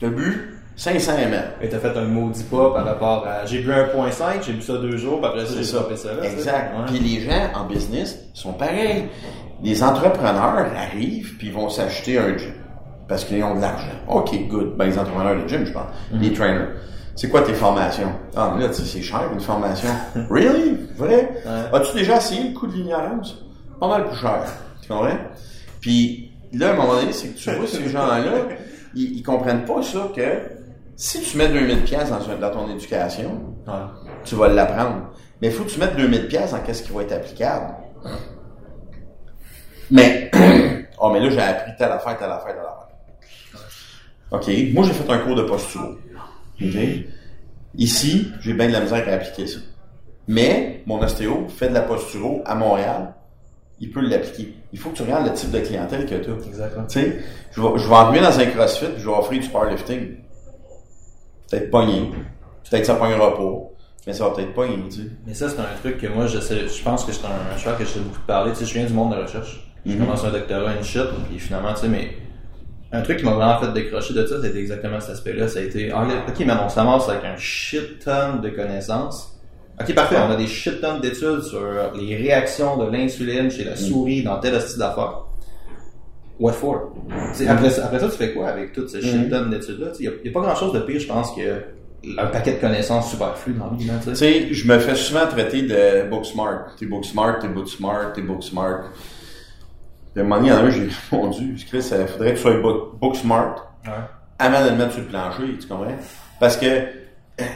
T'as 0.00 0.08
bu 0.08 0.49
500 0.76 1.12
ml. 1.18 1.44
Et 1.60 1.68
t'as 1.68 1.78
fait 1.78 1.96
un 1.96 2.04
maudit 2.04 2.44
pas 2.44 2.70
par 2.70 2.84
rapport 2.84 3.26
à. 3.26 3.44
J'ai 3.46 3.58
bu 3.60 3.70
1.5, 3.70 4.42
j'ai 4.46 4.52
bu 4.52 4.62
ça 4.62 4.74
deux 4.74 4.96
jours, 4.96 5.20
puis 5.20 5.28
après 5.28 5.46
ça, 5.46 5.54
j'ai 5.56 5.64
ça. 5.64 5.78
stoppé 5.78 5.96
ça 5.96 6.14
là. 6.14 6.24
Exact. 6.24 6.72
Puis 6.86 6.98
les 6.98 7.20
gens 7.20 7.50
en 7.54 7.66
business 7.66 8.18
sont 8.34 8.52
pareils. 8.52 9.08
Les 9.62 9.82
entrepreneurs 9.82 10.66
arrivent 10.76 11.36
puis 11.36 11.48
ils 11.48 11.52
vont 11.52 11.68
s'acheter 11.68 12.18
un 12.18 12.36
gym 12.36 12.52
parce 13.08 13.24
qu'ils 13.24 13.42
ont 13.44 13.56
de 13.56 13.60
l'argent. 13.60 13.90
OK, 14.08 14.30
good. 14.48 14.76
Ben, 14.76 14.86
les 14.86 14.98
entrepreneurs 14.98 15.42
de 15.42 15.46
gym, 15.48 15.66
je 15.66 15.72
parle. 15.72 15.88
Mhm. 16.12 16.20
Les 16.22 16.32
trainers. 16.32 16.68
C'est 17.16 17.28
quoi 17.28 17.42
tes 17.42 17.52
formations? 17.52 18.12
Ah, 18.34 18.54
mais 18.56 18.62
là, 18.62 18.68
tu 18.70 18.76
sais, 18.76 18.84
c'est 18.84 19.02
cher, 19.02 19.28
une 19.32 19.40
formation. 19.40 19.90
really? 20.30 20.78
Vrai? 20.96 21.42
Ouais. 21.44 21.76
As-tu 21.78 21.98
déjà 21.98 22.16
essayé 22.16 22.48
le 22.48 22.54
coût 22.58 22.66
de 22.68 22.72
l'ignorance? 22.72 23.36
Pas 23.78 23.88
mal 23.88 24.08
plus 24.08 24.16
cher. 24.18 24.44
Tu 24.80 24.88
comprends? 24.88 25.18
Puis 25.80 26.30
là, 26.54 26.70
à 26.70 26.72
un 26.72 26.76
moment 26.76 26.94
donné, 26.94 27.12
c'est 27.12 27.28
que 27.28 27.38
tu 27.38 27.50
vois 27.50 27.66
ces 27.66 27.88
gens-là, 27.88 28.22
ils, 28.94 29.18
ils 29.18 29.22
comprennent 29.22 29.64
pas 29.64 29.82
ça 29.82 30.08
que 30.16 30.59
si 31.00 31.22
tu 31.22 31.38
mets 31.38 31.48
2000 31.48 31.84
pièces 31.84 32.10
dans, 32.10 32.50
ton 32.50 32.70
éducation, 32.70 33.40
Ouais. 33.66 33.72
tu 34.22 34.34
vas 34.34 34.48
l'apprendre. 34.48 35.08
Mais 35.40 35.48
il 35.48 35.52
faut 35.54 35.64
que 35.64 35.70
tu 35.70 35.80
mettes 35.80 35.96
2000 35.96 36.28
pièces 36.28 36.50
dans 36.50 36.60
qu'est-ce 36.60 36.82
qui 36.82 36.92
va 36.92 37.00
être 37.02 37.12
applicable. 37.12 37.74
Mais, 39.90 40.30
oh, 41.00 41.10
mais 41.10 41.20
là, 41.20 41.30
j'ai 41.30 41.40
appris 41.40 41.72
telle 41.78 41.92
affaire, 41.92 42.18
telle 42.18 42.30
affaire, 42.30 42.54
telle 42.54 42.58
affaire. 42.58 42.88
OK. 44.30 44.74
Moi, 44.74 44.84
j'ai 44.84 44.92
fait 44.92 45.10
un 45.10 45.18
cours 45.20 45.36
de 45.36 45.42
posture. 45.44 45.96
OK. 46.62 46.76
Ici, 47.76 48.30
j'ai 48.40 48.52
bien 48.52 48.68
de 48.68 48.72
la 48.72 48.80
misère 48.80 49.08
à 49.08 49.12
appliquer 49.12 49.46
ça. 49.46 49.60
Mais, 50.28 50.82
mon 50.84 51.00
ostéo 51.00 51.46
fait 51.48 51.70
de 51.70 51.74
la 51.74 51.80
posturo 51.80 52.42
à 52.44 52.54
Montréal. 52.54 53.14
Il 53.80 53.90
peut 53.90 54.02
l'appliquer. 54.02 54.54
Il 54.74 54.78
faut 54.78 54.90
que 54.90 54.96
tu 54.96 55.02
regardes 55.02 55.26
le 55.26 55.32
type 55.32 55.50
de 55.50 55.60
clientèle 55.60 56.04
que 56.04 56.16
tu 56.16 56.30
as. 56.30 56.46
Exactement. 56.46 56.86
Tu 56.86 57.00
sais, 57.00 57.18
je 57.52 57.62
vais, 57.62 57.78
je 57.78 57.88
vais 57.88 58.20
dans 58.20 58.38
un 58.38 58.46
CrossFit, 58.46 58.88
puis 58.88 59.00
je 59.00 59.08
vais 59.08 59.16
offrir 59.16 59.40
du 59.40 59.48
powerlifting. 59.48 60.16
Peut-être 61.50 61.70
pogné. 61.70 62.10
Peut-être 62.70 62.86
ça 62.86 62.94
pognera 62.94 63.36
pas. 63.36 63.52
Mais 64.06 64.12
ça 64.14 64.24
va 64.24 64.30
peut-être 64.34 64.54
pogner, 64.54 64.76
tu 64.88 64.96
sais. 65.02 65.06
Mais 65.26 65.34
ça, 65.34 65.48
c'est 65.48 65.58
un 65.60 65.64
truc 65.82 65.98
que 65.98 66.06
moi, 66.06 66.26
je, 66.26 66.38
sais, 66.40 66.66
je 66.68 66.82
pense 66.82 67.04
que 67.04 67.12
c'est 67.12 67.26
un 67.26 67.56
choix 67.58 67.72
que 67.74 67.84
je 67.84 67.90
sais 67.90 68.00
beaucoup 68.00 68.20
parler. 68.26 68.52
Tu 68.52 68.58
sais, 68.60 68.64
je 68.64 68.74
viens 68.74 68.86
du 68.86 68.94
monde 68.94 69.10
de 69.10 69.16
la 69.16 69.22
recherche. 69.26 69.66
Je 69.84 69.92
Mhm. 69.92 69.98
commence 69.98 70.24
un 70.24 70.30
doctorat, 70.30 70.74
une 70.74 70.82
shit, 70.84 71.02
puis 71.28 71.38
finalement, 71.38 71.74
tu 71.74 71.80
sais, 71.80 71.88
mais 71.88 72.14
un 72.92 73.02
truc 73.02 73.18
qui 73.18 73.24
m'a 73.24 73.32
vraiment 73.32 73.58
fait 73.58 73.72
décrocher 73.72 74.14
de 74.14 74.24
ça, 74.26 74.36
c'était 74.42 74.58
exactement 74.58 75.00
cet 75.00 75.10
aspect-là. 75.10 75.48
Ça 75.48 75.58
a 75.58 75.62
été, 75.62 75.92
ok, 75.92 76.40
mais 76.46 76.52
on 76.64 76.68
s'amorce 76.68 77.08
avec 77.08 77.24
un 77.24 77.36
shit 77.36 77.98
ton 78.04 78.36
de 78.42 78.48
connaissances. 78.50 79.38
Ok, 79.80 79.94
parfait, 79.94 80.16
on 80.18 80.30
a 80.30 80.36
des 80.36 80.46
shit 80.46 80.80
tonnes 80.80 81.00
d'études 81.00 81.42
sur 81.42 81.60
les 81.94 82.16
réactions 82.16 82.76
de 82.78 82.90
l'insuline 82.90 83.50
chez 83.50 83.64
la 83.64 83.76
souris 83.76 84.22
dans 84.22 84.38
tel 84.38 84.60
style 84.60 84.78
d'affaires. 84.78 85.22
What 86.40 86.54
for? 86.54 86.94
Sais, 87.34 87.46
après, 87.46 87.68
ça- 87.70 87.84
après 87.84 87.98
ça, 88.00 88.08
tu 88.08 88.16
fais 88.16 88.32
quoi 88.32 88.48
avec 88.48 88.72
toutes 88.72 88.88
ces 88.88 89.02
shit 89.02 89.28
tonnes 89.30 89.50
d'études-là? 89.50 89.88
Il 90.00 90.10
n'y 90.24 90.28
a, 90.30 90.32
pas 90.32 90.40
grand-chose 90.40 90.72
de 90.72 90.80
pire, 90.80 90.98
je 90.98 91.06
pense, 91.06 91.32
que 91.36 91.62
un 92.18 92.26
paquet 92.28 92.54
de 92.54 92.60
connaissances 92.60 93.10
superflues 93.10 93.52
dans 93.52 93.66
là, 93.66 94.00
tu 94.02 94.16
sais. 94.16 94.48
je 94.54 94.66
me 94.66 94.78
fais 94.78 94.94
souvent 94.94 95.26
traiter 95.26 95.60
de 95.62 96.08
book 96.08 96.24
smart. 96.24 96.74
T'es 96.78 96.86
book 96.86 97.04
smart, 97.04 97.38
t'es 97.40 97.48
book 97.48 97.68
smart, 97.68 98.12
t'es 98.14 98.22
book 98.22 98.42
smart. 98.42 98.84
Puis 100.14 100.22
à 100.22 100.24
un 100.24 100.28
moment 100.28 100.36
donné, 100.40 100.48
il 100.48 100.52
y 100.52 100.56
en 100.56 100.60
a 100.60 100.62
un, 100.66 100.70
j'ai 100.70 100.88
répondu, 101.10 101.56
Chris, 101.68 101.78
il 101.92 102.06
faudrait 102.08 102.30
que 102.32 102.36
tu 102.36 102.42
sois 102.42 102.54
book, 102.60 102.98
book 102.98 103.16
smart 103.16 103.66
Ouais. 103.86 103.92
avant 104.38 104.64
de 104.64 104.70
le 104.70 104.76
mettre 104.76 104.92
sur 104.92 105.02
le 105.02 105.08
plancher, 105.08 105.58
tu 105.60 105.66
comprends? 105.66 105.94
Parce 106.40 106.56
que 106.56 106.66
euh, 106.66 106.84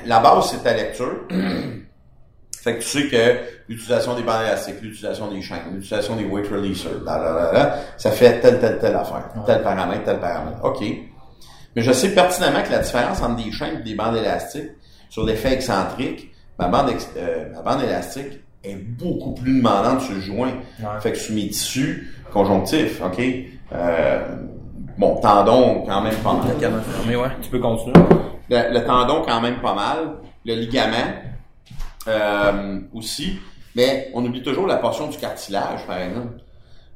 la 0.07 0.20
base, 0.20 0.51
c'est 0.51 0.62
ta 0.62 0.75
lecture. 0.75 1.20
fait 2.62 2.77
que 2.77 2.83
tu 2.83 2.88
sais 2.88 3.09
que 3.09 3.53
l'utilisation 3.68 4.14
des 4.14 4.22
bandes 4.22 4.42
élastiques, 4.42 4.81
l'utilisation 4.83 5.31
des 5.31 5.40
chaînes, 5.42 5.59
l'utilisation 5.72 6.16
des 6.16 6.24
weight 6.24 6.48
releasers, 6.50 7.03
là, 7.05 7.18
là, 7.18 7.33
là, 7.33 7.53
là, 7.53 7.77
ça 7.96 8.11
fait 8.11 8.40
telle, 8.40 8.61
telle, 8.61 8.79
telle 8.79 8.94
affaire. 8.94 9.24
Tel 9.46 9.62
paramètre, 9.62 10.05
tel 10.05 10.18
paramètre. 10.20 10.59
OK. 10.64 10.85
Mais 11.77 11.83
je 11.83 11.92
sais 11.92 12.14
pertinemment 12.14 12.62
que 12.62 12.70
la 12.70 12.79
différence 12.81 13.20
entre 13.22 13.37
des 13.44 13.50
chaînes 13.50 13.81
et 13.81 13.83
des 13.83 13.94
bandes 13.94 14.16
élastiques 14.16 14.70
sur 15.09 15.24
l'effet 15.24 15.53
excentrique, 15.55 16.33
ma 16.59 16.68
bande, 16.68 16.90
ex- 16.90 17.11
euh, 17.16 17.46
ma 17.55 17.62
bande 17.62 17.83
élastique 17.83 18.40
est 18.62 18.77
beaucoup 18.77 19.33
plus 19.35 19.57
demandante 19.59 20.00
sur 20.03 20.14
le 20.14 20.20
joint. 20.20 20.53
Ouais. 20.81 20.87
Fait 21.00 21.12
que 21.12 21.18
sur 21.18 21.35
mes 21.35 21.48
tissus 21.48 22.14
conjonctifs, 22.33 23.00
OK? 23.05 23.20
Euh, 23.72 24.20
bon, 24.98 25.16
tendon 25.20 25.83
quand 25.87 26.00
même 26.00 26.14
pas 26.16 26.33
mal. 26.35 26.42
Mais 27.07 27.16
ouais, 27.16 27.29
tu 27.42 27.50
peux 27.50 27.59
continuer? 27.59 27.94
Le, 28.50 28.72
le 28.72 28.85
tendon 28.85 29.22
quand 29.27 29.40
même 29.40 29.61
pas 29.61 29.74
mal. 29.74 29.98
Le 30.46 30.55
ligament 30.55 30.96
euh, 32.09 32.81
aussi. 32.92 33.38
Mais 33.74 34.10
on 34.14 34.24
oublie 34.24 34.42
toujours 34.42 34.66
la 34.66 34.76
portion 34.76 35.08
du 35.08 35.18
cartilage, 35.18 35.87
par 35.87 35.98
exemple. 35.98 36.40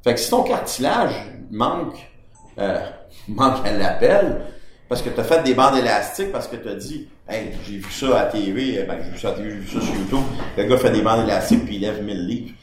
Fait 0.03 0.13
que 0.13 0.19
si 0.19 0.29
ton 0.29 0.43
cartilage 0.43 1.13
manque, 1.51 2.09
euh, 2.57 2.79
manque 3.27 3.65
à 3.65 3.71
l'appel, 3.73 4.41
parce 4.87 5.01
que 5.01 5.09
tu 5.09 5.19
as 5.19 5.23
fait 5.23 5.43
des 5.43 5.53
bandes 5.53 5.77
élastiques, 5.77 6.31
parce 6.31 6.47
que 6.47 6.55
tu 6.55 6.67
as 6.67 6.75
dit, 6.75 7.07
hey, 7.27 7.51
j'ai 7.67 7.77
vu 7.77 7.91
ça 7.91 8.21
à 8.21 8.25
TV, 8.25 8.83
ben, 8.87 8.97
j'ai 9.03 9.11
vu 9.11 9.19
ça 9.19 9.29
à 9.29 9.31
TV, 9.33 9.49
j'ai 9.51 9.57
vu 9.57 9.67
ça 9.67 9.81
sur 9.81 9.95
YouTube, 9.95 10.23
le 10.57 10.63
gars 10.63 10.77
fait 10.77 10.91
des 10.91 11.01
bandes 11.01 11.23
élastiques 11.25 11.65
puis 11.65 11.75
il 11.75 11.81
lève 11.81 12.03
1000 12.03 12.27
livres. 12.27 12.53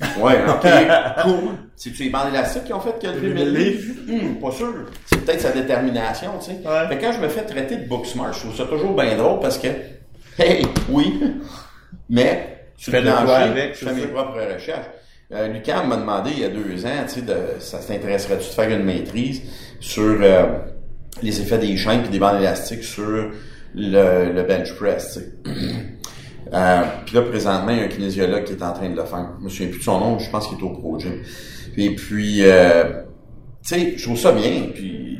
Ouais, 0.20 0.40
ok, 0.48 0.66
cool. 1.22 1.54
C'est-tu 1.76 2.04
les 2.04 2.10
bandes 2.10 2.30
élastiques 2.30 2.64
qui 2.64 2.72
ont 2.72 2.80
fait 2.80 3.06
a 3.06 3.12
levé 3.12 3.34
1000 3.34 3.54
livres? 3.54 3.94
Hum, 4.08 4.40
pas 4.40 4.50
sûr. 4.50 4.86
C'est 5.06 5.24
peut-être 5.24 5.40
sa 5.40 5.52
détermination, 5.52 6.32
tu 6.40 6.46
sais. 6.46 6.60
Ouais. 6.66 6.88
Fait 6.88 6.98
que 6.98 7.04
quand 7.04 7.12
je 7.12 7.20
me 7.20 7.28
fais 7.28 7.42
traiter 7.42 7.76
de 7.76 7.86
book 7.86 8.06
smart, 8.06 8.32
je 8.32 8.40
trouve 8.40 8.56
ça 8.56 8.64
toujours 8.64 8.96
bien 8.96 9.16
drôle 9.16 9.38
parce 9.38 9.58
que, 9.58 9.68
hey, 10.38 10.66
oui, 10.88 11.22
mais 12.10 12.51
je 12.82 12.90
fais 12.90 13.00
de 13.00 13.10
quoi 13.10 13.36
avec, 13.36 13.78
je 13.78 13.86
fais 13.86 13.94
mes 13.94 14.06
propres 14.06 14.40
recherches. 14.54 14.86
Euh, 15.32 15.48
Lucas 15.48 15.84
m'a 15.84 15.96
demandé 15.96 16.30
il 16.32 16.40
y 16.40 16.44
a 16.44 16.48
deux 16.48 16.84
ans, 16.84 17.04
tu 17.06 17.14
sais, 17.14 17.22
de, 17.22 17.36
ça 17.60 17.78
t'intéresserait-tu 17.78 18.48
de 18.48 18.54
faire 18.54 18.70
une 18.70 18.84
maîtrise 18.84 19.42
sur 19.80 20.18
euh, 20.20 20.46
les 21.22 21.40
effets 21.40 21.58
des 21.58 21.76
chaînes 21.76 22.04
et 22.04 22.08
des 22.08 22.18
bandes 22.18 22.40
élastiques 22.40 22.82
sur 22.82 23.30
le, 23.74 24.32
le 24.32 24.42
bench 24.42 24.74
press, 24.74 25.14
tu 25.14 25.20
sais. 25.20 25.58
Euh, 26.52 26.82
puis 27.06 27.14
là, 27.14 27.22
présentement, 27.22 27.70
il 27.70 27.78
y 27.78 27.80
a 27.80 27.84
un 27.84 27.88
kinésiologue 27.88 28.44
qui 28.44 28.52
est 28.52 28.62
en 28.62 28.74
train 28.74 28.90
de 28.90 28.96
le 28.96 29.06
faire. 29.06 29.26
Je 29.38 29.44
me 29.44 29.48
souviens 29.48 29.68
plus 29.68 29.78
de 29.78 29.84
son 29.84 29.98
nom, 29.98 30.18
je 30.18 30.28
pense 30.28 30.48
qu'il 30.48 30.58
est 30.58 30.62
au 30.62 30.68
Pro 30.68 30.98
Gym. 30.98 31.22
Et 31.78 31.94
puis, 31.94 32.42
euh, 32.42 33.04
tu 33.62 33.74
sais, 33.74 33.94
je 33.96 34.04
trouve 34.04 34.18
ça 34.18 34.32
bien, 34.32 34.66
puis 34.74 35.18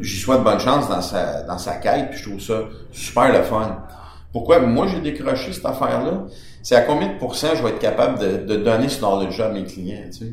j'y 0.00 0.16
souhaite 0.16 0.42
bonne 0.42 0.60
chance 0.60 0.88
dans 0.88 1.00
sa, 1.00 1.42
dans 1.42 1.58
sa 1.58 1.74
quête, 1.76 2.10
puis 2.10 2.20
je 2.20 2.28
trouve 2.28 2.40
ça 2.40 2.68
super 2.92 3.32
le 3.36 3.42
fun. 3.42 3.84
Pourquoi? 4.32 4.60
Moi 4.60 4.86
j'ai 4.86 5.00
décroché 5.00 5.52
cette 5.52 5.66
affaire-là? 5.66 6.26
C'est 6.62 6.76
à 6.76 6.82
combien 6.82 7.08
de 7.08 7.18
pourcents 7.18 7.54
je 7.56 7.62
vais 7.62 7.70
être 7.70 7.78
capable 7.78 8.18
de, 8.18 8.36
de 8.46 8.56
donner 8.62 8.88
ce 8.88 9.00
knowledge 9.00 9.40
à 9.40 9.48
mes 9.50 9.64
clients, 9.64 10.04
tu 10.12 10.18
sais? 10.18 10.32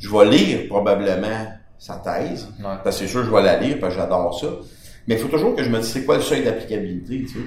Je 0.00 0.08
vais 0.10 0.24
lire 0.26 0.68
probablement 0.68 1.46
sa 1.78 1.94
thèse, 1.96 2.48
Ouais. 2.58 2.64
parce 2.82 2.98
que 2.98 3.04
c'est 3.04 3.08
sûr 3.10 3.20
que 3.20 3.26
je 3.26 3.32
vais 3.32 3.42
la 3.42 3.58
lire, 3.58 3.78
parce 3.80 3.94
que 3.94 4.00
j'adore 4.00 4.38
ça. 4.38 4.46
Mais 5.06 5.14
il 5.14 5.20
faut 5.20 5.28
toujours 5.28 5.54
que 5.56 5.62
je 5.62 5.70
me 5.70 5.78
dise 5.78 5.88
c'est 5.92 6.04
quoi 6.04 6.16
le 6.16 6.22
seuil 6.22 6.44
d'applicabilité, 6.44 7.22
tu 7.26 7.28
sais? 7.28 7.44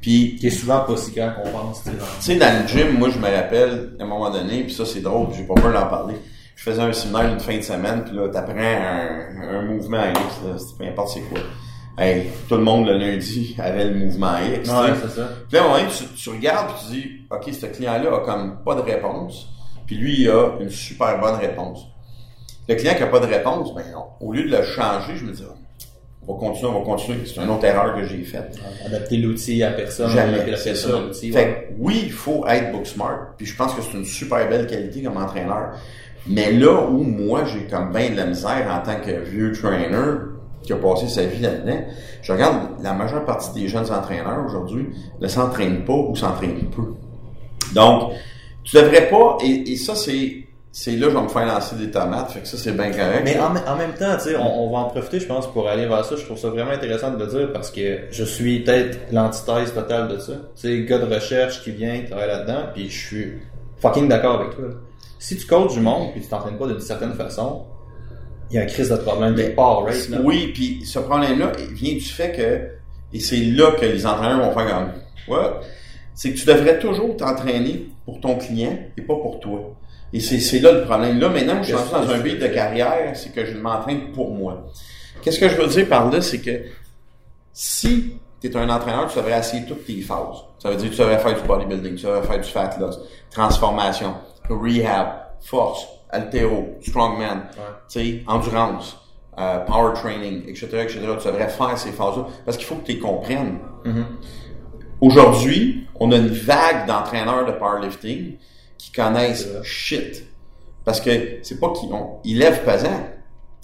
Puis 0.00 0.36
Qui 0.36 0.46
est 0.46 0.50
souvent 0.50 0.80
pas 0.80 0.96
si 0.96 1.12
grand 1.12 1.32
qu'on 1.32 1.50
pense, 1.50 1.82
tu 1.84 1.90
sais. 1.90 1.96
dans- 1.96 2.04
tu 2.04 2.22
sais, 2.22 2.36
dans 2.36 2.62
le 2.62 2.66
gym, 2.68 2.98
moi, 2.98 3.10
je 3.10 3.18
me 3.18 3.24
rappelle, 3.34 3.90
à 3.98 4.02
un 4.02 4.06
moment 4.06 4.30
donné, 4.30 4.62
puis 4.64 4.72
ça, 4.72 4.84
c'est 4.86 5.00
drôle, 5.00 5.28
j'ai 5.36 5.44
pas 5.44 5.54
peur 5.54 5.72
d'en 5.72 5.86
parler. 5.88 6.14
Je 6.56 6.62
faisais 6.62 6.80
un 6.82 6.92
séminaire 6.92 7.32
une 7.32 7.40
fin 7.40 7.56
de 7.56 7.62
semaine, 7.62 8.04
puis 8.04 8.14
là, 8.16 8.28
t'apprends 8.28 8.54
un, 8.58 9.42
un 9.58 9.62
mouvement 9.62 9.98
à 9.98 10.12
peu 10.78 10.84
importe 10.84 11.10
c'est 11.14 11.20
quoi. 11.20 11.40
Hey, 12.00 12.30
tout 12.48 12.56
le 12.56 12.62
monde, 12.62 12.86
le 12.86 12.96
lundi, 12.96 13.54
avait 13.58 13.84
le 13.84 13.94
mouvement 13.94 14.32
X. 14.38 14.70
Ouais, 14.70 14.88
c'est 15.02 15.20
ça. 15.20 15.28
Puis 15.50 15.58
là, 15.58 15.60
à 15.60 15.64
un 15.64 15.68
moment 15.68 15.78
donné, 15.80 15.90
tu, 15.94 16.04
tu 16.14 16.30
regardes, 16.30 16.68
puis 16.68 16.86
tu 16.86 16.92
dis, 16.94 17.10
OK, 17.30 17.52
ce 17.52 17.66
client-là 17.66 18.16
a 18.16 18.20
comme 18.20 18.56
pas 18.64 18.74
de 18.74 18.80
réponse, 18.80 19.50
puis 19.86 19.96
lui, 19.96 20.22
il 20.22 20.30
a 20.30 20.52
une 20.60 20.70
super 20.70 21.20
bonne 21.20 21.34
réponse. 21.34 21.80
Le 22.66 22.74
client 22.76 22.94
qui 22.94 23.02
a 23.02 23.06
pas 23.08 23.20
de 23.20 23.26
réponse, 23.26 23.74
ben. 23.74 23.84
Au 24.18 24.32
lieu 24.32 24.44
de 24.44 24.56
le 24.56 24.62
changer, 24.62 25.14
je 25.16 25.26
me 25.26 25.32
dis, 25.32 25.44
on 26.26 26.32
va 26.32 26.38
continuer, 26.38 26.70
on 26.70 26.78
va 26.78 26.84
continuer. 26.86 27.18
C'est 27.26 27.38
une 27.38 27.50
autre 27.50 27.64
erreur 27.66 27.94
que 27.94 28.04
j'ai 28.04 28.22
faite. 28.22 28.58
Adapter 28.86 29.18
l'outil 29.18 29.62
à 29.62 29.72
personne, 29.72 30.08
Jamais, 30.08 30.56
c'est 30.56 30.76
ça. 30.76 30.96
à 30.96 31.00
l'outil. 31.00 31.32
Fait 31.32 31.38
ouais. 31.44 31.76
oui, 31.78 32.00
il 32.04 32.12
faut 32.12 32.46
être 32.48 32.72
book 32.72 32.86
smart, 32.86 33.34
puis 33.36 33.44
je 33.44 33.54
pense 33.54 33.74
que 33.74 33.82
c'est 33.82 33.98
une 33.98 34.06
super 34.06 34.48
belle 34.48 34.66
qualité 34.66 35.02
comme 35.02 35.18
entraîneur. 35.18 35.74
Mais 36.26 36.50
là 36.50 36.80
où 36.88 37.02
moi 37.02 37.44
j'ai 37.44 37.64
comme 37.66 37.92
bien 37.92 38.08
de 38.10 38.16
la 38.16 38.24
misère 38.24 38.66
en 38.70 38.82
tant 38.86 39.00
que 39.00 39.10
vieux 39.10 39.52
trainer 39.52 40.30
qui 40.62 40.72
a 40.72 40.76
passé 40.76 41.08
sa 41.08 41.24
vie 41.24 41.40
là-dedans, 41.40 41.80
je 42.22 42.32
regarde 42.32 42.82
la 42.82 42.92
majeure 42.92 43.24
partie 43.24 43.52
des 43.52 43.68
jeunes 43.68 43.90
entraîneurs 43.90 44.44
aujourd'hui 44.46 44.88
ne 45.20 45.28
s'entraînent 45.28 45.84
pas 45.84 45.94
ou 45.94 46.14
s'entraînent 46.14 46.68
peu. 46.74 46.94
Donc, 47.74 48.12
tu 48.64 48.76
devrais 48.76 49.08
pas, 49.08 49.38
et, 49.42 49.76
ça 49.76 49.94
c'est 49.94 50.92
là 50.92 51.06
que 51.06 51.12
je 51.12 51.16
vais 51.16 51.22
me 51.22 51.28
faire 51.28 51.46
lancer 51.46 51.76
des 51.76 51.90
tomates, 51.90 52.30
fait 52.30 52.40
que 52.40 52.46
ça 52.46 52.56
c'est 52.56 52.72
bien 52.72 52.90
correct. 52.90 53.22
Mais 53.24 53.38
en, 53.38 53.76
même 53.76 53.94
temps, 53.94 54.16
on, 54.38 54.70
va 54.70 54.78
en 54.78 54.84
profiter, 54.84 55.20
je 55.20 55.26
pense, 55.26 55.50
pour 55.50 55.68
aller 55.68 55.86
vers 55.86 56.04
ça. 56.04 56.16
Je 56.16 56.24
trouve 56.24 56.38
ça 56.38 56.48
vraiment 56.48 56.70
intéressant 56.70 57.10
de 57.10 57.18
le 57.18 57.26
dire 57.26 57.52
parce 57.52 57.70
que 57.70 58.00
je 58.10 58.24
suis 58.24 58.60
peut-être 58.60 58.98
l'antithèse 59.12 59.72
totale 59.72 60.08
de 60.08 60.18
ça. 60.18 60.32
Tu 60.60 60.84
gars 60.84 60.98
de 60.98 61.12
recherche 61.12 61.62
qui 61.62 61.72
vient, 61.72 61.98
qui 62.00 62.10
travaille 62.10 62.28
là-dedans, 62.28 62.64
puis 62.74 62.90
je 62.90 63.06
suis 63.06 63.32
fucking 63.78 64.08
d'accord 64.08 64.40
avec 64.40 64.54
toi. 64.54 64.66
Si 65.18 65.36
tu 65.36 65.46
coaches 65.46 65.74
du 65.74 65.80
monde 65.80 66.12
puis 66.12 66.20
tu 66.20 66.28
t'entraînes 66.28 66.56
pas 66.56 66.66
d'une 66.66 66.80
certaine 66.80 67.14
façon, 67.14 67.64
il 68.50 68.56
y 68.56 68.58
a 68.58 68.62
un 68.62 68.66
crise 68.66 68.88
de 68.88 68.96
problème 68.96 69.34
quelque 69.34 69.54
part, 69.54 69.84
right? 69.84 70.08
là? 70.08 70.18
Oui, 70.24 70.50
puis 70.52 70.84
ce 70.84 70.98
problème-là 70.98 71.52
vient 71.72 71.94
du 71.94 72.00
fait 72.00 72.32
que, 72.32 73.16
et 73.16 73.20
c'est 73.20 73.36
là 73.36 73.72
que 73.72 73.84
les 73.84 74.04
entraîneurs 74.06 74.44
vont 74.44 74.52
faire 74.52 74.74
comme, 74.74 74.92
what? 75.28 75.60
C'est 76.14 76.32
que 76.32 76.38
tu 76.38 76.46
devrais 76.46 76.78
toujours 76.78 77.16
t'entraîner 77.16 77.86
pour 78.04 78.20
ton 78.20 78.36
client 78.36 78.76
et 78.96 79.02
pas 79.02 79.14
pour 79.14 79.40
toi. 79.40 79.74
Et 80.12 80.20
c'est, 80.20 80.58
là 80.58 80.72
le 80.72 80.84
problème. 80.84 81.20
Là, 81.20 81.28
maintenant, 81.28 81.62
je 81.62 81.76
suis 81.76 81.92
dans 81.92 82.10
un 82.10 82.18
but 82.18 82.40
de 82.40 82.48
carrière, 82.48 83.12
c'est 83.14 83.32
que 83.32 83.46
je 83.46 83.56
m'entraîne 83.56 84.10
pour 84.12 84.32
moi. 84.34 84.66
Qu'est-ce 85.22 85.38
que 85.38 85.48
je 85.48 85.56
veux 85.56 85.68
dire 85.68 85.88
par 85.88 86.10
là, 86.10 86.20
c'est 86.20 86.40
que 86.40 86.64
Si 87.52 88.14
tu 88.40 88.48
es 88.48 88.56
un 88.56 88.68
entraîneur, 88.68 89.08
tu 89.08 89.18
devrais 89.18 89.38
essayer 89.38 89.64
toutes 89.64 89.84
tes 89.84 90.00
phases. 90.00 90.44
Ça 90.58 90.70
veut 90.70 90.76
dire 90.76 90.90
que 90.90 90.94
tu 90.94 91.00
devrais 91.00 91.18
faire 91.18 91.40
du 91.40 91.46
bodybuilding, 91.46 91.94
tu 91.94 92.06
devrais 92.06 92.22
faire 92.26 92.40
du 92.40 92.48
fat 92.50 92.76
loss, 92.80 92.98
transformation, 93.30 94.14
rehab, 94.48 95.08
force, 95.40 95.86
altéro, 96.12 96.78
strongman, 96.82 97.42
tu 97.88 98.00
sais, 98.00 98.22
endurance, 98.26 98.98
euh, 99.38 99.60
power 99.60 99.94
training, 99.94 100.42
etc., 100.48 100.66
etc. 100.82 101.00
Tu 101.20 101.26
devrais 101.28 101.48
faire 101.48 101.78
ces 101.78 101.92
phases-là 101.92 102.26
parce 102.44 102.56
qu'il 102.56 102.66
faut 102.66 102.76
que 102.76 102.86
tu 102.86 102.92
les 102.92 102.98
comprennes. 102.98 103.58
Aujourd'hui, 105.00 105.86
on 105.98 106.12
a 106.12 106.16
une 106.16 106.28
vague 106.28 106.86
d'entraîneurs 106.86 107.46
de 107.46 107.52
powerlifting 107.52 108.36
qui 108.76 108.92
connaissent 108.92 109.48
shit. 109.62 110.24
Parce 110.84 111.00
que 111.00 111.38
c'est 111.42 111.60
pas 111.60 111.72
qu'ils 111.72 111.92
ont, 111.92 112.18
ils 112.24 112.38
lèvent 112.38 112.64
pesant, 112.64 113.06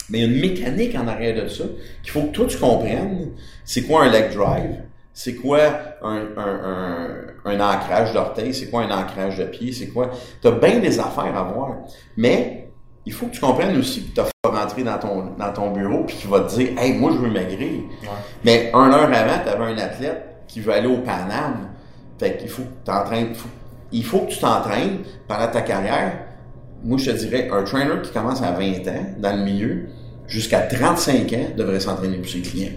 mais 0.09 0.19
il 0.19 0.21
y 0.21 0.23
a 0.23 0.27
une 0.27 0.39
mécanique 0.39 0.95
en 0.95 1.07
arrière 1.07 1.43
de 1.43 1.47
ça 1.47 1.63
qu'il 2.01 2.11
faut 2.11 2.21
que 2.23 2.31
toi 2.31 2.45
tu 2.47 2.57
comprennes. 2.57 3.31
C'est 3.65 3.83
quoi 3.83 4.03
un 4.05 4.11
leg 4.11 4.33
drive? 4.33 4.81
C'est 5.19 5.33
quoi 5.33 5.57
un, 6.03 6.27
un, 6.37 6.59
un, 6.63 7.07
un 7.45 7.59
ancrage 7.59 8.13
d'orteil? 8.13 8.53
C'est 8.53 8.67
quoi 8.69 8.83
un 8.83 8.91
ancrage 8.91 9.39
de 9.39 9.45
pied? 9.45 9.71
C'est 9.71 9.87
quoi? 9.87 10.11
T'as 10.43 10.51
bien 10.51 10.77
des 10.77 10.99
affaires 10.99 11.35
à 11.35 11.41
voir. 11.41 11.71
Mais 12.17 12.69
il 13.03 13.11
faut 13.13 13.25
que 13.25 13.31
tu 13.31 13.41
comprennes 13.41 13.75
aussi 13.79 14.03
que 14.03 14.13
t'as 14.15 14.25
pas 14.43 14.51
rentré 14.51 14.83
dans 14.83 14.99
ton, 14.99 15.31
dans 15.35 15.51
ton 15.51 15.71
bureau 15.71 16.03
puis 16.03 16.17
qu'il 16.17 16.29
va 16.29 16.41
te 16.41 16.53
dire, 16.53 16.69
hey, 16.77 16.93
moi 16.93 17.11
je 17.13 17.17
veux 17.17 17.31
maigrir. 17.31 17.81
Mais 18.45 18.69
un 18.75 18.91
heure 18.91 19.11
avant, 19.11 19.43
t'avais 19.43 19.63
un 19.63 19.77
athlète 19.79 20.23
qui 20.47 20.59
veut 20.59 20.71
aller 20.73 20.87
au 20.87 20.97
Paname. 20.99 21.69
Fait 22.19 22.37
qu'il 22.37 22.49
faut 22.49 22.61
que 22.61 22.85
t'entraînes, 22.85 23.33
faut- 23.33 23.49
il 23.91 24.05
faut 24.05 24.19
que 24.19 24.29
tu 24.31 24.37
t'entraînes 24.37 24.99
pendant 25.27 25.47
ta 25.47 25.61
carrière. 25.61 26.13
Moi, 26.83 26.99
je 26.99 27.09
te 27.09 27.17
dirais, 27.17 27.49
un 27.51 27.63
trainer 27.63 28.01
qui 28.03 28.11
commence 28.11 28.43
à 28.43 28.51
20 28.51 28.87
ans 28.87 29.05
dans 29.17 29.35
le 29.35 29.43
milieu, 29.43 29.87
jusqu'à 30.27 30.59
35 30.59 31.33
ans, 31.33 31.47
devrait 31.57 31.79
s'entraîner 31.79 32.17
pour 32.17 32.29
ses 32.29 32.41
clients. 32.41 32.73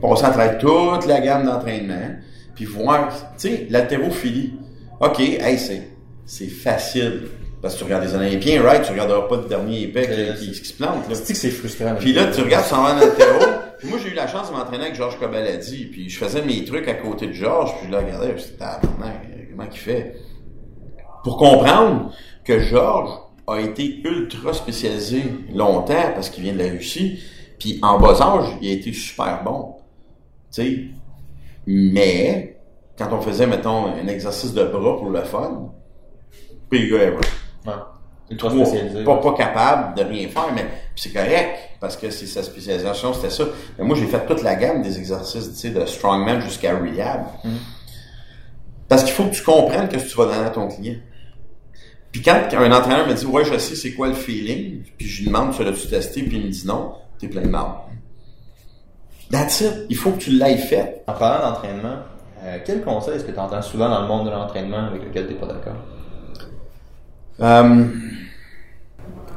Travers 0.00 0.58
toute 0.58 1.06
la 1.06 1.20
gamme 1.20 1.46
d'entraînement, 1.46 2.16
puis 2.54 2.64
voir, 2.64 3.08
tu 3.38 3.48
sais, 3.48 3.66
l'haltérophilie. 3.70 4.54
OK, 5.00 5.20
hey, 5.20 5.58
c'est, 5.58 5.88
c'est 6.24 6.48
facile. 6.48 7.28
Parce 7.60 7.74
que 7.74 7.78
tu 7.78 7.84
regardes 7.84 8.04
les 8.04 8.14
Olympiens, 8.14 8.62
right? 8.62 8.82
Tu 8.82 8.92
regarderas 8.92 9.22
pas 9.28 9.36
le 9.36 9.48
dernier 9.48 9.82
épais 9.82 10.36
qui, 10.38 10.46
qui, 10.46 10.60
qui 10.60 10.68
se 10.68 10.74
plante, 10.74 11.08
là. 11.08 11.14
C'est 11.14 11.32
que 11.32 11.38
c'est 11.38 11.50
frustrant. 11.50 11.94
Puis 11.98 12.12
là, 12.12 12.26
tu 12.26 12.42
regardes 12.42 12.66
son 12.66 12.76
en 12.76 12.96
altéro. 12.98 13.40
Puis 13.78 13.88
moi, 13.88 13.98
j'ai 14.02 14.10
eu 14.10 14.14
la 14.14 14.26
chance 14.26 14.50
de 14.50 14.56
m'entraîner 14.56 14.84
avec 14.84 14.94
Georges 14.94 15.18
Cobaladi. 15.18 15.86
Puis 15.86 16.08
je 16.08 16.18
faisais 16.18 16.42
mes 16.42 16.64
trucs 16.64 16.88
à 16.88 16.94
côté 16.94 17.26
de 17.26 17.32
Georges. 17.32 17.72
Puis 17.78 17.86
je 17.86 17.90
le 17.90 17.98
regardais. 17.98 18.32
Puis 18.32 18.42
c'était 18.42 18.58
tabarnak, 18.58 19.26
comment 19.50 19.68
il 19.70 19.78
fait? 19.78 20.16
Pour 21.24 21.36
comprendre 21.36 22.12
que 22.44 22.60
Georges 22.60 23.18
a 23.46 23.60
été 23.60 24.00
ultra 24.04 24.52
spécialisé 24.52 25.24
longtemps 25.52 26.12
parce 26.14 26.30
qu'il 26.30 26.44
vient 26.44 26.52
de 26.52 26.58
la 26.58 26.70
Russie. 26.70 27.20
Puis 27.58 27.78
en 27.82 27.98
bas 27.98 28.20
âge, 28.20 28.56
il 28.60 28.70
a 28.70 28.72
été 28.72 28.92
super 28.92 29.42
bon. 29.44 29.76
Mais, 31.66 32.58
quand 32.96 33.08
on 33.12 33.20
faisait, 33.20 33.46
mettons, 33.46 33.86
un 33.86 34.06
exercice 34.06 34.52
de 34.52 34.64
bras 34.64 34.96
pour 34.96 35.10
le 35.10 35.22
fun, 35.22 35.72
puis 36.70 36.88
le 36.88 36.98
gars. 36.98 37.12
Ouais. 37.66 37.72
Ultra 38.30 38.48
Pas- 38.50 38.54
spécialisé. 38.64 39.04
Pas, 39.04 39.16
pas 39.18 39.34
capable 39.34 39.96
de 39.96 40.02
rien 40.02 40.28
faire, 40.28 40.52
mais 40.54 40.66
c'est 40.96 41.12
correct, 41.12 41.58
parce 41.80 41.96
que 41.96 42.10
c'est 42.10 42.26
sa 42.26 42.42
spécialisation, 42.42 43.12
c'était 43.14 43.30
ça. 43.30 43.44
Mais 43.78 43.84
moi, 43.84 43.96
j'ai 43.96 44.06
fait 44.06 44.26
toute 44.26 44.42
la 44.42 44.56
gamme 44.56 44.82
des 44.82 44.98
exercices, 44.98 45.48
tu 45.50 45.54
sais, 45.54 45.70
de 45.70 45.84
strongman 45.86 46.40
jusqu'à 46.40 46.76
rehab. 46.76 47.26
Parce 48.88 49.04
qu'il 49.04 49.12
faut 49.12 49.24
que 49.24 49.34
tu 49.34 49.42
comprennes 49.42 49.88
que 49.88 49.98
ce 49.98 50.04
que 50.04 50.10
tu 50.10 50.16
vas 50.16 50.26
donner 50.26 50.46
à 50.46 50.50
ton 50.50 50.68
client. 50.68 50.96
Puis 52.12 52.22
quand 52.22 52.40
un 52.52 52.72
entraîneur 52.72 53.06
me 53.06 53.14
dit, 53.14 53.26
ouais, 53.26 53.44
je 53.44 53.58
sais 53.58 53.74
c'est 53.74 53.92
quoi 53.92 54.08
le 54.08 54.14
feeling, 54.14 54.82
puis 54.96 55.06
je 55.06 55.18
lui 55.20 55.26
demande, 55.26 55.54
tu 55.54 55.62
l'as-tu 55.62 55.86
testé, 55.86 56.22
puis 56.22 56.38
il 56.38 56.46
me 56.46 56.50
dit 56.50 56.66
non, 56.66 56.94
t'es 57.18 57.28
plein 57.28 57.42
de 57.42 57.48
mal. 57.48 57.66
That's 59.30 59.60
it. 59.60 59.86
Il 59.88 59.96
faut 59.96 60.12
que 60.12 60.18
tu 60.18 60.30
l'aies 60.30 60.56
fait. 60.56 61.02
En 61.06 61.14
parlant 61.14 61.50
d'entraînement, 61.50 61.96
euh, 62.44 62.58
quel 62.64 62.82
conseil 62.82 63.16
est-ce 63.16 63.24
que 63.24 63.32
tu 63.32 63.38
entends 63.38 63.62
souvent 63.62 63.88
dans 63.88 64.02
le 64.02 64.08
monde 64.08 64.26
de 64.26 64.30
l'entraînement 64.30 64.86
avec 64.86 65.04
lequel 65.04 65.26
tu 65.26 65.34
n'es 65.34 65.38
pas 65.40 65.46
d'accord? 65.46 65.74
Euh, 67.40 67.84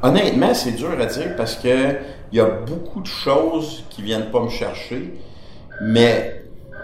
honnêtement, 0.03 0.53
c'est 0.53 0.73
dur 0.73 0.91
à 0.99 1.05
dire 1.05 1.35
parce 1.35 1.55
que 1.55 1.95
il 2.31 2.37
y 2.37 2.41
a 2.41 2.45
beaucoup 2.45 3.01
de 3.01 3.07
choses 3.07 3.83
qui 3.89 4.03
viennent 4.03 4.29
pas 4.29 4.41
me 4.41 4.49
chercher, 4.49 5.19
mais 5.81 6.43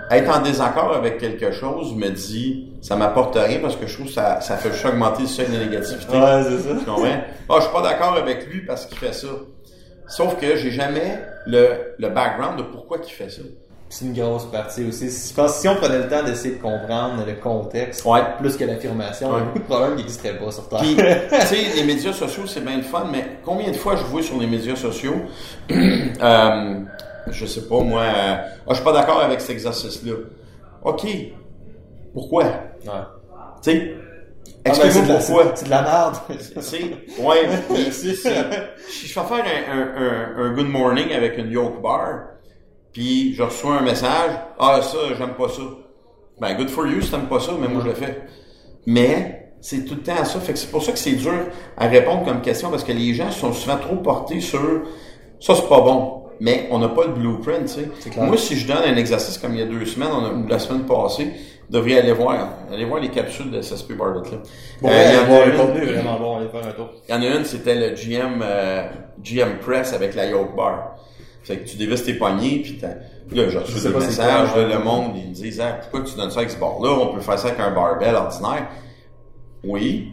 être 0.09 0.37
en 0.37 0.41
désaccord 0.41 0.93
avec 0.95 1.19
quelque 1.19 1.51
chose 1.51 1.93
me 1.95 2.09
dit 2.09 2.73
ça 2.81 2.95
m'apporte 2.95 3.35
rien 3.35 3.59
parce 3.59 3.75
que 3.75 3.87
je 3.87 3.93
trouve 3.93 4.07
que 4.07 4.13
ça, 4.13 4.41
ça 4.41 4.57
fait 4.57 4.71
juste 4.71 4.85
augmenter 4.85 5.23
le 5.23 5.27
seuil 5.27 5.47
de 5.47 5.57
négativité. 5.57 6.11
c'est 6.11 6.57
ça. 6.59 6.75
Tu 6.79 6.85
comprends? 6.85 7.05
Ah, 7.49 7.55
je 7.57 7.61
suis 7.61 7.71
pas 7.71 7.81
d'accord 7.81 8.13
avec 8.13 8.47
lui 8.47 8.61
parce 8.65 8.85
qu'il 8.85 8.97
fait 8.97 9.13
ça. 9.13 9.27
Sauf 10.07 10.37
que 10.39 10.55
j'ai 10.55 10.71
jamais 10.71 11.19
le, 11.45 11.95
le 11.97 12.09
background 12.09 12.57
de 12.57 12.63
pourquoi 12.63 12.97
il 13.03 13.09
fait 13.09 13.29
ça. 13.29 13.41
C'est 13.87 14.05
une 14.05 14.13
grosse 14.13 14.45
partie 14.51 14.83
aussi. 14.87 15.09
Si, 15.11 15.29
je 15.29 15.35
pense 15.35 15.53
que 15.53 15.57
si 15.61 15.67
on 15.67 15.75
prenait 15.75 15.99
le 15.99 16.07
temps 16.07 16.23
d'essayer 16.23 16.55
de 16.55 16.61
comprendre 16.61 17.23
le 17.25 17.33
contexte, 17.35 18.03
Ouais. 18.03 18.19
plus 18.39 18.57
que 18.57 18.65
l'affirmation, 18.65 19.29
il 19.31 19.39
y 19.39 19.41
a 19.41 19.45
beaucoup 19.45 19.59
de 19.59 19.63
problèmes 19.63 19.91
qui 19.95 20.01
n'existeraient 20.01 20.37
pas 20.37 20.51
sur 20.51 20.67
Terre. 20.67 20.79
Puis, 20.79 20.95
tu 21.39 21.45
sais, 21.45 21.75
les 21.75 21.83
médias 21.83 22.11
sociaux, 22.11 22.45
c'est 22.47 22.61
bien 22.61 22.77
le 22.77 22.83
fun, 22.83 23.07
mais 23.11 23.37
combien 23.45 23.69
de 23.71 23.75
fois 23.77 23.95
je 23.95 24.03
vois 24.03 24.21
sur 24.23 24.39
les 24.39 24.47
médias 24.47 24.75
sociaux, 24.75 25.15
euh, 25.71 26.79
je 27.29 27.45
sais 27.45 27.67
pas, 27.67 27.79
moi, 27.81 28.01
euh, 28.01 28.35
ah, 28.37 28.69
je 28.69 28.73
suis 28.75 28.83
pas 28.83 28.93
d'accord 28.93 29.21
avec 29.21 29.39
cet 29.39 29.51
exercice-là. 29.51 30.13
OK. 30.83 31.05
Pourquoi? 32.13 32.43
Ouais. 32.43 32.91
Tu 33.63 33.71
sais, 33.71 33.95
Ah, 34.65 34.71
ben, 34.71 34.73
explique-moi 34.87 35.17
pourquoi. 35.17 35.51
C'est 35.55 35.65
de 35.65 35.69
la 35.69 35.81
merde. 35.81 36.15
C'est, 36.61 36.79
ouais, 37.21 37.47
mais 37.69 37.91
si, 37.91 38.15
si, 38.15 38.29
si 38.89 39.07
je 39.07 39.13
fais 39.13 39.21
faire 39.21 39.43
un, 39.45 39.71
un, 39.77 40.41
un, 40.43 40.45
un 40.45 40.53
good 40.55 40.67
morning 40.67 41.11
avec 41.13 41.37
une 41.37 41.51
yoke 41.51 41.81
bar, 41.81 42.19
puis 42.93 43.33
je 43.35 43.43
reçois 43.43 43.77
un 43.79 43.81
message, 43.81 44.31
ah 44.59 44.79
ça, 44.81 44.97
j'aime 45.17 45.33
pas 45.33 45.49
ça. 45.49 45.61
Ben, 46.39 46.55
good 46.55 46.69
for 46.69 46.85
you 46.87 47.01
si 47.01 47.11
t'aimes 47.11 47.27
pas 47.27 47.39
ça, 47.39 47.51
mais 47.59 47.67
moi 47.67 47.81
je 47.83 47.89
le 47.89 47.95
fais. 47.95 48.21
Mais, 48.85 49.53
c'est 49.61 49.85
tout 49.85 49.95
le 49.95 50.01
temps 50.01 50.23
ça. 50.25 50.39
Fait 50.39 50.53
que 50.53 50.59
c'est 50.59 50.69
pour 50.71 50.83
ça 50.83 50.91
que 50.91 50.97
c'est 50.99 51.13
dur 51.13 51.33
à 51.77 51.87
répondre 51.87 52.23
comme 52.25 52.41
question, 52.41 52.69
parce 52.69 52.83
que 52.83 52.91
les 52.91 53.13
gens 53.13 53.31
sont 53.31 53.53
souvent 53.53 53.77
trop 53.77 53.95
portés 53.97 54.41
sur, 54.41 54.83
ça 55.39 55.55
c'est 55.55 55.67
pas 55.69 55.81
bon. 55.81 56.23
Mais 56.41 56.67
on 56.69 56.79
n'a 56.79 56.89
pas 56.89 57.05
le 57.05 57.13
blueprint, 57.13 57.61
tu 57.65 57.67
sais. 57.69 57.89
Moi, 58.17 58.35
si 58.35 58.57
je 58.57 58.67
donne 58.67 58.83
un 58.85 58.97
exercice 58.97 59.37
comme 59.37 59.53
il 59.53 59.59
y 59.59 59.63
a 59.63 59.65
deux 59.65 59.85
semaines, 59.85 60.09
on 60.11 60.25
a- 60.25 60.29
ou 60.33 60.45
la 60.47 60.59
semaine 60.59 60.83
passée, 60.85 61.31
vous 61.69 61.73
devriez 61.77 61.99
aller 61.99 62.11
voir, 62.13 62.49
aller 62.71 62.85
voir 62.85 63.01
les 63.01 63.09
capsules 63.09 63.49
de 63.51 63.61
SSP 63.61 63.93
Bartlett, 63.93 64.31
là. 64.31 64.37
Bon, 64.81 64.89
Euh, 64.89 64.91
il 64.93 65.15
y 65.15 65.17
en 65.17 65.35
a 65.35 65.45
une- 65.45 65.51
le 65.51 65.57
contenu 65.57 65.81
est 65.83 65.93
vraiment 65.93 66.19
bon. 66.19 66.37
Allez 66.37 66.49
faire 66.49 66.67
un 66.67 66.71
tour. 66.71 66.89
il 67.07 67.11
y 67.13 67.17
en 67.17 67.21
a 67.21 67.25
une, 67.37 67.45
c'était 67.45 67.75
le 67.75 67.95
GM, 67.95 68.41
euh, 68.43 68.87
GM 69.23 69.57
Press 69.59 69.93
avec 69.93 70.13
la 70.15 70.25
yoke 70.27 70.55
bar. 70.55 70.95
Fait 71.43 71.57
que 71.57 71.67
tu 71.69 71.77
dévisses 71.77 72.03
tes 72.03 72.15
poignets, 72.15 72.59
puis 72.63 72.77
t'as- 72.79 72.87
là, 72.87 73.49
j'ai 73.49 73.57
reçu 73.59 73.79
des 73.79 73.89
messages, 73.89 74.51
quoi, 74.51 74.61
là, 74.63 74.77
le 74.77 74.83
monde, 74.83 75.11
ils 75.15 75.29
me 75.29 75.33
disent, 75.33 75.61
ah, 75.61 75.77
pourquoi 75.81 76.01
tu 76.01 76.15
donnes 76.17 76.31
ça 76.31 76.39
avec 76.39 76.49
ce 76.51 76.57
bar-là? 76.59 76.89
On 76.91 77.13
peut 77.13 77.21
faire 77.21 77.37
ça 77.39 77.47
avec 77.49 77.59
un 77.59 77.71
barbell 77.71 78.15
ordinaire. 78.15 78.67
Oui, 79.63 80.11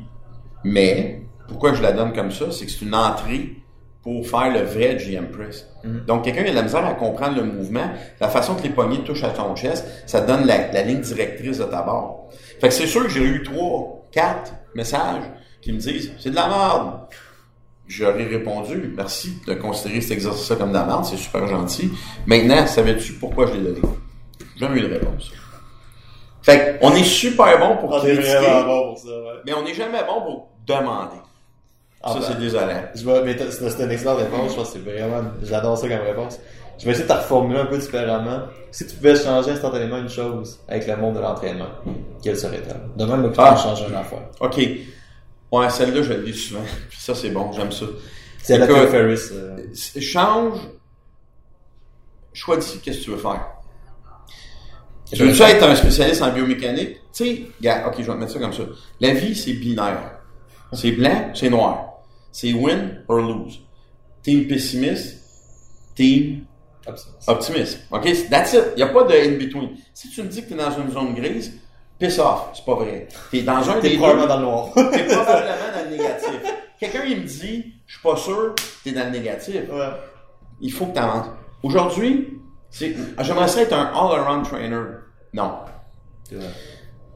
mais 0.64 1.22
pourquoi 1.48 1.74
je 1.74 1.82
la 1.82 1.92
donne 1.92 2.12
comme 2.12 2.30
ça? 2.30 2.46
C'est 2.50 2.66
que 2.66 2.70
c'est 2.72 2.84
une 2.84 2.94
entrée 2.94 3.56
pour 4.02 4.26
faire 4.26 4.52
le 4.52 4.62
vrai 4.62 4.96
GM 4.96 5.26
Press. 5.26 5.68
Mhm. 5.84 6.04
Donc, 6.06 6.24
quelqu'un 6.24 6.42
qui 6.42 6.48
a 6.48 6.52
de 6.52 6.56
la 6.56 6.62
misère 6.62 6.84
à 6.84 6.94
comprendre 6.94 7.36
le 7.36 7.44
mouvement, 7.44 7.88
la 8.20 8.28
façon 8.28 8.54
que 8.56 8.62
les 8.62 8.70
poignets 8.70 9.04
touchent 9.04 9.24
à 9.24 9.30
ton 9.30 9.54
chest, 9.54 9.86
ça 10.06 10.20
te 10.20 10.26
donne 10.26 10.44
la, 10.46 10.72
la 10.72 10.82
ligne 10.82 11.00
directrice 11.00 11.58
de 11.58 11.64
ta 11.64 11.82
barre. 11.82 12.16
Fait 12.60 12.68
que 12.68 12.74
c'est 12.74 12.86
sûr 12.86 13.04
que 13.04 13.08
j'ai 13.08 13.22
eu 13.22 13.42
trois, 13.42 14.06
quatre 14.10 14.52
messages 14.74 15.22
qui 15.60 15.72
me 15.72 15.78
disent, 15.78 16.12
c'est 16.18 16.30
de 16.30 16.34
la 16.34 16.48
merde. 16.48 16.92
J'aurais 17.86 18.24
répondu, 18.24 18.92
merci 18.96 19.34
de 19.46 19.54
considérer 19.54 20.00
cet 20.00 20.12
exercice-là 20.12 20.56
comme 20.56 20.70
de 20.70 20.74
la 20.74 20.84
merde, 20.84 21.04
c'est 21.04 21.16
super 21.16 21.46
gentil. 21.46 21.90
Maintenant, 22.26 22.66
savais-tu 22.66 23.14
pourquoi 23.14 23.46
je 23.46 23.54
l'ai 23.54 23.60
donné? 23.60 23.80
J'ai 24.56 24.66
jamais 24.66 24.80
eu 24.80 24.82
de 24.88 24.94
réponse. 24.94 25.30
Fait 26.42 26.78
on 26.80 26.92
est 26.92 27.04
super 27.04 27.58
bon 27.58 27.76
pour 27.76 27.98
critiquer, 27.98 28.64
bon 28.64 28.88
pour 28.88 28.98
ça, 28.98 29.08
ouais. 29.08 29.40
mais 29.46 29.52
on 29.54 29.62
n'est 29.62 29.74
jamais 29.74 30.02
bon 30.04 30.22
pour 30.22 30.48
demander. 30.66 31.20
Ah, 32.02 32.12
ça, 32.12 32.18
ben. 32.18 32.24
c'est 32.28 32.38
désolant. 32.38 32.82
Je 32.94 33.04
vais, 33.04 33.22
mais 33.24 33.36
t'as- 33.36 33.50
c'est 33.50 33.84
une 33.84 33.90
excellente 33.90 34.18
réponse, 34.18 34.50
je 34.52 34.56
pense 34.56 34.72
que 34.72 34.78
c'est 34.78 34.90
vraiment, 34.90 35.22
j'adore 35.42 35.78
ça 35.78 35.88
comme 35.88 35.98
réponse. 36.06 36.38
Je 36.78 36.84
vais 36.86 36.90
essayer 36.92 37.04
de 37.06 37.12
te 37.12 37.16
reformuler 37.16 37.60
un 37.60 37.66
peu 37.66 37.78
différemment. 37.78 38.40
Si 38.72 38.86
tu 38.86 38.96
pouvais 38.96 39.14
changer 39.14 39.50
instantanément 39.52 39.98
une 39.98 40.08
chose 40.08 40.58
avec 40.68 40.86
le 40.88 40.96
monde 40.96 41.14
de 41.14 41.20
l'entraînement, 41.20 41.68
quelle 42.22 42.36
serait-elle? 42.36 42.80
Demain, 42.96 43.18
le 43.18 43.30
Ah. 43.38 43.56
changer 43.56 43.84
une 43.88 43.94
affaire. 43.94 44.22
OK. 44.40 44.56
Ouais, 45.52 45.70
celle-là, 45.70 46.02
je 46.02 46.12
le 46.14 46.22
dis 46.22 46.32
souvent. 46.34 46.62
Puis 46.90 46.98
ça, 47.00 47.14
c'est 47.14 47.28
bon, 47.30 47.52
j'aime 47.52 47.70
ça. 47.70 47.84
C'est 48.42 48.58
la 48.58 48.64
Écoute, 48.64 48.76
Tim 48.80 48.86
Ferriss. 48.88 49.30
euh, 49.32 49.56
Change. 50.00 50.58
Choisis 52.32 52.80
qu'est-ce 52.82 52.98
que 53.00 53.04
tu 53.04 53.10
veux 53.10 53.16
faire. 53.18 53.46
Je 55.12 55.22
veux-tu 55.24 55.42
être 55.42 55.62
un 55.62 55.74
spécialiste 55.76 56.22
en 56.22 56.32
biomécanique? 56.32 56.96
Tu 57.14 57.24
sais, 57.24 57.42
ok, 57.86 57.94
je 57.98 58.02
vais 58.02 58.06
te 58.06 58.12
mettre 58.12 58.32
ça 58.32 58.38
comme 58.38 58.52
ça. 58.54 58.62
La 59.00 59.12
vie, 59.12 59.34
c'est 59.36 59.52
binaire. 59.52 60.18
C'est 60.72 60.92
blanc, 60.92 61.30
c'est 61.34 61.50
noir. 61.50 61.91
C'est 62.32 62.52
win 62.54 63.04
or 63.08 63.18
lose. 63.20 63.60
Team 64.22 64.46
pessimiste, 64.48 65.18
team 65.94 66.46
optimiste. 66.86 67.28
optimiste. 67.28 67.78
OK? 67.90 68.28
That's 68.30 68.52
it. 68.54 68.62
Il 68.76 68.76
n'y 68.76 68.82
a 68.82 68.88
pas 68.88 69.04
de 69.04 69.12
in-between. 69.14 69.70
Si 69.92 70.08
tu 70.10 70.22
me 70.22 70.28
dis 70.28 70.42
que 70.42 70.48
tu 70.48 70.54
es 70.54 70.56
dans 70.56 70.70
une 70.70 70.90
zone 70.90 71.14
grise, 71.14 71.52
piss 71.98 72.18
off. 72.18 72.50
C'est 72.54 72.64
pas 72.64 72.74
vrai. 72.76 73.06
Tu 73.30 73.38
es 73.38 73.42
dans 73.42 73.68
un 73.68 73.80
T'es 73.80 73.90
des 73.90 73.96
probablement 73.96 74.26
dans 74.26 74.36
le 74.38 74.42
noir. 74.42 74.68
T'es 74.74 75.04
probablement 75.04 75.72
dans 75.76 75.84
le 75.90 75.96
négatif. 75.96 76.40
Quelqu'un, 76.80 77.04
il 77.06 77.20
me 77.20 77.24
dit, 77.26 77.74
je 77.86 77.92
suis 77.94 78.02
pas 78.02 78.16
sûr, 78.16 78.54
t'es 78.82 78.92
dans 78.92 79.04
le 79.04 79.10
négatif. 79.10 79.54
ouais. 79.70 79.88
Il 80.60 80.72
faut 80.72 80.86
que 80.86 80.94
tu 80.94 80.98
avances. 80.98 81.26
Aujourd'hui, 81.62 82.38
j'aimerais 82.70 83.48
ça 83.48 83.62
être 83.62 83.72
un 83.72 83.86
all-around 83.86 84.44
trainer. 84.44 84.80
Non. 85.34 85.58
Il 86.30 86.38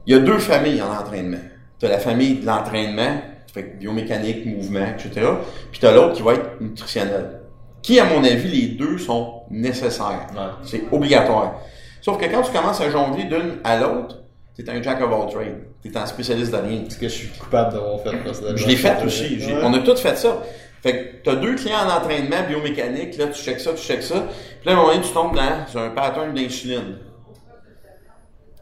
y 0.05 0.13
a 0.13 0.19
deux 0.19 0.39
familles 0.39 0.81
en 0.81 0.93
entraînement. 0.93 1.39
Tu 1.79 1.85
as 1.85 1.89
la 1.89 1.99
famille 1.99 2.35
de 2.39 2.45
l'entraînement, 2.45 3.21
fait 3.57 3.63
que 3.63 3.77
biomécanique, 3.77 4.45
mouvement, 4.45 4.85
etc. 4.85 5.27
Puis 5.71 5.79
tu 5.79 5.85
as 5.87 5.91
l'autre 5.91 6.13
qui 6.13 6.21
va 6.21 6.33
être 6.33 6.61
nutritionnel. 6.61 7.41
Qui, 7.81 7.99
à 7.99 8.05
mon 8.05 8.23
avis, 8.23 8.49
les 8.49 8.67
deux 8.75 8.97
sont 8.97 9.41
nécessaires. 9.49 10.27
Ouais. 10.33 10.41
C'est 10.63 10.83
obligatoire. 10.91 11.55
Sauf 12.01 12.17
que 12.17 12.25
quand 12.25 12.41
tu 12.41 12.51
commences 12.51 12.81
à 12.81 12.89
jongler 12.89 13.23
d'une 13.25 13.59
à 13.63 13.79
l'autre, 13.79 14.19
tu 14.55 14.63
es 14.63 14.69
un 14.69 14.81
jack 14.81 15.01
of 15.01 15.11
all 15.11 15.31
trades. 15.31 15.63
Tu 15.81 15.91
es 15.91 15.97
un 15.97 16.05
spécialiste 16.05 16.51
de 16.51 16.57
rien. 16.57 16.83
Est-ce 16.85 16.97
que 16.97 17.07
je 17.07 17.13
suis 17.13 17.27
coupable 17.29 17.73
d'avoir 17.73 17.99
fait 18.01 18.15
personnellement? 18.23 18.57
Je 18.57 18.67
l'ai 18.67 18.75
fait 18.75 19.03
aussi. 19.05 19.37
Ouais. 19.37 19.59
On 19.63 19.73
a 19.73 19.79
tous 19.79 19.99
fait 19.99 20.17
ça. 20.17 20.43
Fait 20.83 20.93
que 20.93 21.23
t'as 21.23 21.35
deux 21.35 21.55
clients 21.55 21.79
en 21.87 21.97
entraînement 21.97 22.43
biomécanique, 22.47 23.17
là, 23.17 23.27
tu 23.27 23.41
checkes 23.41 23.59
ça, 23.59 23.71
tu 23.73 23.83
checkes 23.83 24.03
ça. 24.03 24.27
Puis 24.61 24.69
là, 24.69 24.71
à 24.71 24.75
un 24.75 24.77
moment 24.77 24.93
donné, 24.93 25.01
tu 25.01 25.11
tombes 25.11 25.35
dans 25.35 25.81
un 25.81 25.89
pattern 25.89 26.33
d'insuline. 26.33 26.97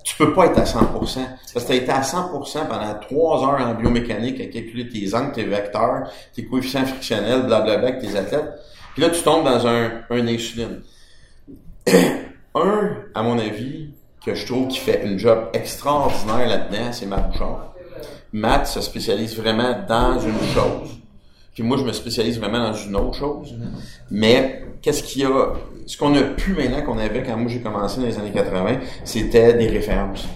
Tu 0.05 0.15
peux 0.17 0.33
pas 0.33 0.45
être 0.45 0.59
à 0.59 0.63
100%. 0.63 1.19
Parce 1.53 1.65
que 1.65 1.67
t'as 1.67 1.75
été 1.75 1.91
à 1.91 2.01
100% 2.01 2.67
pendant 2.67 2.93
trois 3.01 3.43
heures 3.43 3.67
en 3.67 3.73
biomécanique 3.73 4.39
à 4.39 4.45
calculer 4.45 4.87
tes 4.87 5.13
angles, 5.15 5.31
tes 5.31 5.43
vecteurs, 5.43 6.11
tes 6.33 6.45
coefficients 6.45 6.85
frictionnels, 6.85 7.47
blablabla, 7.47 7.87
avec 7.87 7.99
tes 7.99 8.15
athlètes. 8.15 8.53
Puis 8.93 9.01
là, 9.01 9.09
tu 9.09 9.21
tombes 9.23 9.43
dans 9.43 9.65
un, 9.67 10.03
un 10.11 10.27
insuline. 10.27 10.81
un, 12.55 12.97
à 13.15 13.23
mon 13.23 13.39
avis, 13.39 13.89
que 14.23 14.35
je 14.35 14.45
trouve 14.45 14.67
qui 14.67 14.79
fait 14.79 15.05
une 15.05 15.19
job 15.19 15.49
extraordinaire 15.53 16.47
là-dedans, 16.47 16.91
c'est 16.91 17.07
Matt 17.07 17.31
Bouchard. 17.31 17.73
Matt 18.31 18.67
se 18.67 18.81
spécialise 18.81 19.35
vraiment 19.35 19.75
dans 19.87 20.19
une 20.19 20.39
chose. 20.53 20.99
Puis 21.53 21.63
moi, 21.63 21.77
je 21.77 21.83
me 21.83 21.93
spécialise 21.93 22.39
vraiment 22.39 22.59
dans 22.59 22.73
une 22.73 22.95
autre 22.95 23.17
chose. 23.17 23.55
Mais 24.11 24.65
qu'est-ce 24.81 25.03
qu'il 25.03 25.21
y 25.23 25.25
a... 25.25 25.53
Ce 25.85 25.97
qu'on 25.97 26.15
a 26.15 26.21
pu 26.23 26.53
maintenant 26.53 26.81
qu'on 26.81 26.97
avait 26.97 27.21
quand 27.21 27.37
moi 27.37 27.51
j'ai 27.51 27.61
commencé 27.61 27.99
dans 27.99 28.07
les 28.07 28.17
années 28.17 28.31
80, 28.31 28.79
c'était 29.03 29.53
des 29.53 29.67
références. 29.67 30.27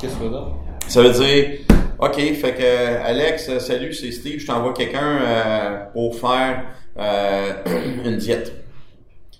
Qu'est-ce 0.00 0.16
que 0.16 0.30
ça? 0.30 0.48
Ça 0.88 1.02
veut 1.02 1.12
dire, 1.12 1.60
OK, 1.98 2.16
fait 2.16 2.54
que 2.54 3.04
Alex, 3.04 3.48
euh, 3.48 3.58
salut, 3.60 3.92
c'est 3.92 4.10
Steve, 4.10 4.40
je 4.40 4.46
t'envoie 4.46 4.72
quelqu'un 4.72 5.18
euh, 5.22 5.84
pour 5.92 6.18
faire 6.18 6.64
euh, 6.98 7.52
une 8.04 8.16
diète. 8.16 8.52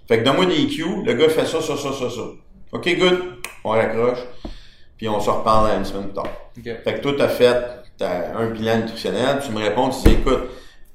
Fait 0.06 0.20
que 0.20 0.24
donne-moi 0.24 0.46
des 0.46 0.66
cues, 0.68 1.02
le 1.04 1.14
gars 1.14 1.28
fait 1.28 1.46
ça, 1.46 1.60
ça, 1.60 1.76
ça, 1.76 1.92
ça, 1.92 2.10
ça. 2.10 2.22
OK, 2.72 2.98
good, 2.98 3.18
on 3.64 3.70
raccroche, 3.70 4.20
puis 4.96 5.08
on 5.08 5.18
se 5.18 5.30
reparle 5.30 5.78
une 5.78 5.84
semaine 5.84 6.04
plus 6.04 6.14
tard. 6.14 6.30
Ok. 6.56 6.64
Fait 6.84 6.94
que 6.94 7.00
toi, 7.00 7.14
t'as 7.18 7.28
fait 7.28 7.56
t'as 7.98 8.36
un 8.36 8.50
bilan 8.50 8.78
nutritionnel, 8.78 9.40
tu 9.44 9.50
me 9.52 9.58
réponds, 9.58 9.88
tu 9.88 10.08
dis, 10.08 10.14
écoute, 10.14 10.50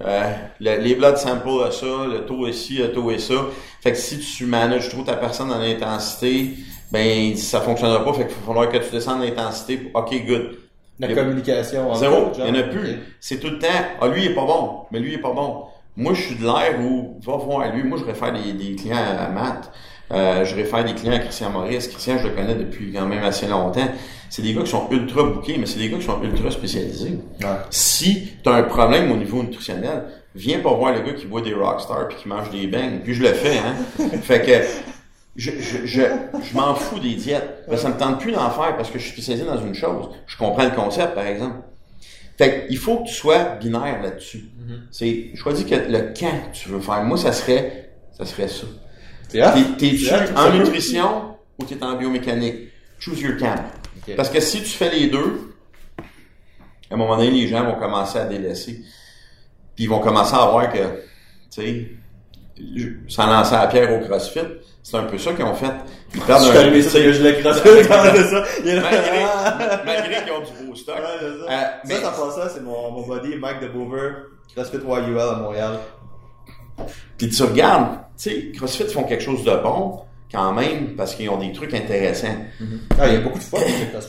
euh, 0.06 0.32
le- 0.60 0.78
les 0.82 0.96
blood 0.96 1.18
samples 1.18 1.64
à 1.68 1.72
ça, 1.72 1.86
le 2.12 2.26
taux 2.26 2.48
est 2.48 2.54
ci, 2.54 2.78
le 2.78 2.92
taux 2.92 3.12
est 3.12 3.20
ça. 3.20 3.36
Fait 3.82 3.92
que 3.92 3.98
si 3.98 4.20
tu 4.20 4.46
manages 4.46 4.90
trop 4.90 5.04
ta 5.04 5.16
personne 5.16 5.52
en 5.52 5.60
intensité, 5.62 6.52
ben 6.92 7.36
ça 7.36 7.62
fonctionnera 7.62 8.04
pas. 8.04 8.14
Fait 8.14 8.28
qu'il 8.28 8.36
va 8.38 8.46
falloir 8.48 8.70
que 8.70 8.78
tu 8.78 8.92
descendes 8.92 9.22
l'intensité. 9.24 9.92
OK, 9.94 10.26
good. 10.26 10.58
La 11.00 11.10
Il 11.10 11.16
communication. 11.16 11.94
Zéro. 11.96 12.32
Il 12.38 12.46
y 12.46 12.50
en 12.52 12.56
a 12.56 12.64
plus. 12.64 13.00
C'est 13.20 13.40
tout 13.40 13.50
le 13.50 13.58
temps, 13.60 13.68
ah, 14.02 14.08
lui, 14.08 14.26
il 14.26 14.32
est 14.32 14.36
pas 14.36 14.46
bon. 14.46 14.82
Mais 14.92 15.00
lui, 15.00 15.10
il 15.14 15.16
est 15.16 15.22
pas 15.22 15.34
bon. 15.34 15.64
Moi, 15.98 16.14
je 16.14 16.22
suis 16.22 16.36
de 16.36 16.44
l'air 16.44 16.80
où, 16.80 17.20
va 17.26 17.38
voir 17.38 17.74
lui. 17.74 17.84
Moi, 17.84 17.98
je 18.00 18.06
réfère 18.06 18.32
des, 18.34 18.54
des 18.54 18.76
clients 18.76 18.98
à 18.98 19.28
Matt. 19.30 19.72
Euh, 20.12 20.44
je 20.44 20.56
réfère 20.56 20.84
des 20.84 20.94
clients 20.94 21.14
à 21.14 21.20
Christian 21.20 21.50
Maurice. 21.52 21.88
Christian, 21.88 22.18
je 22.18 22.28
le 22.28 22.34
connais 22.34 22.56
depuis 22.56 22.92
quand 22.92 23.06
même 23.06 23.24
assez 23.24 23.48
longtemps. 23.48 23.88
C'est 24.30 24.42
des 24.42 24.54
gars 24.54 24.62
qui 24.62 24.72
sont 24.72 24.88
ultra 24.92 25.24
bookés, 25.24 25.58
mais 25.58 25.66
c'est 25.66 25.80
des 25.80 25.90
gars 25.90 25.98
qui 25.98 26.06
sont 26.06 26.22
ultra 26.22 26.52
spécialisés. 26.52 27.20
Ouais. 27.42 27.48
Si 27.70 28.34
tu 28.44 28.50
as 28.50 28.54
un 28.54 28.64
problème 28.64 29.12
au 29.12 29.16
niveau 29.16 29.42
nutritionnel, 29.42 30.04
viens 30.36 30.60
pas 30.60 30.74
voir 30.74 30.94
le 30.94 31.02
gars 31.02 31.14
qui 31.14 31.26
boit 31.26 31.42
des 31.42 31.54
Rockstar 31.54 32.08
puis 32.10 32.18
qui 32.18 32.28
mange 32.28 32.50
des 32.50 32.68
bangs. 32.68 33.00
Puis 33.04 33.14
je 33.14 33.24
le 33.24 33.34
fais, 33.34 33.58
hein. 33.58 33.76
fait 34.22 34.42
que 34.42 34.52
je, 35.36 35.52
je, 35.52 35.86
je, 35.86 36.02
je 36.02 36.58
m'en 36.58 36.76
fous 36.76 37.00
des 37.00 37.16
diètes. 37.16 37.66
Ben, 37.70 37.78
ça 37.78 37.90
me 37.90 37.98
tente 37.98 38.20
plus 38.20 38.34
d'en 38.34 38.50
faire 38.50 38.76
parce 38.76 38.90
que 38.90 39.00
je 39.00 39.04
suis 39.04 39.14
spécialisé 39.14 39.46
dans 39.46 39.62
une 39.62 39.76
chose. 39.76 40.10
Je 40.28 40.38
comprends 40.38 40.66
le 40.66 40.72
concept, 40.72 41.16
par 41.16 41.26
exemple. 41.26 41.56
Fait 42.38 42.66
il 42.70 42.78
faut 42.78 42.98
que 42.98 43.08
tu 43.08 43.14
sois 43.14 43.44
binaire 43.62 44.02
là-dessus. 44.02 44.46
C'est 44.90 45.32
choisis 45.36 45.66
que 45.66 45.76
le 45.76 46.14
quand 46.18 46.52
tu 46.54 46.70
veux 46.70 46.80
faire. 46.80 47.04
Moi, 47.04 47.18
ça 47.18 47.32
serait 47.32 47.92
ça 48.18 48.26
serait 48.26 48.48
ça. 48.48 48.68
T'es- 49.54 49.64
T'es-tu 49.78 50.06
ça 50.06 50.26
en 50.36 50.52
nutrition 50.52 51.36
ou 51.60 51.66
t'es 51.66 51.82
en 51.84 51.96
biomécanique? 51.96 52.70
Choose 53.00 53.22
your 53.22 53.38
camp. 53.38 53.56
Parce 54.16 54.30
que 54.30 54.40
si 54.40 54.60
tu 54.60 54.70
fais 54.70 54.90
les 54.90 55.08
deux, 55.08 55.54
à 56.90 56.94
un 56.94 56.98
moment 56.98 57.16
donné, 57.18 57.32
les 57.32 57.48
gens 57.48 57.64
vont 57.66 57.76
commencer 57.76 58.20
à 58.20 58.26
délaisser. 58.26 58.82
Puis 59.76 59.86
ils 59.86 59.90
vont 59.90 60.00
commencer 60.00 60.36
à 60.36 60.46
voir 60.46 60.72
que, 60.72 60.78
tu 60.78 60.92
sais, 61.50 61.92
je- 62.76 62.90
sans 63.08 63.28
lancer 63.28 63.54
la 63.56 63.68
pierre 63.68 63.92
au 63.94 64.06
CrossFit, 64.06 64.40
c'est 64.84 64.98
un 64.98 65.04
peu 65.04 65.18
ça 65.18 65.34
qu'ils 65.34 65.46
ont 65.46 65.54
fait. 65.56 65.72
Ils 66.14 66.22
perdent 66.22 66.44
Je 66.44 66.50
un 66.50 66.54
ça, 66.54 66.62
que 66.62 67.14
je 67.14 67.24
crossé 67.40 67.88
quand 67.88 68.04
c'est 68.14 68.28
ça. 68.28 68.44
Il 68.60 68.68
y 68.68 68.72
a 68.72 68.82
malgré, 68.82 69.26
malgré 69.86 70.24
qu'ils 70.24 70.34
ont 70.34 70.42
du 70.42 70.68
beau 70.68 70.76
stock. 70.76 70.96
Ouais, 70.98 71.04
c'est 71.20 71.26
Euh, 71.26 71.48
ça. 71.48 71.82
mais- 71.88 71.96
Ça, 71.96 72.02
ça 72.02 72.12
passe 72.12 72.36
ça, 72.36 72.50
c'est 72.50 72.62
mon, 72.62 72.92
mon 72.92 73.08
buddy 73.08 73.36
Mike 73.38 73.62
de 73.62 73.68
Bover, 73.70 74.10
CrossFit 74.54 74.78
YUL 74.78 75.20
à 75.20 75.36
Montréal. 75.36 75.80
Puis 77.18 77.30
tu 77.30 77.44
regardes, 77.44 78.00
sais, 78.30 78.52
CrossFit 78.56 78.86
font 78.86 79.04
quelque 79.04 79.24
chose 79.24 79.44
de 79.44 79.56
bon, 79.56 80.00
quand 80.32 80.54
même, 80.54 80.96
parce 80.96 81.16
qu'ils 81.16 81.30
ont 81.30 81.38
des 81.38 81.52
trucs 81.52 81.74
intéressants. 81.74 82.28
Ah, 83.00 83.08
il 83.08 83.14
y 83.14 83.18
a 83.18 83.20
beaucoup 83.22 83.40
de 83.40 83.44
fois 83.44 83.60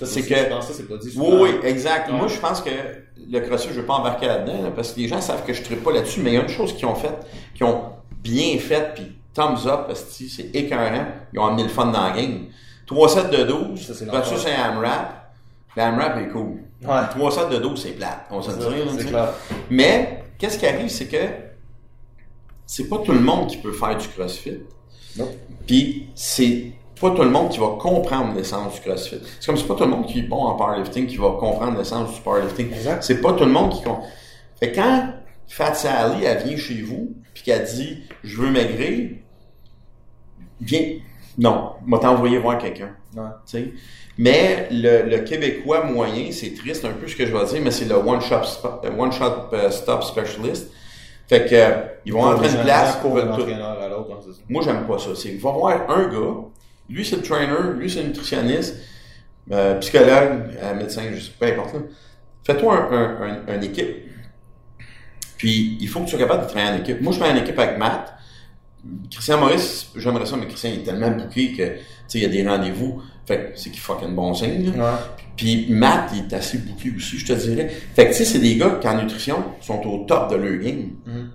C'est 0.05 0.23
que- 0.23 0.35
je 0.37 0.45
pense 0.49 0.67
que 0.69 0.73
c'est 0.75 0.89
pas 0.89 0.97
dit 0.97 1.09
Oui, 1.09 1.13
souvent. 1.13 1.43
oui, 1.43 1.51
exact. 1.65 2.11
Ouais. 2.11 2.17
Moi, 2.17 2.29
je 2.29 2.39
pense 2.39 2.61
que 2.61 2.71
le 3.31 3.41
CrossFit, 3.41 3.71
je 3.75 3.81
veux 3.81 3.87
pas 3.87 3.95
embarquer 3.95 4.27
là-dedans, 4.27 4.63
là, 4.63 4.71
parce 4.75 4.93
que 4.93 5.01
les 5.01 5.09
gens 5.09 5.21
savent 5.21 5.45
que 5.45 5.53
je 5.53 5.63
ne 5.69 5.77
pas 5.77 5.93
là-dessus, 5.93 6.21
mais 6.21 6.31
il 6.31 6.35
y 6.35 6.39
a 6.39 6.43
une 6.43 6.49
chose 6.49 6.75
qu'ils 6.75 6.87
ont 6.87 6.95
fait, 6.95 7.13
qu'ils 7.55 7.67
ont 7.67 7.83
bien 8.23 8.59
fait, 8.59 8.93
puis 8.95 9.13
thumbs 9.35 9.67
up, 9.67 9.85
parce 9.87 10.03
que 10.03 10.25
c'est 10.29 10.55
écœurant. 10.55 11.07
Ils 11.33 11.39
ont 11.39 11.47
amené 11.47 11.65
le 11.65 11.69
fun 11.69 11.87
dans 11.87 12.03
la 12.05 12.11
game. 12.11 12.47
3 12.87 13.09
sets 13.09 13.29
de 13.31 13.45
12, 13.45 13.87
Ça, 13.87 13.95
c'est 13.95 14.11
versus 14.11 14.45
un 14.47 14.71
AMRAP. 14.71 15.33
Le 15.77 15.83
AMRAP 15.83 16.19
est 16.19 16.29
cool. 16.29 16.59
Ouais. 16.85 17.01
3 17.11 17.31
sets 17.33 17.49
de 17.51 17.57
12, 17.59 17.83
c'est 17.83 17.93
plate. 17.93 18.27
On 18.31 18.43
se 18.43 18.51
clair. 19.09 19.29
Mais, 19.71 20.25
qu'est-ce 20.39 20.59
qui 20.59 20.67
arrive, 20.67 20.89
c'est 20.89 21.07
que 21.07 21.17
c'est 22.67 22.89
pas 22.89 22.99
tout 22.99 23.13
le 23.13 23.21
monde 23.21 23.49
qui 23.49 23.59
peut 23.59 23.73
faire 23.73 23.97
du 23.97 24.09
CrossFit. 24.09 24.61
Non. 25.17 25.29
Puis, 25.67 26.09
c'est 26.15 26.73
pas 27.01 27.11
tout 27.11 27.23
le 27.23 27.31
monde 27.31 27.51
qui 27.51 27.59
va 27.59 27.77
comprendre 27.79 28.35
l'essence 28.35 28.75
du 28.75 28.81
CrossFit. 28.81 29.21
C'est 29.41 29.47
comme 29.47 29.57
c'est 29.57 29.67
pas 29.67 29.75
tout 29.75 29.85
le 29.85 29.91
monde 29.91 30.07
qui 30.07 30.21
est 30.21 30.23
bon 30.23 30.45
en 30.45 30.55
powerlifting 30.55 31.07
qui 31.07 31.17
va 31.17 31.31
comprendre 31.39 31.77
l'essence 31.77 32.15
du 32.15 32.21
powerlifting. 32.21 32.73
Exact. 32.73 33.03
C'est 33.03 33.21
pas 33.21 33.33
tout 33.33 33.45
le 33.45 33.51
monde 33.51 33.73
qui 33.73 33.83
comprend. 33.83 34.07
Fait 34.61 34.71
que 34.71 34.77
quand 34.77 35.09
Fat 35.49 35.75
Sally, 35.75 36.25
elle 36.25 36.47
vient 36.47 36.57
chez 36.57 36.81
vous, 36.83 37.15
puis 37.35 37.43
qu'elle 37.43 37.65
dit 37.65 38.05
«Je 38.25 38.41
veux 38.41 38.51
maigrir», 38.51 39.17
viens. 40.61 40.99
Non, 41.39 41.73
m'a 41.87 41.99
t'envoyer 41.99 42.39
voir 42.39 42.59
quelqu'un. 42.59 42.95
Ouais. 43.17 43.23
Tu 43.47 43.59
sais. 43.59 43.73
Mais 44.19 44.69
le, 44.71 45.09
le 45.09 45.19
Québécois 45.21 45.85
moyen, 45.85 46.31
c'est 46.31 46.55
triste 46.55 46.85
un 46.85 46.93
peu 46.93 47.09
ce 47.09 47.17
que 47.17 47.27
je 47.27 47.35
vais 47.37 47.45
dire, 47.47 47.61
mais 47.63 47.71
c'est 47.71 47.87
le 47.87 47.97
one 47.97 48.21
shot 48.21 48.43
spo- 48.43 48.85
euh, 48.85 48.97
one 48.97 49.11
shot 49.11 49.49
euh, 49.53 49.71
stop 49.71 50.05
specialist. 50.05 50.71
Fait 51.33 51.47
que 51.49 51.55
euh, 51.55 51.71
ils 52.05 52.13
vont 52.13 52.21
entrer 52.25 52.49
une 52.49 52.63
place, 52.65 52.97
pour 52.97 53.15
tout. 53.37 53.43
à 53.83 53.89
l'autre, 53.89 54.11
hein, 54.13 54.21
ça. 54.23 54.43
Moi, 54.51 54.63
j'aime 54.65 54.87
pas 54.87 54.99
ça. 54.99 55.11
C'est, 55.15 55.31
va 55.39 55.51
voir 55.53 55.91
un 55.91 56.09
gars, 56.09 56.35
lui, 56.91 57.05
c'est 57.07 57.17
le 57.17 57.23
trainer, 57.23 57.73
lui, 57.79 57.89
c'est 57.89 58.03
le 58.03 58.09
nutritionniste, 58.09 58.77
euh, 59.51 59.79
psychologue, 59.79 60.51
euh, 60.63 60.75
médecin, 60.75 61.03
je 61.15 61.21
sais 61.21 61.31
pas, 61.39 61.47
peu 61.47 61.53
importe. 61.53 61.77
Fais-toi 62.45 62.77
un, 62.77 62.93
un, 62.93 63.43
un- 63.49 63.55
une 63.57 63.65
équipe. 63.65 63.97
Puis, 65.39 65.79
il 65.81 65.89
faut 65.89 66.01
que 66.01 66.05
tu 66.05 66.11
sois 66.11 66.19
capable 66.19 66.43
de 66.45 66.49
travailler 66.51 66.73
en 66.79 66.81
équipe. 66.83 67.01
Moi, 67.01 67.13
je 67.13 67.19
fais 67.19 67.31
en 67.31 67.37
équipe 67.37 67.59
avec 67.59 67.79
Matt. 67.79 68.13
Christian 69.11 69.39
Maurice, 69.39 69.91
j'aimerais 69.97 70.27
ça, 70.27 70.37
mais 70.37 70.47
Christian 70.47 70.71
il 70.75 70.81
est 70.81 70.85
tellement 70.85 71.11
bouqué 71.13 71.53
que, 71.53 71.63
tu 71.63 71.79
sais, 72.09 72.19
il 72.19 72.23
y 72.23 72.27
a 72.27 72.29
des 72.29 72.47
rendez-vous. 72.47 73.01
Fait 73.27 73.53
que 73.53 73.59
c'est 73.59 73.71
qu'il 73.71 73.81
fucking 73.81 74.15
bon 74.15 74.35
signe. 74.35 74.71
Ouais. 74.71 74.85
Puis 75.37 75.67
Matt, 75.71 76.11
il 76.15 76.21
est 76.21 76.35
assez 76.35 76.59
bouqué 76.59 76.93
aussi, 76.97 77.19
je 77.19 77.27
te 77.27 77.33
dirais. 77.33 77.69
Fait 77.95 78.07
que 78.07 78.11
tu 78.11 78.19
sais, 78.19 78.25
c'est 78.25 78.39
des 78.39 78.57
gars 78.57 78.79
qui 78.81 78.89
en 78.89 79.01
nutrition 79.01 79.43
sont 79.61 79.81
au 79.87 80.05
top 80.05 80.31
de 80.31 80.37
leur 80.37 80.61
game. 80.63 80.91
Mhm. 81.07 81.31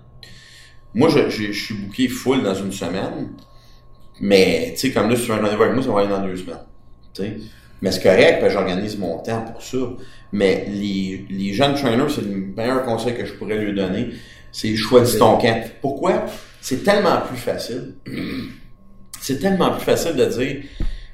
Moi, 0.94 1.08
je, 1.08 1.28
je, 1.28 1.52
je 1.52 1.64
suis 1.64 1.74
booké 1.74 2.08
full 2.08 2.42
dans 2.42 2.54
une 2.54 2.72
semaine. 2.72 3.30
Mais, 4.20 4.70
tu 4.72 4.80
sais, 4.80 4.92
comme 4.92 5.08
là, 5.10 5.16
si 5.16 5.22
tu 5.22 5.28
veux 5.28 5.34
un 5.34 5.42
rendez-vous 5.42 5.62
avec 5.62 5.74
moi, 5.74 5.82
ça 5.82 5.90
va 5.90 6.00
aller 6.00 6.08
dans 6.08 6.22
deux 6.22 6.36
semaines. 6.36 6.56
Tu 7.14 7.22
sais. 7.22 7.36
Mais 7.80 7.92
c'est 7.92 8.02
correct, 8.02 8.40
parce 8.40 8.52
que 8.52 8.58
j'organise 8.58 8.98
mon 8.98 9.18
temps 9.18 9.42
pour 9.42 9.62
ça. 9.62 9.78
Mais 10.32 10.66
les, 10.68 11.26
les 11.30 11.52
jeunes 11.52 11.74
trainers, 11.74 12.10
c'est 12.10 12.22
le 12.22 12.34
meilleur 12.56 12.82
conseil 12.84 13.14
que 13.14 13.24
je 13.24 13.34
pourrais 13.34 13.58
lui 13.58 13.74
donner. 13.74 14.08
C'est 14.50 14.74
choisis 14.74 15.18
ton 15.18 15.38
camp. 15.38 15.62
Pourquoi? 15.80 16.26
C'est 16.60 16.82
tellement 16.82 17.20
plus 17.20 17.36
facile. 17.36 17.94
C'est 19.20 19.40
tellement 19.40 19.72
plus 19.72 19.84
facile 19.84 20.14
de 20.14 20.24
dire 20.26 20.62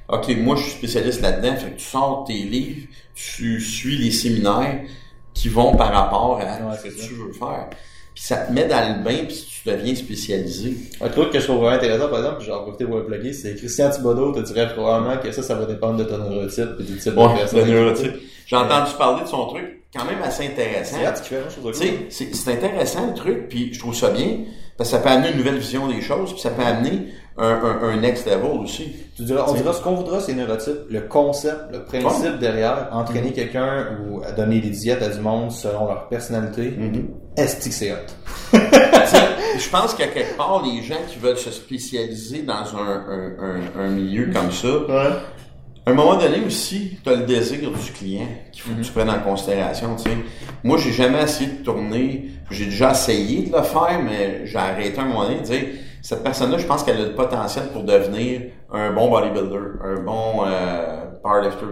OK, 0.09 0.29
moi 0.37 0.55
je 0.55 0.63
suis 0.63 0.71
spécialiste 0.71 1.21
là-dedans, 1.21 1.55
fait 1.55 1.71
que 1.71 1.79
tu 1.79 1.85
sors 1.85 2.23
tes 2.27 2.33
livres, 2.33 2.87
tu 3.15 3.59
suis 3.59 3.97
les 3.97 4.11
séminaires 4.11 4.81
qui 5.33 5.49
vont 5.49 5.75
par 5.75 5.91
rapport 5.93 6.39
à 6.41 6.77
ce 6.77 6.83
que 6.83 6.93
tu 6.93 7.13
veux 7.15 7.33
faire. 7.33 7.69
Puis 8.13 8.23
ça 8.23 8.37
te 8.37 8.53
met 8.53 8.65
dans 8.65 8.97
le 8.97 9.03
bain, 9.03 9.25
puis 9.27 9.45
tu 9.63 9.69
deviens 9.69 9.93
spécialisé. 9.93 10.77
Un 11.01 11.09
truc 11.09 11.31
que 11.31 11.39
je 11.39 11.43
trouve 11.43 11.57
vraiment 11.57 11.75
intéressant, 11.75 12.07
par 12.07 12.19
exemple, 12.19 12.37
puis 12.37 12.45
j'ai 12.45 12.51
en 12.53 12.61
profité 12.61 12.85
pour 12.85 12.97
le 12.97 13.05
plugger, 13.05 13.33
c'est 13.33 13.55
Christian 13.55 13.89
Thibodeau 13.89 14.31
te 14.31 14.39
dirait 14.39 14.73
probablement 14.73 15.17
que 15.17 15.31
ça, 15.33 15.43
ça 15.43 15.55
va 15.55 15.65
dépendre 15.65 15.97
de 15.97 16.05
ton 16.05 16.17
neurotype 16.19 16.69
et 16.79 16.83
du 16.83 16.97
type 16.97 17.13
de 17.13 17.19
Ouais, 17.19 17.35
personne. 17.35 17.67
le 17.67 17.73
neurotype. 17.73 18.13
J'ai 18.45 18.55
entendu 18.55 18.91
parler 18.97 19.23
de 19.23 19.27
son 19.27 19.47
truc, 19.47 19.81
quand 19.93 20.05
même 20.05 20.21
assez 20.23 20.45
intéressant. 20.45 20.97
Tu 21.73 21.85
c'est 22.09 22.51
intéressant 22.53 23.07
le 23.07 23.13
truc, 23.15 23.49
puis 23.49 23.73
je 23.73 23.79
trouve 23.79 23.93
ça 23.95 24.11
bien, 24.11 24.45
parce 24.77 24.91
que 24.91 24.95
ça 24.95 25.01
peut 25.01 25.09
amener 25.09 25.31
une 25.31 25.37
nouvelle 25.37 25.57
vision 25.57 25.87
des 25.89 26.01
choses, 26.01 26.31
puis 26.31 26.39
ça 26.41 26.51
peut 26.51 26.63
amener 26.63 27.07
un, 27.37 27.49
un, 27.49 27.89
un 27.89 27.97
next 27.97 28.25
level 28.25 28.51
aussi. 28.63 28.95
Tu 29.15 29.23
diras, 29.23 29.45
on 29.47 29.53
dira 29.53 29.73
ce 29.73 29.81
qu'on 29.81 29.95
voudra, 29.95 30.19
c'est 30.21 30.33
neurotype. 30.33 30.89
Le 30.89 31.01
concept, 31.01 31.71
le 31.73 31.83
principe 31.83 32.39
derrière, 32.39 32.89
entraîner 32.91 33.29
Mm-hmm. 33.29 33.33
quelqu'un 33.33 33.87
ou 34.09 34.21
donner 34.37 34.59
des 34.59 34.69
diètes 34.69 35.01
à 35.01 35.09
du 35.09 35.19
monde 35.19 35.51
selon 35.51 35.85
leur 35.87 36.07
personnalité, 36.07 36.71
Mm-hmm. 36.71 37.05
est-ce 37.37 37.65
que 37.67 37.73
c'est 37.73 37.91
hot? 37.91 37.95
Je 39.57 39.69
pense 39.69 39.93
qu'à 39.93 40.07
quelque 40.07 40.35
part, 40.37 40.63
les 40.65 40.81
gens 40.81 40.95
qui 41.07 41.17
veulent 41.19 41.37
se 41.37 41.51
spécialiser 41.51 42.41
dans 42.43 42.53
un, 42.77 43.05
un, 43.09 43.81
un, 43.81 43.87
milieu 43.89 44.29
comme 44.33 44.51
ça, 44.51 44.67
à 45.87 45.91
un 45.91 45.93
moment 45.93 46.15
donné 46.17 46.37
aussi, 46.45 46.97
tu 47.03 47.09
as 47.09 47.15
le 47.15 47.25
désir 47.25 47.59
du 47.71 47.91
client 47.91 48.27
qu'il 48.51 48.61
faut 48.63 48.71
que 48.73 48.81
tu 48.81 48.91
prennes 48.91 49.09
en 49.09 49.19
considération. 49.19 49.95
Tu 49.97 50.09
sais. 50.09 50.17
Moi, 50.63 50.77
j'ai 50.79 50.91
jamais 50.91 51.21
essayé 51.21 51.49
de 51.51 51.63
tourner. 51.63 52.31
J'ai 52.49 52.65
déjà 52.65 52.91
essayé 52.91 53.47
de 53.49 53.55
le 53.55 53.61
faire, 53.63 53.99
mais 54.03 54.45
j'ai 54.45 54.57
arrêté 54.57 54.99
un 54.99 55.05
moment 55.05 55.23
donné 55.25 55.39
de 55.39 55.43
dire 55.45 55.61
cette 56.05 56.21
personne-là, 56.21 56.59
je 56.59 56.67
pense 56.67 56.83
qu'elle 56.83 57.01
a 57.01 57.05
le 57.05 57.15
potentiel 57.15 57.69
pour 57.69 57.83
devenir 57.83 58.51
un 58.71 58.91
bon 58.91 59.09
bodybuilder, 59.09 59.79
un 59.83 60.01
bon 60.01 60.45
euh, 60.45 61.03
powerlifter. 61.23 61.65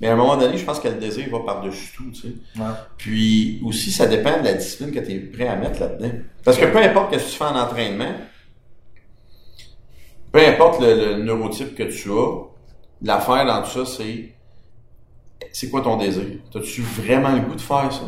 Mais 0.00 0.06
à 0.06 0.12
un 0.12 0.16
moment 0.16 0.36
donné, 0.36 0.56
je 0.56 0.64
pense 0.64 0.78
que 0.78 0.86
le 0.86 0.94
désir 0.94 1.26
va 1.28 1.40
par-dessus 1.40 1.92
tout. 1.96 2.12
Tu 2.12 2.20
sais. 2.20 2.28
Ouais. 2.56 2.68
Puis 2.96 3.60
aussi, 3.66 3.90
ça 3.90 4.06
dépend 4.06 4.38
de 4.38 4.44
la 4.44 4.54
discipline 4.54 4.92
que 4.92 5.00
tu 5.00 5.10
es 5.10 5.18
prêt 5.18 5.48
à 5.48 5.56
mettre 5.56 5.80
là-dedans. 5.80 6.12
Parce 6.44 6.56
que 6.56 6.66
peu 6.66 6.78
importe 6.78 7.14
ce 7.14 7.18
que 7.18 7.30
tu 7.30 7.36
fais 7.36 7.44
en 7.44 7.56
entraînement, 7.56 8.14
peu 10.30 10.46
importe 10.46 10.80
le, 10.80 11.16
le 11.16 11.24
neurotype 11.24 11.74
que 11.74 11.82
tu 11.82 12.12
as, 12.12 12.44
l'affaire 13.02 13.44
dans 13.44 13.60
tout 13.62 13.84
ça, 13.84 13.96
c'est 13.96 14.36
c'est 15.52 15.68
quoi 15.68 15.80
ton 15.80 15.96
désir? 15.96 16.22
As-tu 16.54 16.82
vraiment 16.82 17.32
le 17.32 17.40
goût 17.40 17.56
de 17.56 17.60
faire 17.60 17.92
ça? 17.92 18.04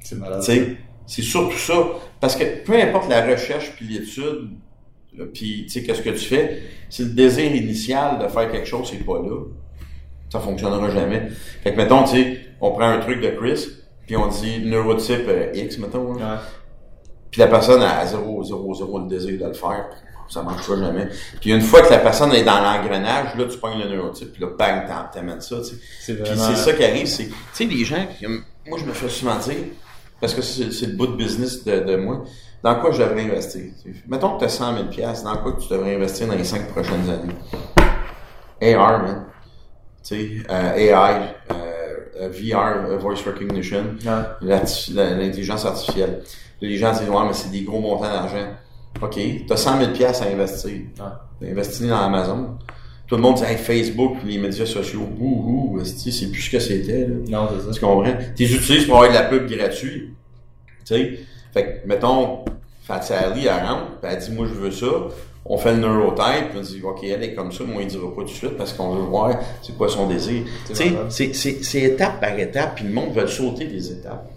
C'est 0.00 0.18
malade. 0.18 0.40
Tu 0.40 0.52
sais, 0.52 0.76
c'est 1.06 1.22
surtout 1.22 1.58
ça. 1.58 1.74
Parce 2.20 2.36
que 2.36 2.62
peu 2.64 2.74
importe 2.74 3.08
la 3.08 3.26
recherche 3.26 3.72
puis 3.76 3.86
l'étude, 3.86 4.50
là, 5.16 5.24
puis 5.32 5.64
tu 5.66 5.70
sais, 5.70 5.82
qu'est-ce 5.82 6.02
que 6.02 6.10
tu 6.10 6.24
fais, 6.24 6.62
si 6.88 7.04
le 7.04 7.10
désir 7.10 7.54
initial 7.54 8.18
de 8.18 8.28
faire 8.28 8.50
quelque 8.50 8.66
chose, 8.66 8.88
c'est 8.90 9.04
pas 9.04 9.18
là, 9.18 9.44
ça 10.30 10.40
fonctionnera 10.40 10.90
jamais. 10.90 11.28
Fait 11.62 11.72
que, 11.72 11.76
mettons, 11.76 12.04
tu 12.04 12.10
sais, 12.10 12.40
on 12.60 12.70
prend 12.72 12.88
un 12.88 13.00
truc 13.00 13.20
de 13.20 13.30
Chris, 13.30 13.68
puis 14.06 14.16
on 14.16 14.28
dit 14.28 14.60
neurotype 14.64 15.28
euh, 15.28 15.52
X, 15.54 15.78
mettons, 15.78 16.14
hein. 16.14 16.16
Ouais. 16.16 16.38
puis 17.30 17.40
la 17.40 17.48
personne 17.48 17.82
a 17.82 18.06
0, 18.06 18.44
0, 18.44 18.74
0 18.74 18.98
le 19.00 19.08
désir 19.08 19.38
de 19.38 19.46
le 19.46 19.52
faire, 19.52 19.88
ça 20.28 20.42
marchera 20.42 20.78
jamais. 20.78 21.08
Puis 21.40 21.50
une 21.50 21.60
fois 21.60 21.82
que 21.82 21.90
la 21.90 21.98
personne 21.98 22.32
est 22.32 22.44
dans 22.44 22.60
l'engrenage, 22.60 23.34
là, 23.36 23.44
tu 23.44 23.58
pognes 23.58 23.78
le 23.78 23.88
neurotype, 23.88 24.32
puis 24.32 24.42
là, 24.42 24.48
bang, 24.58 25.10
t'amènes 25.12 25.40
ça, 25.40 25.56
tu 25.58 25.76
sais. 26.00 26.16
Puis 26.16 26.32
c'est 26.34 26.56
ça 26.56 26.72
qui 26.72 26.84
arrive, 26.84 27.06
c'est, 27.06 27.26
tu 27.26 27.34
sais, 27.52 27.64
les 27.64 27.84
gens, 27.84 28.06
moi, 28.66 28.78
je 28.78 28.84
me 28.84 28.92
fais 28.92 29.08
souvent 29.08 29.36
dire, 29.38 29.56
parce 30.22 30.34
que 30.34 30.40
c'est, 30.40 30.86
le 30.86 30.92
bout 30.92 31.08
de 31.08 31.16
business 31.16 31.64
de, 31.64 31.80
de 31.80 31.96
moi, 31.96 32.22
dans 32.62 32.76
quoi 32.76 32.92
je 32.92 33.02
devrais 33.02 33.24
investir? 33.24 33.64
Mettons 34.06 34.34
que 34.34 34.38
tu 34.38 34.44
as 34.44 34.50
100 34.50 34.76
000 34.76 34.86
piastres, 34.86 35.24
dans 35.24 35.36
quoi 35.42 35.56
tu 35.60 35.68
devrais 35.68 35.96
investir 35.96 36.28
dans 36.28 36.36
les 36.36 36.44
5 36.44 36.68
prochaines 36.68 37.10
années? 37.10 38.76
AR, 38.76 39.02
man. 39.02 39.24
Tu 40.04 40.14
sais, 40.14 40.30
euh, 40.48 40.74
AI, 40.76 41.34
euh, 41.50 41.96
euh, 42.20 42.28
VR, 42.28 42.98
Voice 43.00 43.24
Recognition, 43.26 43.96
l'intelligence 44.40 45.66
artificielle. 45.66 46.22
Les 46.60 46.76
gens 46.76 46.92
disent, 46.92 47.08
ouais, 47.08 47.26
mais 47.26 47.32
c'est 47.32 47.50
des 47.50 47.62
gros 47.62 47.80
montants 47.80 48.04
d'argent. 48.04 48.46
OK, 49.02 49.14
tu 49.14 49.46
as 49.50 49.56
100 49.56 49.78
000 49.80 49.90
piastres 49.90 50.24
à 50.24 50.30
investir. 50.30 50.82
Ouais. 51.40 51.50
Investir 51.50 51.88
dans 51.88 52.04
Amazon. 52.04 52.58
Tout 53.06 53.16
le 53.16 53.22
monde 53.22 53.36
dit, 53.36 53.44
hey, 53.44 53.56
Facebook, 53.56 54.16
les 54.24 54.38
médias 54.38 54.64
sociaux, 54.64 55.06
ouh, 55.18 55.78
esti, 55.80 56.10
c'est 56.12 56.30
plus 56.30 56.40
ce 56.40 56.50
que 56.50 56.58
c'était, 56.58 57.06
là. 57.06 57.14
Non, 57.28 57.48
c'est 57.50 57.66
ça. 57.66 57.72
Tu 57.72 57.80
comprends? 57.80 58.12
Tu 58.36 58.44
les 58.44 58.54
utilises 58.54 58.86
pour 58.86 58.96
avoir 58.96 59.10
de 59.10 59.14
la 59.14 59.24
pub 59.24 59.50
gratuite. 59.50 60.04
Tu 60.84 60.94
sais? 60.94 61.18
Fait 61.52 61.82
que, 61.82 61.88
mettons, 61.88 62.44
Fatih 62.82 63.12
Ali, 63.12 63.46
elle 63.46 63.66
rentre, 63.66 63.98
puis 64.00 64.10
elle 64.10 64.18
dit, 64.18 64.30
moi, 64.30 64.46
je 64.48 64.54
veux 64.54 64.70
ça. 64.70 64.86
On 65.44 65.58
fait 65.58 65.72
le 65.72 65.80
neurotype, 65.80 66.50
puis 66.50 66.58
on 66.58 66.62
dit, 66.62 66.80
OK, 66.82 67.00
elle 67.02 67.22
est 67.22 67.34
comme 67.34 67.50
ça, 67.50 67.64
moi, 67.64 67.82
il 67.82 67.88
dira 67.88 68.08
pas 68.14 68.22
tout 68.22 68.28
de 68.28 68.30
suite 68.30 68.56
parce 68.56 68.72
qu'on 68.72 68.94
veut 68.94 69.02
voir 69.02 69.36
c'est 69.60 69.76
quoi 69.76 69.88
son 69.88 70.06
désir. 70.06 70.44
C'est 70.72 70.84
Tu 70.84 70.94
c'est, 71.08 71.34
c'est, 71.34 71.64
c'est 71.64 71.82
étape 71.82 72.20
par 72.20 72.38
étape, 72.38 72.76
puis 72.76 72.84
le 72.84 72.92
monde 72.92 73.12
veut 73.12 73.26
sauter 73.26 73.66
des 73.66 73.90
étapes. 73.90 74.30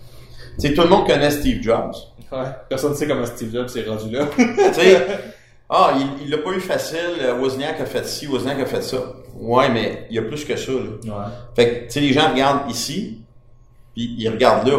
Tu 0.59 0.67
sais, 0.67 0.73
tout 0.73 0.81
le 0.81 0.89
monde 0.89 1.05
connaît 1.05 1.29
Steve 1.29 1.61
Jobs. 1.61 1.93
Ouais. 2.31 2.39
Personne 2.67 2.91
ne 2.91 2.95
sait 2.95 3.07
comment 3.07 3.25
Steve 3.25 3.53
Jobs 3.53 3.67
s'est 3.67 3.83
rendu 3.83 4.09
là. 4.09 4.27
tu 4.35 4.73
sais, 4.73 5.07
ah, 5.69 5.93
il, 6.21 6.29
l'a 6.29 6.37
pas 6.37 6.51
eu 6.51 6.59
facile, 6.59 6.99
euh, 7.21 7.37
Wozniak 7.39 7.79
a 7.81 7.85
fait 7.85 8.05
ci, 8.05 8.27
Wozniak 8.27 8.59
a 8.59 8.65
fait 8.65 8.81
ça. 8.83 8.97
Ouais, 9.35 9.69
mais 9.69 10.05
il 10.09 10.15
y 10.15 10.19
a 10.19 10.21
plus 10.21 10.45
que 10.45 10.55
ça, 10.55 10.71
là. 10.71 10.77
ouais. 10.79 11.25
Fait 11.55 11.69
que, 11.69 11.85
tu 11.85 11.91
sais, 11.91 11.99
les 12.01 12.13
gens 12.13 12.29
regardent 12.31 12.69
ici, 12.69 13.21
puis 13.93 14.15
ils 14.17 14.29
regardent 14.29 14.67
là. 14.67 14.77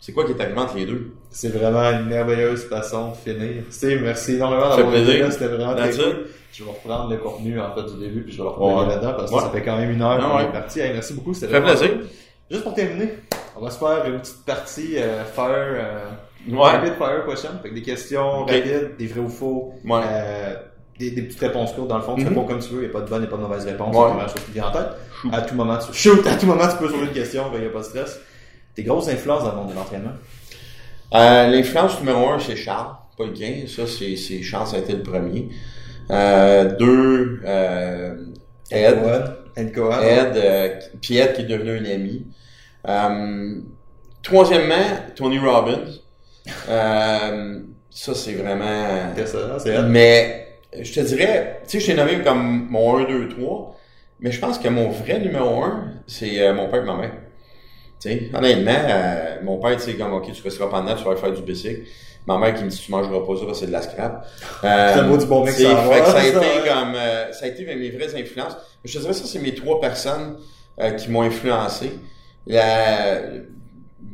C'est 0.00 0.12
quoi 0.12 0.24
qui 0.24 0.32
est 0.32 0.40
arrivé 0.40 0.58
entre 0.58 0.76
les 0.76 0.86
deux? 0.86 1.12
C'est 1.30 1.48
vraiment 1.48 1.82
une 1.90 2.06
merveilleuse 2.06 2.64
façon 2.68 3.10
de 3.12 3.16
finir. 3.16 3.62
Steve, 3.70 4.00
merci 4.02 4.34
énormément 4.34 4.70
Ça 4.72 4.76
fait 4.78 4.82
d'avoir 4.82 4.96
été 4.96 5.04
plaisir. 5.06 5.24
là. 5.26 5.30
C'était 5.30 5.46
vraiment 5.48 5.74
très 5.74 5.90
cool. 5.92 6.26
Je 6.52 6.64
vais 6.64 6.70
reprendre 6.70 7.10
le 7.10 7.16
contenu 7.16 7.58
en 7.60 7.74
fait 7.74 7.84
du 7.94 7.98
début 8.00 8.22
puis 8.24 8.32
je 8.32 8.36
vais 8.38 8.42
le 8.42 8.48
reprendre 8.50 8.82
Ouais. 8.82 8.88
là-dedans 8.88 9.14
parce 9.16 9.30
que 9.30 9.36
Ouais. 9.36 9.42
ça 9.42 9.50
fait 9.50 9.62
quand 9.62 9.78
même 9.78 9.90
une 9.92 10.02
heure 10.02 10.18
Ah 10.20 10.28
qu'on 10.28 10.36
ouais. 10.36 10.44
est 10.44 10.52
parti. 10.52 10.80
Hey, 10.80 10.92
merci 10.92 11.14
beaucoup. 11.14 11.32
C'était 11.32 11.46
Ça 11.46 11.52
fait 11.52 11.60
vraiment 11.60 11.78
plaisir. 11.78 11.96
cool. 11.98 12.06
Juste 12.50 12.62
pour 12.64 12.74
terminer, 12.74 13.14
on 13.56 13.64
va 13.64 13.70
se 13.70 13.78
faire 13.78 14.04
une 14.06 14.20
petite 14.20 14.44
partie 14.44 14.98
euh, 14.98 15.24
fire, 15.24 15.46
euh, 15.48 16.04
Ouais. 16.48 16.58
rapid 16.70 16.94
fire 16.94 17.24
question. 17.26 17.50
Fait 17.62 17.70
que 17.70 17.74
des 17.74 17.82
questions 17.82 18.44
rapides, 18.44 18.96
des 18.98 19.06
vrais 19.06 19.20
ou 19.20 19.28
faux, 19.28 19.74
Ouais. 19.84 20.00
euh, 20.04 20.54
des, 20.98 21.10
des 21.12 21.22
petites 21.22 21.40
réponses 21.40 21.72
courtes 21.72 21.88
dans 21.88 21.96
le 21.98 22.02
fond. 22.02 22.14
Tu 22.16 22.22
Mhm. 22.22 22.28
réponds 22.28 22.44
comme 22.44 22.58
tu 22.60 22.70
veux, 22.74 22.82
il 22.82 22.88
n'y 22.88 22.90
a 22.90 22.92
pas 22.92 23.00
de 23.00 23.08
bonne 23.08 23.24
et 23.24 23.26
pas 23.26 23.36
de 23.36 23.42
mauvaise 23.42 23.64
réponse. 23.64 23.94
Ouais. 23.96 24.16
La 24.18 24.28
chose 24.28 24.42
qui 24.44 24.52
vient 24.52 24.66
en 24.66 24.72
tête. 24.72 24.88
À 25.32 25.42
tout 25.42 25.54
moment, 25.54 25.78
tu 25.78 25.92
shoot, 25.92 26.26
à 26.26 26.34
tout 26.36 26.46
moment, 26.46 26.66
tu 26.68 26.76
peux 26.78 26.88
poser 26.90 27.04
une 27.04 27.12
question, 27.12 27.44
il 27.54 27.60
n'y 27.60 27.66
a 27.66 27.70
pas 27.70 27.78
de 27.78 27.84
stress. 27.84 28.20
Tes 28.74 28.82
grosses 28.82 29.08
influences 29.08 29.44
dans 29.44 29.50
le 29.50 29.56
monde 29.56 29.70
de 29.70 29.74
l'entraînement. 29.74 30.12
Euh, 31.14 31.46
L'influence 31.48 32.00
numéro 32.00 32.28
un, 32.30 32.38
c'est 32.38 32.56
Charles, 32.56 32.94
pas 33.18 33.24
le 33.24 33.32
gain. 33.32 33.64
Ça, 33.66 33.82
c'est, 33.86 34.16
Charles, 34.42 34.66
ça 34.66 34.76
a 34.76 34.78
été 34.80 34.94
le 34.94 35.02
premier. 35.02 35.48
Euh, 36.10 36.74
deux, 36.76 37.40
euh, 37.44 38.16
Ed. 38.70 38.98
Ed 39.56 39.74
Cohen. 39.74 40.00
Ed, 40.00 40.32
euh, 40.36 40.68
puis 41.02 41.18
Ed 41.18 41.34
qui 41.34 41.42
est 41.42 41.44
devenu 41.44 41.78
un 41.78 41.84
ami. 41.84 42.26
Euh, 42.88 43.60
troisièmement, 44.22 44.74
Tony 45.14 45.38
Robbins. 45.38 45.84
Euh, 46.68 47.60
ça, 47.90 48.14
c'est 48.14 48.32
vraiment... 48.32 49.14
Ça. 49.26 49.82
Mais 49.82 50.42
je 50.80 50.92
te 50.92 51.00
dirais, 51.00 51.60
tu 51.64 51.72
sais, 51.72 51.80
je 51.80 51.86
t'ai 51.86 51.94
nommé 51.94 52.22
comme 52.22 52.68
mon 52.70 52.96
1, 52.98 53.04
2, 53.04 53.28
3, 53.28 53.78
mais 54.20 54.30
je 54.30 54.40
pense 54.40 54.58
que 54.58 54.68
mon 54.68 54.88
vrai 54.88 55.18
numéro 55.18 55.62
1, 55.62 55.92
c'est 56.06 56.40
euh, 56.40 56.54
mon 56.54 56.68
père 56.68 56.82
et 56.82 56.86
ma 56.86 56.96
mère. 56.96 57.12
Tu 58.00 58.08
sais, 58.08 58.30
honnêtement, 58.34 58.72
euh, 58.72 59.36
mon 59.42 59.58
père, 59.58 59.76
tu 59.76 59.82
sais, 59.82 59.94
comme, 59.94 60.14
OK, 60.14 60.32
tu 60.32 60.42
resteras 60.42 60.68
pendant, 60.68 60.94
tu 60.94 61.04
vas 61.04 61.16
faire 61.16 61.32
du 61.32 61.42
bicycle. 61.42 61.82
Ma 62.26 62.38
mère 62.38 62.54
qui 62.54 62.64
me 62.64 62.70
dit, 62.70 62.78
tu 62.78 62.90
mangeras 62.90 63.26
pas 63.26 63.36
ça, 63.36 63.46
parce 63.46 63.58
que 63.58 63.64
c'est 63.64 63.66
de 63.66 63.72
la 63.72 63.82
scrap. 63.82 64.26
Euh, 64.64 64.90
C'est 64.94 65.00
un 65.00 65.08
mot 65.08 65.16
du 65.16 65.26
bon 65.26 65.44
mec, 65.44 65.54
ça 65.54 65.76
fait 65.76 66.00
que 66.00 66.06
ça 66.06 66.18
a 66.18 66.26
été 66.26 66.68
comme, 66.68 66.94
ça 67.32 67.44
a 67.44 67.48
été 67.48 67.64
mes 67.66 67.90
vraies 67.90 68.14
influences. 68.14 68.56
Je 68.84 68.92
te 68.94 68.98
dirais, 68.98 69.12
ça, 69.12 69.24
c'est 69.26 69.40
mes 69.40 69.54
trois 69.54 69.80
personnes 69.80 70.38
qui 70.98 71.10
m'ont 71.10 71.22
influencé. 71.22 71.92
La, 72.46 73.20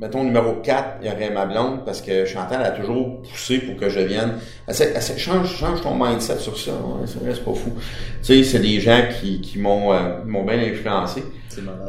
mettons, 0.01 0.24
numéro 0.24 0.55
4, 0.62 0.99
il 1.03 1.09
y 1.09 1.11
aurait 1.11 1.30
ma 1.30 1.47
blonde, 1.47 1.84
parce 1.84 2.01
que 2.01 2.24
Chantal 2.24 2.62
a 2.62 2.70
toujours 2.70 3.22
poussé 3.22 3.59
pour 3.59 3.76
que 3.76 3.89
je 3.89 4.01
vienne. 4.01 4.34
Elle, 4.66 4.74
elle 4.95 5.18
change, 5.18 5.57
change 5.57 5.80
ton 5.82 5.95
mindset 5.95 6.39
sur 6.39 6.59
ça. 6.59 6.72
Ouais, 6.72 7.07
c'est 7.07 7.20
vrai, 7.20 7.34
c'est 7.34 7.45
pas 7.45 7.55
fou. 7.55 7.72
Tu 8.22 8.34
sais, 8.34 8.45
c'est 8.45 8.61
des 8.61 8.80
gens 8.80 9.03
qui, 9.20 9.41
qui 9.41 9.59
m'ont, 9.59 9.93
euh, 9.93 10.22
m'ont 10.24 10.45
bien 10.45 10.59
influencé. 10.59 11.22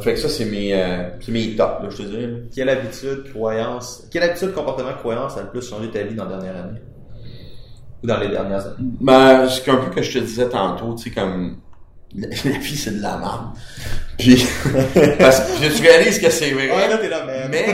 Fait 0.01 0.13
que 0.13 0.19
ça, 0.19 0.29
c'est 0.29 0.45
mes, 0.45 0.73
euh, 0.73 1.09
c'est 1.19 1.31
mes 1.31 1.55
tops, 1.55 1.83
là, 1.83 1.89
je 1.89 1.97
te 1.97 2.01
dirais. 2.03 2.27
là. 2.27 2.37
Quelle 2.53 2.69
habitude, 2.69 3.29
croyance, 3.31 4.07
quelle 4.11 4.23
habitude, 4.23 4.53
comportement, 4.53 4.93
croyance 4.93 5.37
a 5.37 5.43
le 5.43 5.49
plus 5.49 5.67
changé 5.67 5.89
ta 5.91 6.01
vie 6.03 6.15
dans 6.15 6.25
la 6.25 6.37
dernière 6.37 6.63
année? 6.63 6.79
Ou 8.03 8.07
dans 8.07 8.17
les 8.17 8.29
dernières 8.29 8.65
années? 8.65 8.75
Ben, 8.79 9.47
c'est 9.47 9.69
un 9.69 9.77
peu 9.77 9.91
que 9.91 10.01
je 10.01 10.17
te 10.17 10.23
disais 10.23 10.49
tantôt, 10.49 10.95
tu 10.95 11.03
sais, 11.03 11.11
comme, 11.11 11.57
la, 12.15 12.27
la 12.27 12.57
vie, 12.57 12.75
c'est 12.77 12.97
de 12.97 13.01
la 13.01 13.17
merde. 13.17 13.49
Puis, 14.17 14.45
parce 15.19 15.39
que 15.41 15.75
tu 15.77 15.81
réalises 15.81 16.19
que 16.19 16.29
c'est 16.29 16.51
vrai. 16.51 16.67
là, 16.67 16.97
t'es 16.97 17.09
là, 17.09 17.25
man. 17.25 17.47
Mais 17.51 17.65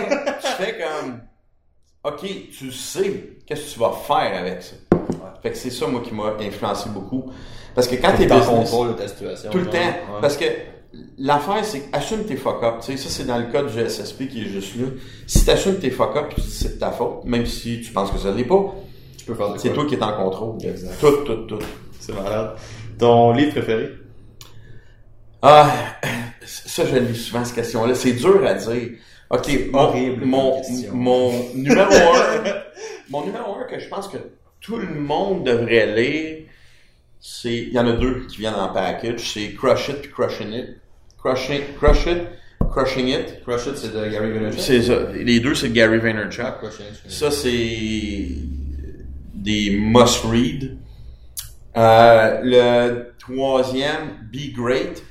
tu 0.42 0.64
fais 0.64 0.78
comme, 0.78 1.20
OK, 2.04 2.22
tu 2.58 2.72
sais 2.72 3.30
qu'est-ce 3.48 3.70
que 3.70 3.74
tu 3.74 3.80
vas 3.80 3.94
faire 4.08 4.40
avec 4.40 4.62
ça. 4.62 4.76
Fait 5.42 5.52
que 5.52 5.58
c'est 5.58 5.70
ça, 5.72 5.88
moi, 5.88 6.02
qui 6.04 6.14
m'a 6.14 6.34
influencé 6.40 6.90
beaucoup. 6.90 7.32
Parce 7.74 7.88
que 7.88 7.96
quand 7.96 8.12
t'es 8.12 8.26
t'es 8.28 8.36
business, 8.36 8.48
contrôle 8.70 8.88
de 8.90 8.94
ta 8.94 9.08
situation. 9.08 9.50
tout 9.52 9.58
le 9.60 9.66
temps, 9.70 9.78
Ouais. 9.78 10.22
parce 10.22 10.38
que 10.38 10.46
l'affaire, 11.18 11.64
c'est 11.64 11.82
que 11.82 11.96
assume 11.96 12.24
tes 12.26 12.36
fuck-up. 12.38 12.76
Tu 12.80 12.92
sais, 12.94 12.98
ça, 12.98 13.10
c'est 13.10 13.26
dans 13.26 13.38
le 13.38 13.46
cas 13.52 13.64
du 13.64 13.90
SSP 13.90 14.28
qui 14.30 14.42
est 14.42 14.50
juste 14.50 14.76
là. 14.78 14.88
Si 15.28 15.44
t'assumes 15.46 15.78
tes 15.80 15.92
fuck-up, 15.92 16.28
puis 16.34 16.42
tu 16.42 16.48
dis 16.50 16.56
c'est 16.56 16.76
de 16.76 16.80
ta 16.80 16.92
faute, 16.92 17.26
même 17.26 17.46
si 17.46 17.82
tu 17.82 17.92
penses 17.92 18.12
que 18.12 18.18
ça 18.18 18.32
l'est 18.32 18.44
pas, 18.46 18.74
tu 19.18 19.26
peux 19.26 19.36
faire 19.36 19.54
c'est 19.58 19.74
toi 19.74 19.86
qui 19.86 19.96
es 19.96 20.04
en 20.04 20.14
contrôle. 20.14 20.56
Exact. 20.64 20.94
Tout, 21.00 21.18
tout, 21.26 21.36
tout. 21.48 21.60
C'est 22.00 22.14
malade. 22.14 22.52
Ton 22.98 23.34
livre 23.34 23.52
préféré? 23.52 23.90
Ah, 25.48 25.72
ça, 26.43 26.84
je 26.88 26.98
lis 26.98 27.16
souvent 27.16 27.46
cette 27.46 27.54
question-là. 27.54 27.93
C'est 27.93 28.14
dur 28.14 28.43
à 28.43 28.56
dire. 28.56 28.89
OK, 29.30 29.48
horrible 29.74 30.26
mon, 30.26 30.62
mon 30.91 31.54
numéro 31.54 31.91
un, 31.91 32.43
mon 33.12 33.26
numéro 33.26 33.56
un 33.56 33.64
que 33.66 33.80
je 33.80 33.88
pense 33.88 34.08
que 34.08 34.18
tout 34.60 34.78
le 34.78 34.93
monde 34.93 35.43
devrait 35.46 35.96
lire, 35.96 36.46
c'est, 37.20 37.54
il 37.54 37.74
y 37.74 37.80
en 37.80 37.88
a 37.88 37.93
deux 37.93 38.26
qui 38.28 38.38
viennent 38.38 38.56
en 38.56 38.70
package, 38.70 39.34
c'est 39.34 39.54
Crush 39.54 39.89
It 39.89 40.02
puis 40.02 40.12
Crushing 40.12 40.52
It. 40.52 40.78
Crushing, 41.18 41.62
Crush 41.80 42.06
It, 42.08 42.22
Crushing 42.72 43.08
It. 43.08 43.43
Crush 43.43 43.68
It, 43.68 43.78
c'est 43.78 43.93
de 43.93 44.08
Gary 44.08 44.32
Vaynerchuk? 44.32 44.60
C'est 44.60 44.82
ça. 44.82 45.12
Les 45.14 45.39
deux, 45.39 45.54
c'est 45.54 45.70
Gary 45.70 46.00
Vaynerchuk. 46.00 46.43
Ah, 46.43 46.58
Crush 46.60 46.80
It. 46.80 47.12
Ça, 47.12 47.30
c'est 47.30 48.28
des 49.34 49.70
must-read. 49.72 50.78
Euh, 51.78 52.39
le 52.43 53.14
troisième, 53.20 54.28
Be 54.32 54.52
Great. 54.56 55.04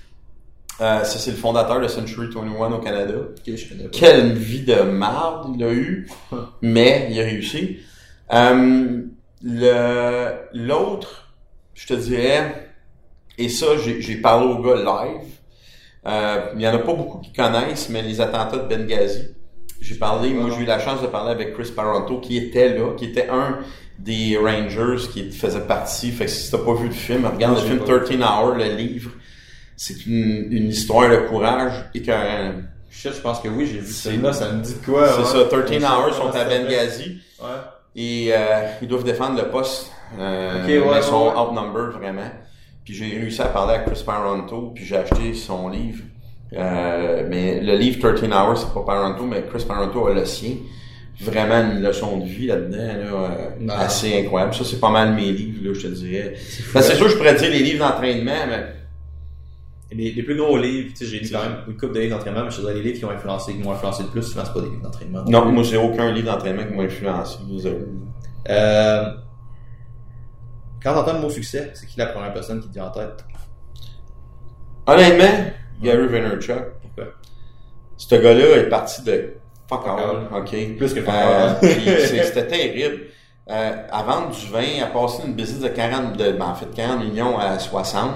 Euh, 0.80 1.04
ça, 1.04 1.18
c'est 1.18 1.30
le 1.30 1.36
fondateur 1.36 1.80
de 1.80 1.86
Century 1.86 2.26
21 2.26 2.72
au 2.72 2.78
Canada. 2.78 3.14
Ok, 3.14 3.54
je 3.54 3.68
connais 3.68 3.84
pas. 3.84 3.90
Quelle 3.90 4.32
vie 4.32 4.62
de 4.62 4.82
marde 4.82 5.54
il 5.56 5.64
a 5.64 5.72
eu, 5.72 6.08
mais 6.62 7.08
il 7.10 7.20
a 7.20 7.24
réussi. 7.24 7.78
Euh, 8.32 9.02
le 9.42 10.30
l'autre, 10.52 11.32
je 11.74 11.86
te 11.86 11.94
dirais, 11.94 12.72
et 13.38 13.48
ça, 13.48 13.66
j'ai 13.84 14.00
j'ai 14.00 14.16
parlé 14.16 14.46
au 14.46 14.62
gars 14.62 14.76
live. 14.76 15.28
Euh, 16.06 16.46
il 16.56 16.60
y 16.60 16.68
en 16.68 16.74
a 16.74 16.78
pas 16.78 16.92
beaucoup 16.92 17.18
qui 17.18 17.32
connaissent, 17.32 17.88
mais 17.88 18.02
les 18.02 18.20
attentats 18.20 18.58
de 18.58 18.74
Benghazi. 18.74 19.28
J'ai 19.80 19.94
parlé, 19.96 20.30
moi 20.30 20.50
j'ai 20.54 20.62
eu 20.62 20.66
la 20.66 20.78
chance 20.78 21.02
de 21.02 21.06
parler 21.06 21.30
avec 21.30 21.54
Chris 21.54 21.70
Paranto 21.74 22.18
qui 22.18 22.36
était 22.38 22.76
là, 22.76 22.94
qui 22.96 23.06
était 23.06 23.28
un 23.28 23.58
des 23.98 24.38
Rangers 24.38 25.08
qui 25.12 25.30
faisait 25.30 25.60
partie. 25.60 26.10
Fait 26.10 26.24
que 26.24 26.30
si 26.30 26.50
t'as 26.50 26.58
pas 26.58 26.74
vu 26.74 26.88
le 26.88 26.94
film, 26.94 27.26
regarde 27.26 27.56
le 27.60 27.66
film 27.66 27.78
pas 27.80 28.00
13 28.00 28.20
Hours, 28.20 28.54
le 28.56 28.76
livre. 28.76 29.10
C'est 29.76 30.06
une, 30.06 30.48
une 30.52 30.68
histoire 30.68 31.10
de 31.10 31.16
courage 31.28 31.72
écœurante. 31.94 32.56
Shit, 32.90 33.12
je 33.16 33.20
pense 33.20 33.40
que 33.40 33.48
oui, 33.48 33.66
j'ai 33.66 33.78
vu 33.80 33.92
ça. 33.92 34.10
C'est- 34.10 34.16
Là, 34.18 34.32
ça 34.32 34.52
me 34.52 34.62
dit 34.62 34.74
quoi? 34.84 35.08
C'est 35.08 35.18
ouais. 35.36 35.42
ça, 35.42 35.44
13 35.48 35.64
Je 35.66 35.78
sais 35.80 35.84
Hours 35.86 36.14
sont 36.14 36.30
à. 36.30 36.44
Benghazi 36.44 37.18
Ouais. 37.42 37.48
et 37.96 38.30
euh, 38.32 38.66
ils 38.82 38.88
doivent 38.88 39.04
défendre 39.04 39.36
le 39.42 39.48
poste. 39.50 39.90
Euh, 40.18 40.62
mais 40.66 40.74
ils 40.76 41.02
sont 41.02 41.26
ouais. 41.26 41.32
outnumbered 41.40 41.92
vraiment. 42.00 42.30
Puis 42.84 42.94
j'ai 42.94 43.06
réussi 43.18 43.42
à 43.42 43.46
parler 43.46 43.74
à 43.74 43.78
Chris 43.80 44.02
Paranto, 44.06 44.72
puis 44.74 44.84
j'ai 44.84 44.96
acheté 44.96 45.34
son 45.34 45.68
livre. 45.68 46.02
Euh, 46.52 47.26
mais 47.28 47.60
le 47.60 47.74
livre 47.76 48.12
13 48.12 48.30
Hours, 48.30 48.58
c'est 48.58 48.72
pas 48.74 48.82
Paranto, 48.86 49.24
mais 49.24 49.42
Chris 49.52 49.64
Paranto 49.66 50.06
a 50.06 50.14
le 50.14 50.24
sien. 50.24 50.52
Vraiment 51.20 51.60
une 51.72 51.80
leçon 51.82 52.18
de 52.18 52.24
vie 52.26 52.46
là-dedans, 52.46 52.76
là, 52.78 53.30
euh, 53.30 53.48
Non. 53.60 53.74
assez 53.74 54.20
incroyable. 54.20 54.52
Ça, 54.54 54.64
c'est 54.64 54.80
pas 54.80 54.90
mal 54.90 55.14
mes 55.14 55.30
livres, 55.32 55.60
là, 55.68 55.72
je 55.74 55.80
te 55.88 55.92
dirais. 55.94 56.34
Ben, 56.74 56.82
c'est 56.82 56.94
sûr, 56.96 57.08
je 57.08 57.16
pourrais 57.16 57.34
dire 57.34 57.50
les 57.50 57.60
livres 57.60 57.86
d'entraînement, 57.88 58.32
mais 58.48 58.56
Et 58.58 58.62
Les, 59.96 60.12
les 60.12 60.22
plus 60.22 60.36
gros 60.36 60.56
livres, 60.58 60.90
tu 60.90 60.96
sais, 60.96 61.06
j'ai 61.06 61.20
lu 61.20 61.28
quand 61.30 61.42
même 61.42 61.56
une 61.68 61.76
couple 61.76 61.94
de 61.94 62.00
livres 62.00 62.16
d'entraînement, 62.16 62.44
mais 62.44 62.50
je 62.50 62.56
te 62.56 62.60
dirais 62.62 62.74
les 62.74 62.82
livres 62.82 62.98
qui 62.98 63.04
ont 63.04 63.10
influencé, 63.10 63.52
qui 63.52 63.58
m'ont 63.62 63.72
influencé 63.72 64.02
le 64.02 64.08
plus, 64.10 64.22
c'est 64.22 64.34
pas 64.34 64.60
des 64.60 64.68
livres 64.68 64.82
d'entraînement. 64.82 65.24
non, 65.28 65.44
moi, 65.52 65.62
j'ai 65.62 65.76
aucun 65.76 66.10
livre 66.12 66.32
d'entraînement 66.32 66.64
qui 66.64 66.72
m'a 66.74 66.82
influencé. 66.82 67.38
Zéro. 67.58 67.76
Euh, 68.50 69.04
quand 70.82 70.94
t'entends 70.94 71.14
le 71.14 71.20
mot 71.20 71.30
succès, 71.30 71.70
c'est 71.74 71.86
qui 71.86 71.98
la 71.98 72.06
première 72.06 72.32
personne 72.32 72.60
qui 72.60 72.68
te 72.68 72.74
vient 72.74 72.86
en 72.86 72.90
tête? 72.90 73.24
Honnêtement, 74.86 75.50
Gary 75.82 76.06
Vaynerchuk, 76.08 76.62
Pourquoi? 76.82 77.04
ce 77.96 78.14
gars-là 78.16 78.56
est 78.58 78.68
parti 78.68 79.02
de 79.02 79.34
fuck 79.68 79.86
all, 79.86 80.28
ok? 80.36 80.76
Plus 80.76 80.92
que 80.94 81.00
fuck 81.00 81.14
Euh, 81.14 81.48
all. 81.48 81.56
C'était 82.26 82.46
terrible. 82.46 83.00
Euh, 83.50 83.72
à 83.90 84.02
vendre 84.02 84.30
du 84.30 84.46
vin, 84.46 84.82
à 84.82 84.86
passer 84.86 85.22
d'une 85.22 85.34
business 85.34 85.60
de 85.62 85.68
40, 85.68 86.16
de, 86.16 86.32
ben, 86.32 86.46
en 86.46 86.54
fait, 86.54 86.70
40 86.74 87.00
millions 87.04 87.38
à 87.38 87.58
60, 87.58 88.10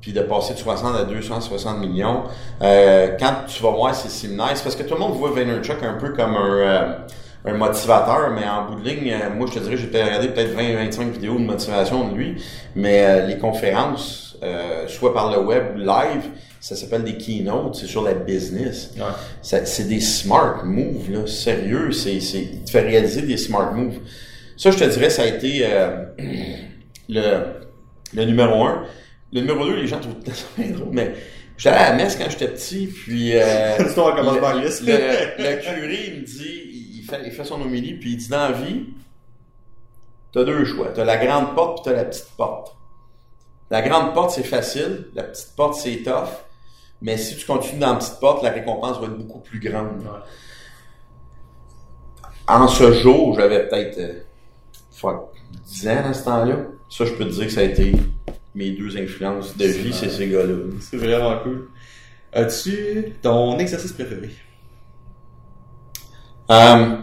puis 0.00 0.12
de 0.12 0.20
passer 0.20 0.54
de 0.54 0.58
60 0.58 0.94
à 0.94 1.04
260 1.04 1.78
millions. 1.78 2.24
Euh, 2.62 3.16
quand 3.18 3.34
tu 3.46 3.62
vas 3.62 3.70
voir 3.70 3.94
ces 3.94 4.08
séminaires, 4.08 4.52
c'est 4.54 4.62
parce 4.62 4.76
que 4.76 4.82
tout 4.82 4.94
le 4.94 5.00
monde 5.00 5.14
voit 5.14 5.30
Vaynerchuk 5.30 5.82
un 5.82 5.94
peu 5.94 6.10
comme 6.10 6.36
un, 6.36 6.56
euh, 6.58 6.98
un 7.44 7.54
motivateur, 7.54 8.30
mais 8.30 8.46
en 8.48 8.66
bout 8.66 8.80
de 8.80 8.88
ligne, 8.88 9.12
euh, 9.12 9.30
moi 9.34 9.46
je 9.48 9.58
te 9.58 9.64
dirais, 9.64 9.76
j'ai 9.76 9.86
peut-être 9.86 10.06
regardé 10.06 10.28
peut-être 10.28 10.56
20-25 10.56 11.10
vidéos 11.10 11.34
de 11.34 11.44
motivation 11.44 12.08
de 12.08 12.16
lui, 12.16 12.42
mais 12.74 13.04
euh, 13.04 13.26
les 13.26 13.38
conférences, 13.38 14.36
euh, 14.42 14.86
soit 14.88 15.12
par 15.12 15.30
le 15.30 15.40
web 15.40 15.74
ou 15.74 15.78
live, 15.78 16.30
ça 16.60 16.74
s'appelle 16.74 17.04
des 17.04 17.16
keynotes, 17.16 17.76
c'est 17.76 17.86
sur 17.86 18.02
la 18.02 18.14
business. 18.14 18.90
Ouais. 18.96 19.60
C'est 19.64 19.88
des 19.88 20.00
smart 20.00 20.64
moves, 20.64 21.10
là. 21.10 21.26
Sérieux, 21.26 21.92
c'est, 21.92 22.20
c'est, 22.20 22.40
il 22.40 22.64
te 22.64 22.70
fait 22.70 22.80
réaliser 22.80 23.22
des 23.22 23.36
smart 23.36 23.72
moves. 23.72 23.98
Ça, 24.56 24.72
je 24.72 24.78
te 24.78 24.84
dirais, 24.84 25.08
ça 25.08 25.22
a 25.22 25.26
été 25.26 25.60
euh, 25.62 26.04
le, 27.08 27.44
le 28.14 28.24
numéro 28.24 28.64
un. 28.64 28.82
Le 29.32 29.40
numéro 29.40 29.64
deux, 29.66 29.76
les 29.76 29.86
gens 29.86 30.00
trouvent 30.00 30.14
ça 30.24 30.44
bien 30.58 30.70
drôle, 30.70 30.88
mais 30.92 31.14
j'allais 31.56 31.76
à 31.76 31.90
la 31.90 31.96
messe 31.96 32.16
quand 32.16 32.30
j'étais 32.30 32.48
petit, 32.48 32.86
puis 32.86 33.36
euh, 33.36 33.76
L'histoire 33.82 34.16
commence 34.16 34.34
le, 34.34 34.40
par 34.40 34.54
liste. 34.54 34.82
le, 34.82 34.92
le 34.92 35.60
curé, 35.60 36.04
il 36.08 36.20
me 36.20 36.26
dit, 36.26 36.94
il 36.98 37.02
fait, 37.02 37.22
il 37.26 37.32
fait 37.32 37.44
son 37.44 37.60
homélie, 37.60 37.94
puis 37.94 38.12
il 38.12 38.16
dit, 38.16 38.28
dans 38.28 38.48
la 38.48 38.52
vie, 38.52 38.86
t'as 40.32 40.44
deux 40.44 40.64
choix. 40.64 40.88
T'as 40.94 41.04
la 41.04 41.16
grande 41.16 41.54
porte, 41.54 41.82
puis 41.82 41.92
t'as 41.92 41.96
la 41.96 42.04
petite 42.04 42.30
porte. 42.36 42.74
La 43.70 43.82
grande 43.82 44.14
porte, 44.14 44.30
c'est 44.30 44.44
facile. 44.44 45.08
La 45.14 45.24
petite 45.24 45.54
porte, 45.54 45.74
c'est 45.74 46.02
tough. 46.02 46.28
Mais 47.02 47.16
si 47.16 47.36
tu 47.36 47.46
continues 47.46 47.80
dans 47.80 47.92
la 47.92 47.98
petite 47.98 48.18
porte, 48.18 48.42
la 48.42 48.50
récompense 48.50 48.98
va 48.98 49.06
être 49.06 49.18
beaucoup 49.18 49.40
plus 49.40 49.60
grande. 49.60 50.00
Ouais. 50.02 50.20
En 52.46 52.66
ce 52.66 52.92
jour, 52.92 53.34
j'avais 53.34 53.68
peut-être 53.68 53.98
euh, 53.98 54.20
fuck, 54.90 55.34
10 55.66 55.88
ans 55.88 56.04
à 56.06 56.14
ce 56.14 56.24
temps-là. 56.24 56.56
Ça, 56.88 57.04
je 57.04 57.12
peux 57.12 57.26
te 57.26 57.30
dire 57.30 57.44
que 57.44 57.52
ça 57.52 57.60
a 57.60 57.64
été 57.64 57.92
mes 58.58 58.70
deux 58.72 58.96
influences 58.98 59.56
de 59.56 59.66
vie, 59.66 59.92
c'est 59.92 60.10
ces 60.10 60.26
gars-là. 60.28 60.54
C'est 60.80 60.96
vraiment 60.96 61.38
cool. 61.44 61.68
As-tu 62.32 63.14
ton 63.22 63.56
exercice 63.58 63.92
préféré? 63.92 64.30
Euh, 66.50 66.96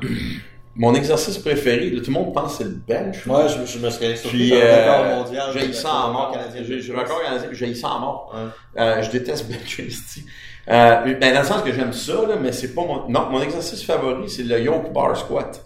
mon 0.76 0.94
exercice 0.96 1.38
préféré, 1.38 1.92
tout 1.94 2.04
le 2.08 2.12
monde 2.12 2.34
pense 2.34 2.58
que 2.58 2.64
c'est 2.64 2.70
le 2.70 2.76
bench. 2.88 3.26
Moi, 3.26 3.48
je, 3.48 3.66
je 3.72 3.80
me 3.80 3.90
serais 3.90 4.16
Puis, 4.28 4.52
euh, 4.54 4.58
record 4.92 5.06
mondial. 5.24 5.50
j'ai 5.54 5.72
ça 5.72 5.94
en 5.94 6.12
mort. 6.12 6.32
canadien. 6.34 6.62
J'ai 6.80 6.92
record 6.94 7.22
canadien, 7.24 7.50
j'ai 7.54 7.74
ça 7.74 7.88
en 7.90 8.00
mort. 8.00 8.36
Ouais. 8.36 8.82
Euh, 8.82 9.02
je 9.02 9.12
déteste 9.12 9.46
esti. 9.80 10.26
euh, 10.68 11.14
ben, 11.20 11.34
dans 11.34 11.40
le 11.40 11.46
sens 11.48 11.62
que 11.62 11.72
j'aime 11.72 11.94
ça, 11.94 12.14
là, 12.28 12.36
mais 12.42 12.52
c'est 12.52 12.76
pas 12.76 12.82
mon, 12.82 13.08
non, 13.08 13.30
mon 13.30 13.42
exercice 13.42 13.82
favori, 13.84 14.30
c'est 14.30 14.44
le 14.44 14.60
yoke 14.60 14.92
bar 14.92 15.16
squat. 15.16 15.64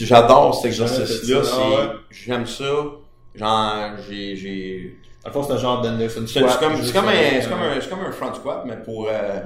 J'adore 0.00 0.54
cet 0.54 0.66
exercice-là, 0.66 1.40
ah 1.52 1.58
ouais? 1.70 1.90
j'aime 2.10 2.46
ça. 2.46 2.64
Genre, 3.38 3.74
j'ai, 4.08 4.36
j'ai, 4.36 4.96
Dans 5.24 5.28
le 5.30 5.32
fond, 5.32 5.42
c'est 5.44 5.52
un 5.54 5.58
genre 5.58 5.80
d'Anderson 5.82 6.22
c'est 6.26 6.38
squat. 6.40 6.50
c'est 6.52 6.58
comme, 6.66 6.76
c'est 6.82 6.92
comme 6.92 7.08
un, 7.08 7.12
c'est 7.40 7.48
comme 7.48 7.60
un, 7.62 7.80
c'est 7.80 7.88
comme 7.90 8.00
un 8.00 8.12
front 8.12 8.34
squat, 8.34 8.62
mais 8.66 8.76
pour, 8.76 9.08
euh, 9.08 9.40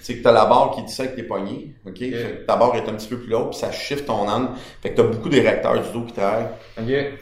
sais 0.00 0.16
que 0.18 0.22
t'as 0.22 0.32
la 0.32 0.46
barre 0.46 0.72
qui 0.74 0.82
dissèque 0.82 1.14
tes 1.16 1.22
poignets, 1.22 1.68
ok? 1.86 1.98
Fait 1.98 2.10
que 2.10 2.46
ta 2.46 2.56
barre 2.56 2.76
est 2.76 2.88
un 2.88 2.94
petit 2.94 3.08
peu 3.08 3.18
plus 3.18 3.34
haute, 3.34 3.50
puis 3.50 3.58
ça 3.58 3.70
shift 3.72 4.06
ton 4.06 4.28
âne. 4.28 4.48
Fait 4.82 4.90
que 4.90 4.96
t'as 4.96 5.08
beaucoup 5.08 5.28
d'érecteurs 5.28 5.80
du 5.82 5.92
dos 5.92 6.02
qui 6.04 6.12
travaillent. 6.12 6.48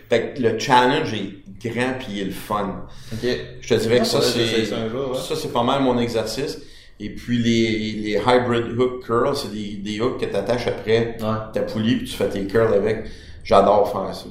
Fait 0.08 0.34
que 0.34 0.42
le 0.42 0.58
challenge 0.58 1.12
est 1.14 1.68
grand 1.68 1.94
puis 1.98 2.06
il 2.10 2.20
est 2.20 2.24
le 2.24 2.30
fun. 2.32 2.86
Je 3.12 3.68
te 3.68 3.74
dirais 3.74 3.98
que 4.00 4.04
ça, 4.06 4.20
c'est, 4.20 4.64
jour, 4.88 5.12
ouais. 5.12 5.18
ça, 5.18 5.34
c'est 5.36 5.52
pas 5.52 5.62
mal 5.62 5.82
mon 5.82 5.98
exercice. 5.98 6.58
Et 6.98 7.10
puis, 7.10 7.36
les, 7.36 7.92
les 7.92 8.12
hybrid 8.26 8.78
hook 8.78 9.04
curls, 9.04 9.36
c'est 9.36 9.52
des, 9.52 9.76
des 9.76 10.00
hooks 10.00 10.18
que 10.18 10.24
t'attaches 10.24 10.66
après 10.66 11.18
Ouais. 11.20 11.26
ta 11.52 11.60
poulie 11.60 11.96
puis 11.96 12.06
tu 12.06 12.16
fais 12.16 12.28
tes 12.30 12.46
curls 12.46 12.72
avec. 12.72 13.04
J'adore 13.44 13.92
faire 13.92 14.14
ça. 14.14 14.24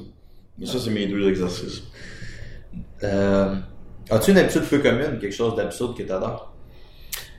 Mais 0.58 0.66
ça, 0.66 0.78
c'est 0.78 0.90
mes 0.90 1.06
deux 1.06 1.28
exercices. 1.28 1.82
Euh, 3.02 3.54
As-tu 4.10 4.30
une 4.30 4.38
habitude 4.38 4.62
peu 4.62 4.78
commune, 4.78 5.18
quelque 5.20 5.34
chose 5.34 5.54
d'absurde 5.56 5.96
que 5.96 6.02
t'adores? 6.02 6.52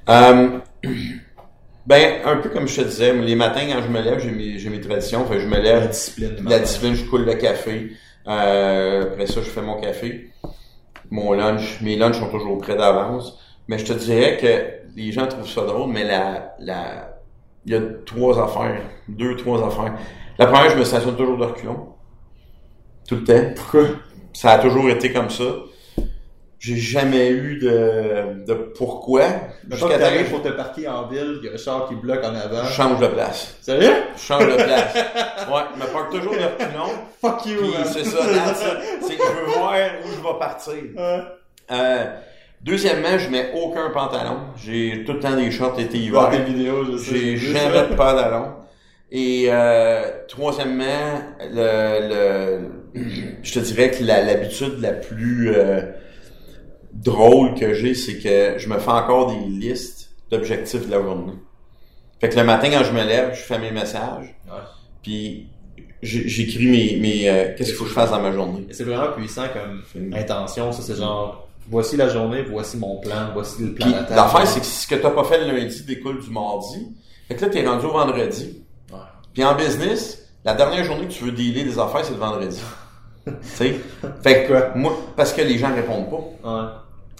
Euh, 0.09 0.59
ben, 1.86 2.22
un 2.26 2.38
peu 2.38 2.49
comme 2.49 2.68
je 2.68 2.82
te 2.82 2.88
disais, 2.88 3.13
les 3.13 3.36
matins, 3.36 3.61
quand 3.72 3.82
je 3.82 3.88
me 3.89 4.01
lève, 4.01 4.20
j'ai 4.20 4.32
mes, 4.32 4.57
mes 4.70 4.82
traditions. 4.82 5.24
Que 5.26 5.39
je 5.39 5.47
me 5.47 5.55
La 5.55 5.61
lève, 5.61 5.89
discipline. 5.89 6.36
du 6.36 6.36
la 6.38 6.41
matin. 6.43 6.59
discipline, 6.59 6.95
je 6.95 7.05
coule 7.05 7.26
le 7.26 7.36
café. 7.36 7.91
Euh, 8.28 9.03
après 9.03 9.28
ça, 9.28 9.41
je 9.41 9.49
fais 9.49 9.61
mon 9.61 9.80
café. 9.80 10.32
Mon 11.09 11.32
lunch, 11.34 11.80
mes 11.82 11.95
lunchs 11.95 12.20
sont 12.20 12.30
toujours 12.30 12.57
prêts 12.57 12.76
d'avance. 12.76 13.39
Mais 13.70 13.78
je 13.78 13.86
te 13.86 13.93
dirais 13.93 14.38
que 14.38 14.95
les 14.97 15.11
gens 15.11 15.28
trouvent 15.28 15.49
ça 15.49 15.61
drôle, 15.65 15.89
mais 15.91 16.03
la, 16.03 16.55
la, 16.59 17.20
il 17.65 17.72
y 17.74 17.76
a 17.76 17.82
trois 18.05 18.41
affaires. 18.43 18.82
Deux, 19.07 19.36
trois 19.38 19.65
affaires. 19.65 19.93
La 20.38 20.47
première, 20.47 20.70
je 20.70 20.78
me 20.78 20.84
stationne 20.84 21.15
toujours 21.15 21.38
de 21.38 21.45
reculons. 21.45 21.93
Tout 23.08 23.16
le 23.16 23.24
temps. 23.24 23.53
Pourquoi? 23.55 23.84
Ça 24.34 24.51
a 24.51 24.60
toujours 24.60 24.89
été 24.89 25.12
comme 25.12 25.30
ça. 25.30 25.45
J'ai 26.60 26.76
jamais 26.76 27.30
eu 27.30 27.60
de, 27.60 28.43
de 28.45 28.53
pourquoi. 28.53 29.24
Jusqu'à 29.70 29.99
t'arrives 29.99 30.30
pour 30.30 30.41
te 30.41 30.49
parquer 30.49 30.88
en 30.88 31.08
ville, 31.08 31.38
il 31.41 31.45
y 31.45 31.49
a 31.49 31.53
un 31.53 31.58
char 31.58 31.88
qui 31.88 31.95
bloque 31.95 32.24
en 32.24 32.34
avant. 32.36 32.66
je 32.66 32.74
change 32.74 32.99
de 32.99 33.08
place. 33.08 33.58
Sérieux? 33.62 33.93
Je 34.16 34.22
change 34.22 34.47
de 34.47 34.55
place. 34.55 34.93
Ouais, 34.95 35.62
je 35.76 35.80
me 35.80 35.93
parque 35.93 36.12
toujours 36.12 36.34
de 36.34 36.39
reculons. 36.39 36.93
Fuck 37.22 37.45
you, 37.45 37.74
c'est 37.86 38.03
ça. 38.03 38.20
C'est 39.01 39.16
que 39.16 39.24
je 39.24 39.45
veux 39.45 39.58
voir 39.58 39.76
où 40.03 40.10
je 40.10 40.18
vais 40.18 40.39
partir. 40.39 40.74
Ouais. 40.74 41.22
Euh, 41.72 42.05
deuxièmement, 42.62 43.20
je 43.20 43.30
mets 43.30 43.51
aucun 43.53 43.91
pantalon. 43.91 44.38
J'ai 44.58 45.03
tout 45.05 45.14
le 45.14 45.20
temps 45.20 45.36
des 45.36 45.51
shorts 45.51 45.80
été 45.80 45.97
hiver. 45.99 46.30
tes 46.32 46.39
vidéos, 46.39 46.84
je 46.86 46.97
sais. 46.97 47.16
J'ai 47.16 47.38
jamais 47.38 47.88
de 47.88 47.95
pantalon. 47.95 48.53
Et 49.12 49.45
euh, 49.47 50.01
troisièmement, 50.28 51.22
le, 51.39 52.10
le, 52.10 52.77
je 52.94 53.54
te 53.54 53.60
dirais 53.60 53.92
que 53.92 54.04
l'habitude 54.04 54.80
la 54.80 54.94
plus 54.94 55.52
euh, 55.56 55.82
drôle 56.94 57.54
que 57.56 57.74
j'ai, 57.74 57.94
c'est 57.94 58.18
que 58.18 58.56
je 58.58 58.68
me 58.70 58.80
fais 58.80 58.92
encore 58.92 59.32
des 59.34 59.46
listes 59.48 60.12
d'objectifs 60.32 60.86
de 60.88 60.92
la 60.92 61.02
journée. 61.02 61.34
Fait 62.20 62.30
que 62.30 62.36
le 62.36 62.44
matin, 62.44 62.70
quand 62.72 62.84
je 62.84 62.92
me 62.92 63.04
lève, 63.04 63.34
je 63.36 63.42
fais 63.42 63.60
mes 63.60 63.72
messages, 63.72 64.36
Ouais. 64.48 64.60
puis 65.04 65.48
j'écris 66.02 66.66
mes, 66.66 66.96
mes 66.98 67.30
euh, 67.30 67.54
qu'est-ce 67.56 67.70
qu'il 67.70 67.78
faut 67.78 67.84
que 67.84 67.90
je 67.90 67.96
fasse 67.96 68.12
dans 68.12 68.22
ma 68.22 68.32
journée. 68.32 68.66
C'est 68.72 68.84
vraiment 68.84 69.12
puissant 69.14 69.46
comme 69.54 69.84
intention. 70.14 70.72
Ça, 70.72 70.82
c'est 70.82 70.96
genre, 70.96 71.48
voici 71.70 71.98
la 71.98 72.08
journée, 72.10 72.44
voici 72.44 72.78
mon 72.78 72.98
plan, 73.00 73.30
voici 73.34 73.64
le 73.64 73.74
plan 73.74 73.88
l'affaire, 74.10 74.48
c'est 74.48 74.60
que 74.62 74.66
ce 74.66 74.88
que 74.88 74.96
t'as 74.96 75.12
pas 75.12 75.24
fait 75.26 75.46
le 75.46 75.56
lundi 75.58 75.84
découle 75.84 76.20
du 76.22 76.30
mardi. 76.30 76.88
Fait 77.28 77.36
que 77.36 77.42
là, 77.46 77.50
t'es 77.52 77.68
rendu 77.68 77.86
au 77.86 77.92
vendredi. 77.92 78.64
Ouais. 78.92 78.98
Puis 79.34 79.44
en 79.44 79.54
business, 79.56 80.27
la 80.48 80.54
dernière 80.54 80.86
journée 80.86 81.08
que 81.08 81.12
tu 81.12 81.26
veux 81.26 81.34
dealer 81.34 81.66
des 81.66 81.78
affaires, 81.78 82.06
c'est 82.06 82.14
le 82.14 82.20
vendredi. 82.20 82.62
Tu 83.26 83.34
sais? 83.43 83.76
Fait 84.24 84.45
que, 84.45 84.78
moi, 84.78 84.98
parce 85.18 85.34
que 85.34 85.41
les 85.41 85.58
gens 85.58 85.76
répondent 85.76 86.10
pas. 86.10 86.50
Ouais. 86.50 86.70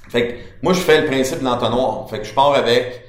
Fait 0.08 0.28
que, 0.28 0.34
moi, 0.64 0.72
je 0.72 0.80
fais 0.80 1.02
le 1.02 1.08
principe 1.08 1.40
de 1.40 1.44
l'entonnoir. 1.44 2.10
Fait 2.10 2.20
que 2.20 2.26
je 2.26 2.34
pars 2.34 2.54
avec, 2.54 3.04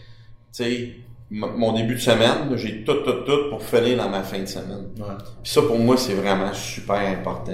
tu 0.52 0.64
sais, 0.64 0.92
mon 1.30 1.72
début 1.72 1.94
de 1.94 2.00
semaine, 2.00 2.56
j'ai 2.56 2.82
tout, 2.82 2.94
tout, 3.04 3.20
tout 3.24 3.50
pour 3.50 3.62
finir 3.62 3.98
dans 3.98 4.08
ma 4.08 4.24
fin 4.24 4.40
de 4.40 4.46
semaine. 4.46 4.88
Ouais. 4.98 5.14
Puis 5.44 5.52
ça, 5.52 5.62
pour 5.62 5.78
moi, 5.78 5.96
c'est 5.96 6.14
vraiment 6.14 6.52
super 6.52 6.96
important. 6.96 7.52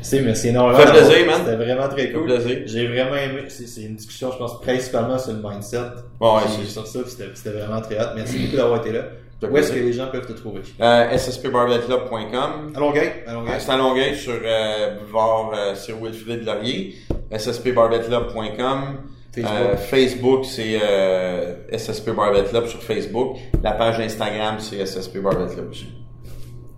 C'est, 0.00 0.22
merci 0.22 0.50
énormément. 0.50 0.78
Ça 0.78 0.86
fait 0.86 1.04
plaisir, 1.04 1.26
man. 1.26 1.40
C'était 1.44 1.56
vraiment 1.56 1.88
très 1.88 2.12
cool. 2.12 2.32
J'ai 2.66 2.86
vraiment 2.86 3.16
aimé. 3.16 3.42
C'est, 3.48 3.66
c'est 3.66 3.82
une 3.82 3.96
discussion, 3.96 4.30
je 4.30 4.38
pense, 4.38 4.60
principalement 4.60 5.18
sur 5.18 5.32
le 5.32 5.40
mindset. 5.42 5.78
Bon, 6.20 6.36
ouais, 6.36 6.42
c'est 6.46 6.70
sur 6.70 6.86
ça, 6.86 7.00
c'était, 7.08 7.30
c'était 7.34 7.58
vraiment 7.58 7.80
très 7.80 7.98
hot. 7.98 8.10
Merci 8.14 8.38
beaucoup 8.38 8.56
d'avoir 8.56 8.78
été 8.78 8.92
là. 8.92 9.06
Où 9.42 9.56
est-ce 9.56 9.72
que 9.72 9.78
les 9.78 9.92
gens 9.92 10.08
peuvent 10.08 10.26
te 10.26 10.32
trouver? 10.32 10.60
Euh, 10.80 11.16
sspbarbetteclub.com. 11.16 12.72
À 12.74 12.78
Longueuil. 12.80 13.10
À 13.26 13.32
Longueuil. 13.32 13.56
C'est 13.58 13.70
à 13.70 13.76
Longueuil 13.76 14.16
sur 14.16 14.32
euh, 14.42 14.98
boulevard 14.98 15.52
euh, 15.54 15.74
sur 15.74 15.96
Wilfrid 16.02 16.44
Laurier. 16.44 16.96
sspbarbetteclub.com. 17.36 18.98
Facebook. 19.32 19.52
Euh, 19.54 19.76
Facebook, 19.76 20.44
c'est 20.44 20.78
euh, 20.82 21.54
SSP 21.72 22.10
Barbet 22.10 22.44
Club 22.44 22.66
sur 22.66 22.82
Facebook. 22.82 23.38
La 23.62 23.72
page 23.72 24.00
Instagram, 24.00 24.56
c'est 24.58 24.84
SSP 24.84 25.18
Barbet 25.18 25.52
Club 25.54 25.70
aussi. 25.70 25.86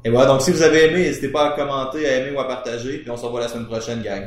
Et 0.05 0.11
voilà, 0.11 0.27
donc 0.27 0.43
si 0.43 0.51
vous 0.51 0.63
avez 0.63 0.87
aimé, 0.87 1.05
n'hésitez 1.05 1.29
pas 1.29 1.51
à 1.51 1.57
commenter, 1.57 2.07
à 2.07 2.17
aimer 2.19 2.37
ou 2.37 2.41
à 2.41 2.47
partager. 2.47 2.99
Puis 2.99 3.11
on 3.11 3.17
se 3.17 3.25
revoit 3.25 3.41
la 3.41 3.49
semaine 3.49 3.67
prochaine, 3.67 4.03
gang. 4.03 4.27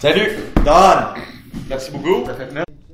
Salut! 0.00 0.30
Don! 0.64 1.20
Merci 1.68 1.90
beaucoup. 1.92 2.24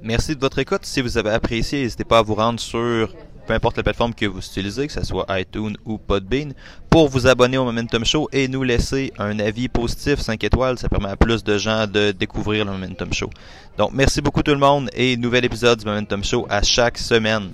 Merci 0.02 0.34
de 0.34 0.40
votre 0.40 0.58
écoute. 0.58 0.84
Si 0.84 1.00
vous 1.00 1.16
avez 1.16 1.30
apprécié, 1.30 1.82
n'hésitez 1.82 2.04
pas 2.04 2.18
à 2.18 2.22
vous 2.22 2.34
rendre 2.34 2.60
sur 2.60 3.14
peu 3.46 3.54
importe 3.54 3.76
la 3.76 3.82
plateforme 3.82 4.14
que 4.14 4.26
vous 4.26 4.38
utilisez, 4.38 4.86
que 4.86 4.92
ce 4.92 5.04
soit 5.04 5.26
iTunes 5.30 5.76
ou 5.84 5.98
Podbean, 5.98 6.52
pour 6.90 7.08
vous 7.08 7.26
abonner 7.26 7.58
au 7.58 7.64
Momentum 7.64 8.04
Show 8.04 8.28
et 8.32 8.48
nous 8.48 8.62
laisser 8.62 9.12
un 9.18 9.38
avis 9.38 9.68
positif 9.68 10.20
5 10.20 10.42
étoiles. 10.44 10.78
Ça 10.78 10.88
permet 10.88 11.08
à 11.08 11.16
plus 11.16 11.44
de 11.44 11.58
gens 11.58 11.86
de 11.86 12.12
découvrir 12.12 12.64
le 12.64 12.72
Momentum 12.72 13.12
Show. 13.12 13.30
Donc, 13.78 13.90
merci 13.92 14.20
beaucoup 14.20 14.42
tout 14.42 14.52
le 14.52 14.58
monde 14.58 14.88
et 14.94 15.16
nouvel 15.16 15.44
épisode 15.44 15.78
du 15.78 15.84
Momentum 15.84 16.24
Show 16.24 16.46
à 16.48 16.62
chaque 16.62 16.98
semaine. 16.98 17.50